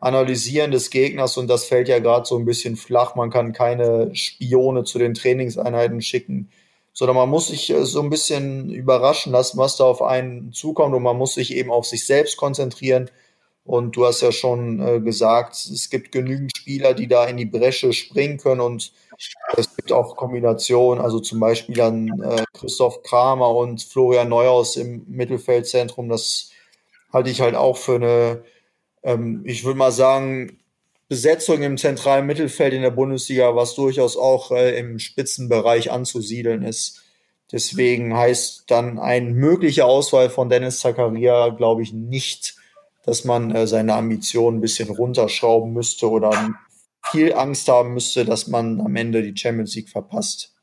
Analysieren 0.00 0.72
des 0.72 0.90
Gegners 0.90 1.36
und 1.36 1.46
das 1.46 1.66
fällt 1.66 1.88
ja 1.88 2.00
gerade 2.00 2.26
so 2.26 2.36
ein 2.36 2.44
bisschen 2.44 2.74
flach. 2.74 3.14
Man 3.14 3.30
kann 3.30 3.52
keine 3.52 4.12
Spione 4.12 4.82
zu 4.82 4.98
den 4.98 5.14
Trainingseinheiten 5.14 6.02
schicken, 6.02 6.50
sondern 6.94 7.16
man 7.16 7.28
muss 7.28 7.48
sich 7.48 7.68
äh, 7.70 7.84
so 7.84 8.00
ein 8.00 8.08
bisschen 8.08 8.70
überraschen 8.70 9.32
lassen, 9.32 9.58
was 9.58 9.76
da 9.76 9.84
auf 9.84 10.00
einen 10.00 10.52
zukommt 10.52 10.94
und 10.94 11.02
man 11.02 11.18
muss 11.18 11.34
sich 11.34 11.54
eben 11.54 11.70
auf 11.70 11.86
sich 11.86 12.06
selbst 12.06 12.36
konzentrieren. 12.38 13.10
Und 13.64 13.96
du 13.96 14.04
hast 14.06 14.20
ja 14.20 14.30
schon 14.30 14.80
äh, 14.80 15.00
gesagt, 15.00 15.54
es 15.54 15.88
gibt 15.88 16.12
genügend 16.12 16.56
Spieler, 16.56 16.92
die 16.92 17.08
da 17.08 17.24
in 17.24 17.38
die 17.38 17.46
Bresche 17.46 17.92
springen 17.94 18.36
können 18.36 18.60
und 18.60 18.92
es 19.56 19.74
gibt 19.76 19.90
auch 19.90 20.16
Kombinationen, 20.16 21.02
also 21.02 21.18
zum 21.18 21.40
Beispiel 21.40 21.80
an 21.80 22.08
äh, 22.22 22.44
Christoph 22.52 23.02
Kramer 23.02 23.50
und 23.50 23.82
Florian 23.82 24.28
Neuhaus 24.28 24.76
im 24.76 25.04
Mittelfeldzentrum. 25.08 26.08
Das 26.08 26.50
halte 27.12 27.30
ich 27.30 27.40
halt 27.40 27.54
auch 27.54 27.78
für 27.78 27.94
eine, 27.94 28.44
ähm, 29.02 29.42
ich 29.46 29.64
würde 29.64 29.78
mal 29.78 29.92
sagen, 29.92 30.58
Besetzung 31.08 31.62
im 31.62 31.76
zentralen 31.76 32.26
Mittelfeld 32.26 32.72
in 32.72 32.82
der 32.82 32.90
Bundesliga, 32.90 33.54
was 33.54 33.74
durchaus 33.74 34.16
auch 34.16 34.50
äh, 34.50 34.78
im 34.78 34.98
Spitzenbereich 34.98 35.90
anzusiedeln 35.90 36.62
ist. 36.62 37.02
Deswegen 37.52 38.16
heißt 38.16 38.64
dann 38.68 38.98
ein 38.98 39.34
möglicher 39.34 39.84
Auswahl 39.84 40.30
von 40.30 40.48
Dennis 40.48 40.80
Zakaria, 40.80 41.50
glaube 41.50 41.82
ich, 41.82 41.92
nicht, 41.92 42.56
dass 43.04 43.24
man 43.24 43.54
äh, 43.54 43.66
seine 43.66 43.94
Ambitionen 43.94 44.58
ein 44.58 44.60
bisschen 44.62 44.88
runterschrauben 44.88 45.72
müsste 45.72 46.08
oder 46.08 46.54
viel 47.10 47.34
Angst 47.34 47.68
haben 47.68 47.92
müsste, 47.92 48.24
dass 48.24 48.48
man 48.48 48.80
am 48.80 48.96
Ende 48.96 49.22
die 49.22 49.36
Champions 49.36 49.74
League 49.74 49.90
verpasst. 49.90 50.54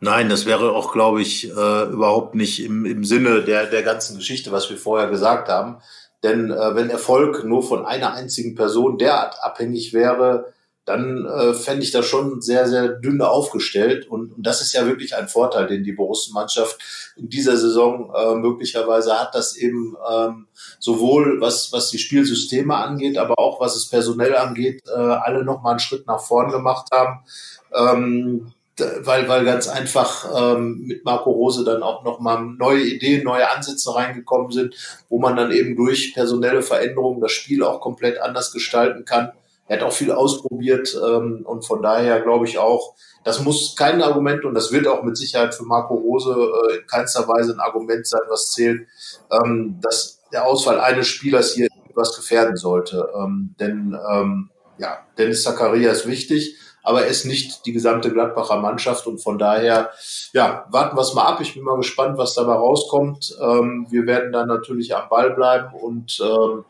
Nein, 0.00 0.28
das 0.28 0.46
wäre 0.46 0.72
auch, 0.72 0.92
glaube 0.92 1.20
ich, 1.20 1.48
äh, 1.48 1.82
überhaupt 1.84 2.36
nicht 2.36 2.64
im, 2.64 2.86
im 2.86 3.04
Sinne 3.04 3.42
der, 3.42 3.66
der 3.66 3.82
ganzen 3.82 4.16
Geschichte, 4.16 4.52
was 4.52 4.70
wir 4.70 4.76
vorher 4.76 5.10
gesagt 5.10 5.48
haben. 5.48 5.78
Denn 6.22 6.50
äh, 6.50 6.74
wenn 6.74 6.90
Erfolg 6.90 7.44
nur 7.44 7.62
von 7.62 7.86
einer 7.86 8.12
einzigen 8.12 8.54
Person 8.54 8.98
derart 8.98 9.36
abhängig 9.42 9.92
wäre, 9.92 10.52
dann 10.88 11.26
äh, 11.26 11.52
fände 11.52 11.84
ich 11.84 11.90
das 11.90 12.06
schon 12.06 12.40
sehr, 12.40 12.66
sehr 12.66 12.88
dünn 12.88 13.20
aufgestellt. 13.20 14.08
Und, 14.08 14.32
und 14.32 14.46
das 14.46 14.62
ist 14.62 14.72
ja 14.72 14.86
wirklich 14.86 15.14
ein 15.14 15.28
Vorteil, 15.28 15.66
den 15.66 15.84
die 15.84 15.92
Borussen-Mannschaft 15.92 17.12
in 17.16 17.28
dieser 17.28 17.56
Saison 17.58 18.10
äh, 18.14 18.34
möglicherweise 18.36 19.18
hat, 19.18 19.34
dass 19.34 19.56
eben 19.56 19.96
ähm, 20.10 20.46
sowohl 20.78 21.40
was, 21.40 21.72
was 21.72 21.90
die 21.90 21.98
Spielsysteme 21.98 22.74
angeht, 22.74 23.18
aber 23.18 23.38
auch 23.38 23.60
was 23.60 23.76
es 23.76 23.88
personell 23.88 24.34
angeht, 24.34 24.82
äh, 24.88 24.98
alle 24.98 25.44
nochmal 25.44 25.72
einen 25.72 25.80
Schritt 25.80 26.06
nach 26.06 26.20
vorn 26.20 26.50
gemacht 26.50 26.88
haben. 26.90 27.20
Ähm, 27.74 28.52
weil, 29.02 29.28
weil 29.28 29.44
ganz 29.44 29.68
einfach 29.68 30.26
ähm, 30.36 30.82
mit 30.86 31.04
Marco 31.04 31.30
Rose 31.30 31.64
dann 31.64 31.82
auch 31.82 32.04
nochmal 32.04 32.42
neue 32.42 32.82
Ideen, 32.82 33.24
neue 33.24 33.50
Ansätze 33.50 33.94
reingekommen 33.94 34.50
sind, 34.50 34.74
wo 35.08 35.18
man 35.18 35.36
dann 35.36 35.50
eben 35.50 35.76
durch 35.76 36.14
personelle 36.14 36.62
Veränderungen 36.62 37.20
das 37.20 37.32
Spiel 37.32 37.62
auch 37.62 37.80
komplett 37.80 38.20
anders 38.20 38.52
gestalten 38.52 39.04
kann. 39.04 39.32
Er 39.66 39.76
hat 39.76 39.84
auch 39.84 39.92
viel 39.92 40.12
ausprobiert 40.12 40.96
ähm, 40.96 41.42
und 41.44 41.66
von 41.66 41.82
daher 41.82 42.20
glaube 42.20 42.46
ich 42.46 42.58
auch, 42.58 42.94
das 43.24 43.42
muss 43.42 43.76
kein 43.76 44.00
Argument 44.00 44.44
und 44.44 44.54
das 44.54 44.72
wird 44.72 44.86
auch 44.86 45.02
mit 45.02 45.16
Sicherheit 45.16 45.54
für 45.54 45.64
Marco 45.64 45.94
Rose 45.94 46.30
äh, 46.30 46.76
in 46.76 46.86
keinster 46.86 47.28
Weise 47.28 47.52
ein 47.52 47.60
Argument 47.60 48.06
sein, 48.06 48.22
was 48.28 48.52
zählt, 48.52 48.86
ähm, 49.30 49.78
dass 49.82 50.22
der 50.32 50.46
Ausfall 50.46 50.80
eines 50.80 51.06
Spielers 51.08 51.52
hier 51.52 51.68
etwas 51.88 52.16
gefährden 52.16 52.56
sollte. 52.56 53.08
Ähm, 53.14 53.54
denn 53.60 53.98
ähm, 54.10 54.50
ja, 54.78 54.98
Dennis 55.18 55.42
Zakaria 55.42 55.90
ist 55.90 56.06
wichtig, 56.06 56.56
aber 56.88 57.02
er 57.02 57.08
ist 57.08 57.26
nicht 57.26 57.66
die 57.66 57.72
gesamte 57.72 58.10
Gladbacher 58.10 58.56
Mannschaft 58.56 59.06
und 59.06 59.18
von 59.18 59.38
daher, 59.38 59.90
ja, 60.32 60.64
warten 60.70 60.96
wir 60.96 61.02
es 61.02 61.12
mal 61.12 61.26
ab. 61.26 61.38
Ich 61.42 61.52
bin 61.52 61.62
mal 61.62 61.76
gespannt, 61.76 62.16
was 62.16 62.32
dabei 62.32 62.54
rauskommt. 62.54 63.36
Ähm, 63.42 63.86
wir 63.90 64.06
werden 64.06 64.32
dann 64.32 64.48
natürlich 64.48 64.96
am 64.96 65.06
Ball 65.10 65.34
bleiben 65.34 65.74
und 65.74 66.18
ähm, 66.18 66.64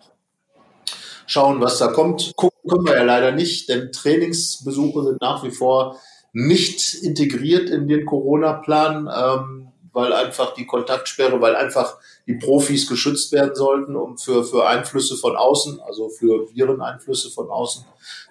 schauen, 1.26 1.60
was 1.60 1.78
da 1.78 1.86
kommt. 1.92 2.32
Gucken 2.34 2.68
können 2.68 2.86
wir 2.86 2.96
ja 2.96 3.04
leider 3.04 3.30
nicht, 3.30 3.68
denn 3.68 3.92
Trainingsbesuche 3.92 5.04
sind 5.04 5.20
nach 5.20 5.44
wie 5.44 5.52
vor 5.52 6.00
nicht 6.32 6.94
integriert 6.94 7.70
in 7.70 7.86
den 7.86 8.04
Corona-Plan, 8.04 9.08
ähm, 9.16 9.68
weil 9.92 10.12
einfach 10.12 10.52
die 10.52 10.66
Kontaktsperre, 10.66 11.40
weil 11.40 11.54
einfach 11.54 11.96
die 12.28 12.34
Profis 12.34 12.86
geschützt 12.86 13.32
werden 13.32 13.54
sollten, 13.54 13.96
um 13.96 14.18
für, 14.18 14.44
für 14.44 14.68
Einflüsse 14.68 15.16
von 15.16 15.34
außen, 15.34 15.80
also 15.80 16.10
für 16.10 16.46
Vireneinflüsse 16.54 17.30
von 17.30 17.48
außen. 17.48 17.86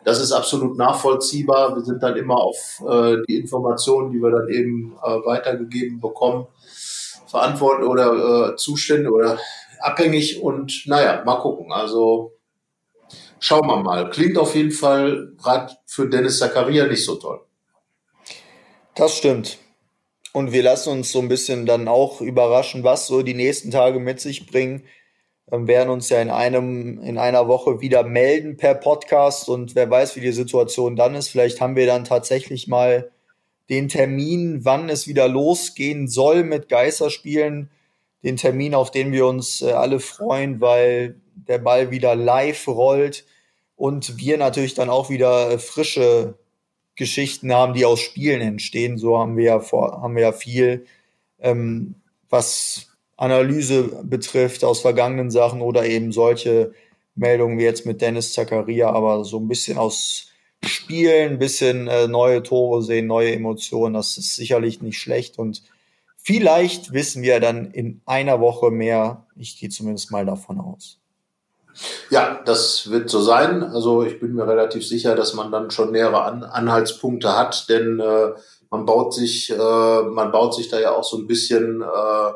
Das 0.05 0.21
ist 0.21 0.31
absolut 0.31 0.77
nachvollziehbar. 0.77 1.75
Wir 1.75 1.83
sind 1.83 2.03
dann 2.03 2.15
immer 2.15 2.37
auf 2.37 2.83
äh, 2.87 3.17
die 3.27 3.37
Informationen, 3.37 4.11
die 4.11 4.19
wir 4.19 4.29
dann 4.29 4.49
eben 4.49 4.95
äh, 5.03 5.09
weitergegeben 5.25 5.99
bekommen, 5.99 6.45
verantwortlich 7.25 7.89
oder 7.89 8.51
äh, 8.51 8.55
Zustände 8.55 9.09
oder 9.09 9.39
abhängig 9.79 10.43
und 10.43 10.83
naja, 10.85 11.23
mal 11.25 11.39
gucken. 11.39 11.71
Also 11.71 12.33
schauen 13.39 13.67
wir 13.67 13.77
mal. 13.77 14.11
Klingt 14.11 14.37
auf 14.37 14.53
jeden 14.53 14.71
Fall 14.71 15.33
gerade 15.41 15.75
für 15.87 16.07
Dennis 16.07 16.37
Zakaria 16.37 16.85
nicht 16.85 17.03
so 17.03 17.15
toll. 17.15 17.41
Das 18.93 19.17
stimmt. 19.17 19.57
Und 20.37 20.51
wir 20.51 20.61
lassen 20.61 20.91
uns 20.91 21.11
so 21.11 21.17
ein 21.17 21.29
bisschen 21.29 21.65
dann 21.65 21.87
auch 21.87 22.21
überraschen, 22.21 22.83
was 22.83 23.07
so 23.07 23.23
die 23.23 23.33
nächsten 23.33 23.71
Tage 23.71 23.99
mit 23.99 24.19
sich 24.19 24.45
bringen. 24.45 24.83
Wir 25.49 25.65
werden 25.65 25.89
uns 25.89 26.09
ja 26.09 26.21
in 26.21 26.29
einem, 26.29 27.01
in 27.01 27.17
einer 27.17 27.47
Woche 27.47 27.81
wieder 27.81 28.03
melden 28.03 28.55
per 28.55 28.75
Podcast 28.75 29.49
und 29.49 29.73
wer 29.73 29.89
weiß, 29.89 30.15
wie 30.15 30.21
die 30.21 30.31
Situation 30.31 30.95
dann 30.95 31.15
ist. 31.15 31.29
Vielleicht 31.29 31.59
haben 31.59 31.75
wir 31.75 31.87
dann 31.87 32.03
tatsächlich 32.03 32.67
mal 32.67 33.09
den 33.71 33.87
Termin, 33.87 34.63
wann 34.63 34.89
es 34.89 35.07
wieder 35.07 35.27
losgehen 35.27 36.07
soll 36.07 36.43
mit 36.43 36.69
Geisterspielen. 36.69 37.71
Den 38.21 38.37
Termin, 38.37 38.75
auf 38.75 38.91
den 38.91 39.11
wir 39.11 39.25
uns 39.25 39.63
äh, 39.63 39.71
alle 39.71 39.99
freuen, 39.99 40.61
weil 40.61 41.15
der 41.33 41.57
Ball 41.57 41.89
wieder 41.89 42.13
live 42.13 42.67
rollt 42.67 43.25
und 43.75 44.19
wir 44.19 44.37
natürlich 44.37 44.75
dann 44.75 44.91
auch 44.91 45.09
wieder 45.09 45.57
frische 45.57 46.35
Geschichten 46.97 47.53
haben, 47.53 47.73
die 47.73 47.85
aus 47.85 48.01
Spielen 48.01 48.41
entstehen. 48.41 48.97
So 48.97 49.17
haben 49.17 49.37
wir 49.37 49.45
ja 49.45 49.59
vor, 49.59 50.01
haben 50.01 50.15
wir 50.15 50.23
ja 50.23 50.31
viel, 50.33 50.85
ähm, 51.39 51.95
was 52.29 52.87
Analyse 53.15 54.03
betrifft 54.03 54.63
aus 54.63 54.81
vergangenen 54.81 55.31
Sachen 55.31 55.61
oder 55.61 55.85
eben 55.85 56.11
solche 56.11 56.73
Meldungen 57.15 57.57
wie 57.57 57.63
jetzt 57.63 57.85
mit 57.85 58.01
Dennis 58.01 58.33
Zakaria, 58.33 58.89
aber 58.89 59.23
so 59.23 59.39
ein 59.39 59.47
bisschen 59.47 59.77
aus 59.77 60.27
Spielen, 60.63 61.33
ein 61.33 61.39
bisschen 61.39 61.87
äh, 61.87 62.07
neue 62.07 62.43
Tore 62.43 62.81
sehen, 62.81 63.07
neue 63.07 63.33
Emotionen, 63.33 63.93
das 63.93 64.17
ist 64.17 64.35
sicherlich 64.35 64.81
nicht 64.81 64.99
schlecht 64.99 65.37
und 65.39 65.63
vielleicht 66.17 66.93
wissen 66.93 67.21
wir 67.21 67.39
dann 67.39 67.71
in 67.71 68.01
einer 68.05 68.39
Woche 68.39 68.71
mehr. 68.71 69.25
Ich 69.35 69.59
gehe 69.59 69.69
zumindest 69.69 70.11
mal 70.11 70.25
davon 70.25 70.59
aus. 70.59 70.99
Ja, 72.09 72.41
das 72.45 72.89
wird 72.89 73.09
so 73.09 73.21
sein. 73.21 73.63
Also 73.63 74.03
ich 74.03 74.19
bin 74.19 74.33
mir 74.33 74.47
relativ 74.47 74.87
sicher, 74.87 75.15
dass 75.15 75.33
man 75.33 75.51
dann 75.51 75.71
schon 75.71 75.91
mehrere 75.91 76.23
An 76.23 76.43
Anhaltspunkte 76.43 77.37
hat, 77.37 77.69
denn 77.69 77.99
äh, 77.99 78.33
man 78.69 78.85
baut 78.85 79.13
sich, 79.13 79.49
äh, 79.49 80.01
man 80.03 80.31
baut 80.31 80.55
sich 80.55 80.69
da 80.69 80.79
ja 80.79 80.91
auch 80.91 81.03
so 81.03 81.17
ein 81.17 81.27
bisschen 81.27 81.81
äh, 81.81 82.31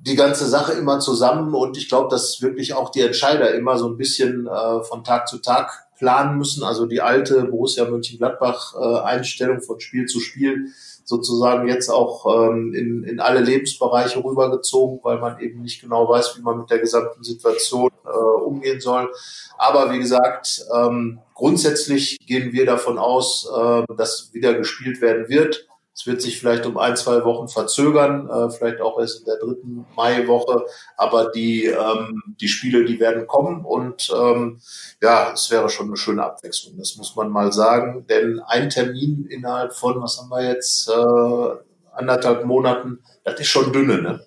die 0.00 0.14
ganze 0.14 0.46
Sache 0.46 0.72
immer 0.72 1.00
zusammen 1.00 1.54
und 1.54 1.76
ich 1.76 1.88
glaube, 1.88 2.08
dass 2.08 2.40
wirklich 2.40 2.74
auch 2.74 2.90
die 2.90 3.02
Entscheider 3.02 3.52
immer 3.54 3.78
so 3.78 3.88
ein 3.88 3.96
bisschen 3.96 4.46
äh, 4.46 4.82
von 4.82 5.04
Tag 5.04 5.28
zu 5.28 5.38
Tag 5.38 5.88
planen 5.98 6.38
müssen. 6.38 6.62
Also 6.62 6.86
die 6.86 7.00
alte 7.00 7.44
Borussia 7.44 7.84
Mönchengladbach 7.84 8.74
äh, 8.74 9.60
von 9.60 9.80
Spiel 9.80 10.06
zu 10.06 10.20
Spiel 10.20 10.68
sozusagen 11.08 11.68
jetzt 11.68 11.88
auch 11.88 12.26
ähm, 12.26 12.74
in, 12.74 13.02
in 13.02 13.18
alle 13.18 13.40
Lebensbereiche 13.40 14.22
rübergezogen, 14.22 15.00
weil 15.02 15.18
man 15.18 15.40
eben 15.40 15.62
nicht 15.62 15.80
genau 15.80 16.06
weiß, 16.06 16.36
wie 16.36 16.42
man 16.42 16.58
mit 16.58 16.68
der 16.68 16.80
gesamten 16.80 17.24
Situation 17.24 17.88
äh, 18.04 18.10
umgehen 18.10 18.78
soll. 18.78 19.10
Aber 19.56 19.90
wie 19.90 20.00
gesagt, 20.00 20.66
ähm, 20.74 21.20
grundsätzlich 21.34 22.18
gehen 22.26 22.52
wir 22.52 22.66
davon 22.66 22.98
aus, 22.98 23.50
äh, 23.50 23.84
dass 23.96 24.34
wieder 24.34 24.52
gespielt 24.52 25.00
werden 25.00 25.30
wird. 25.30 25.66
Es 25.98 26.06
wird 26.06 26.22
sich 26.22 26.38
vielleicht 26.38 26.64
um 26.64 26.78
ein, 26.78 26.96
zwei 26.96 27.24
Wochen 27.24 27.48
verzögern, 27.48 28.30
äh, 28.30 28.50
vielleicht 28.50 28.80
auch 28.80 29.00
erst 29.00 29.18
in 29.18 29.24
der 29.24 29.38
dritten 29.38 29.84
Maiwoche, 29.96 30.64
aber 30.96 31.32
die, 31.32 31.64
ähm, 31.64 32.36
die 32.40 32.46
Spiele, 32.46 32.84
die 32.84 33.00
werden 33.00 33.26
kommen 33.26 33.64
und 33.64 34.08
ähm, 34.16 34.60
ja, 35.02 35.32
es 35.32 35.50
wäre 35.50 35.68
schon 35.68 35.88
eine 35.88 35.96
schöne 35.96 36.22
Abwechslung, 36.22 36.78
das 36.78 36.94
muss 36.94 37.16
man 37.16 37.30
mal 37.30 37.52
sagen, 37.52 38.06
denn 38.08 38.40
ein 38.46 38.70
Termin 38.70 39.26
innerhalb 39.28 39.74
von, 39.74 40.00
was 40.00 40.18
haben 40.18 40.28
wir 40.28 40.44
jetzt, 40.44 40.88
äh, 40.88 41.92
anderthalb 41.92 42.44
Monaten, 42.44 43.02
das 43.24 43.40
ist 43.40 43.48
schon 43.48 43.72
dünne, 43.72 44.00
ne? 44.00 44.24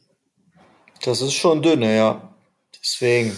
Das 1.06 1.22
ist 1.22 1.36
schon 1.36 1.62
dünne, 1.62 1.96
ja. 1.96 2.36
Deswegen 2.82 3.34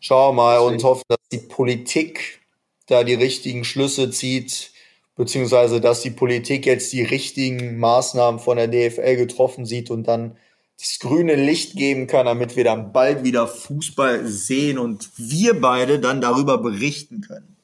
schauen 0.00 0.34
wir 0.34 0.42
mal 0.44 0.54
Deswegen. 0.54 0.76
und 0.76 0.84
hoffen, 0.84 1.04
dass 1.08 1.18
die 1.30 1.46
Politik 1.46 2.40
da 2.86 3.04
die 3.04 3.12
richtigen 3.12 3.64
Schlüsse 3.64 4.10
zieht, 4.10 4.72
beziehungsweise 5.18 5.80
dass 5.80 6.00
die 6.00 6.10
Politik 6.10 6.64
jetzt 6.64 6.92
die 6.92 7.02
richtigen 7.02 7.78
Maßnahmen 7.78 8.38
von 8.38 8.56
der 8.56 8.68
DFL 8.68 9.16
getroffen 9.16 9.66
sieht 9.66 9.90
und 9.90 10.06
dann 10.06 10.36
das 10.78 11.00
grüne 11.00 11.34
Licht 11.34 11.74
geben 11.74 12.06
kann, 12.06 12.26
damit 12.26 12.54
wir 12.54 12.62
dann 12.62 12.92
bald 12.92 13.24
wieder 13.24 13.48
Fußball 13.48 14.24
sehen 14.26 14.78
und 14.78 15.10
wir 15.16 15.60
beide 15.60 15.98
dann 15.98 16.20
darüber 16.20 16.58
berichten 16.58 17.20
können. 17.20 17.56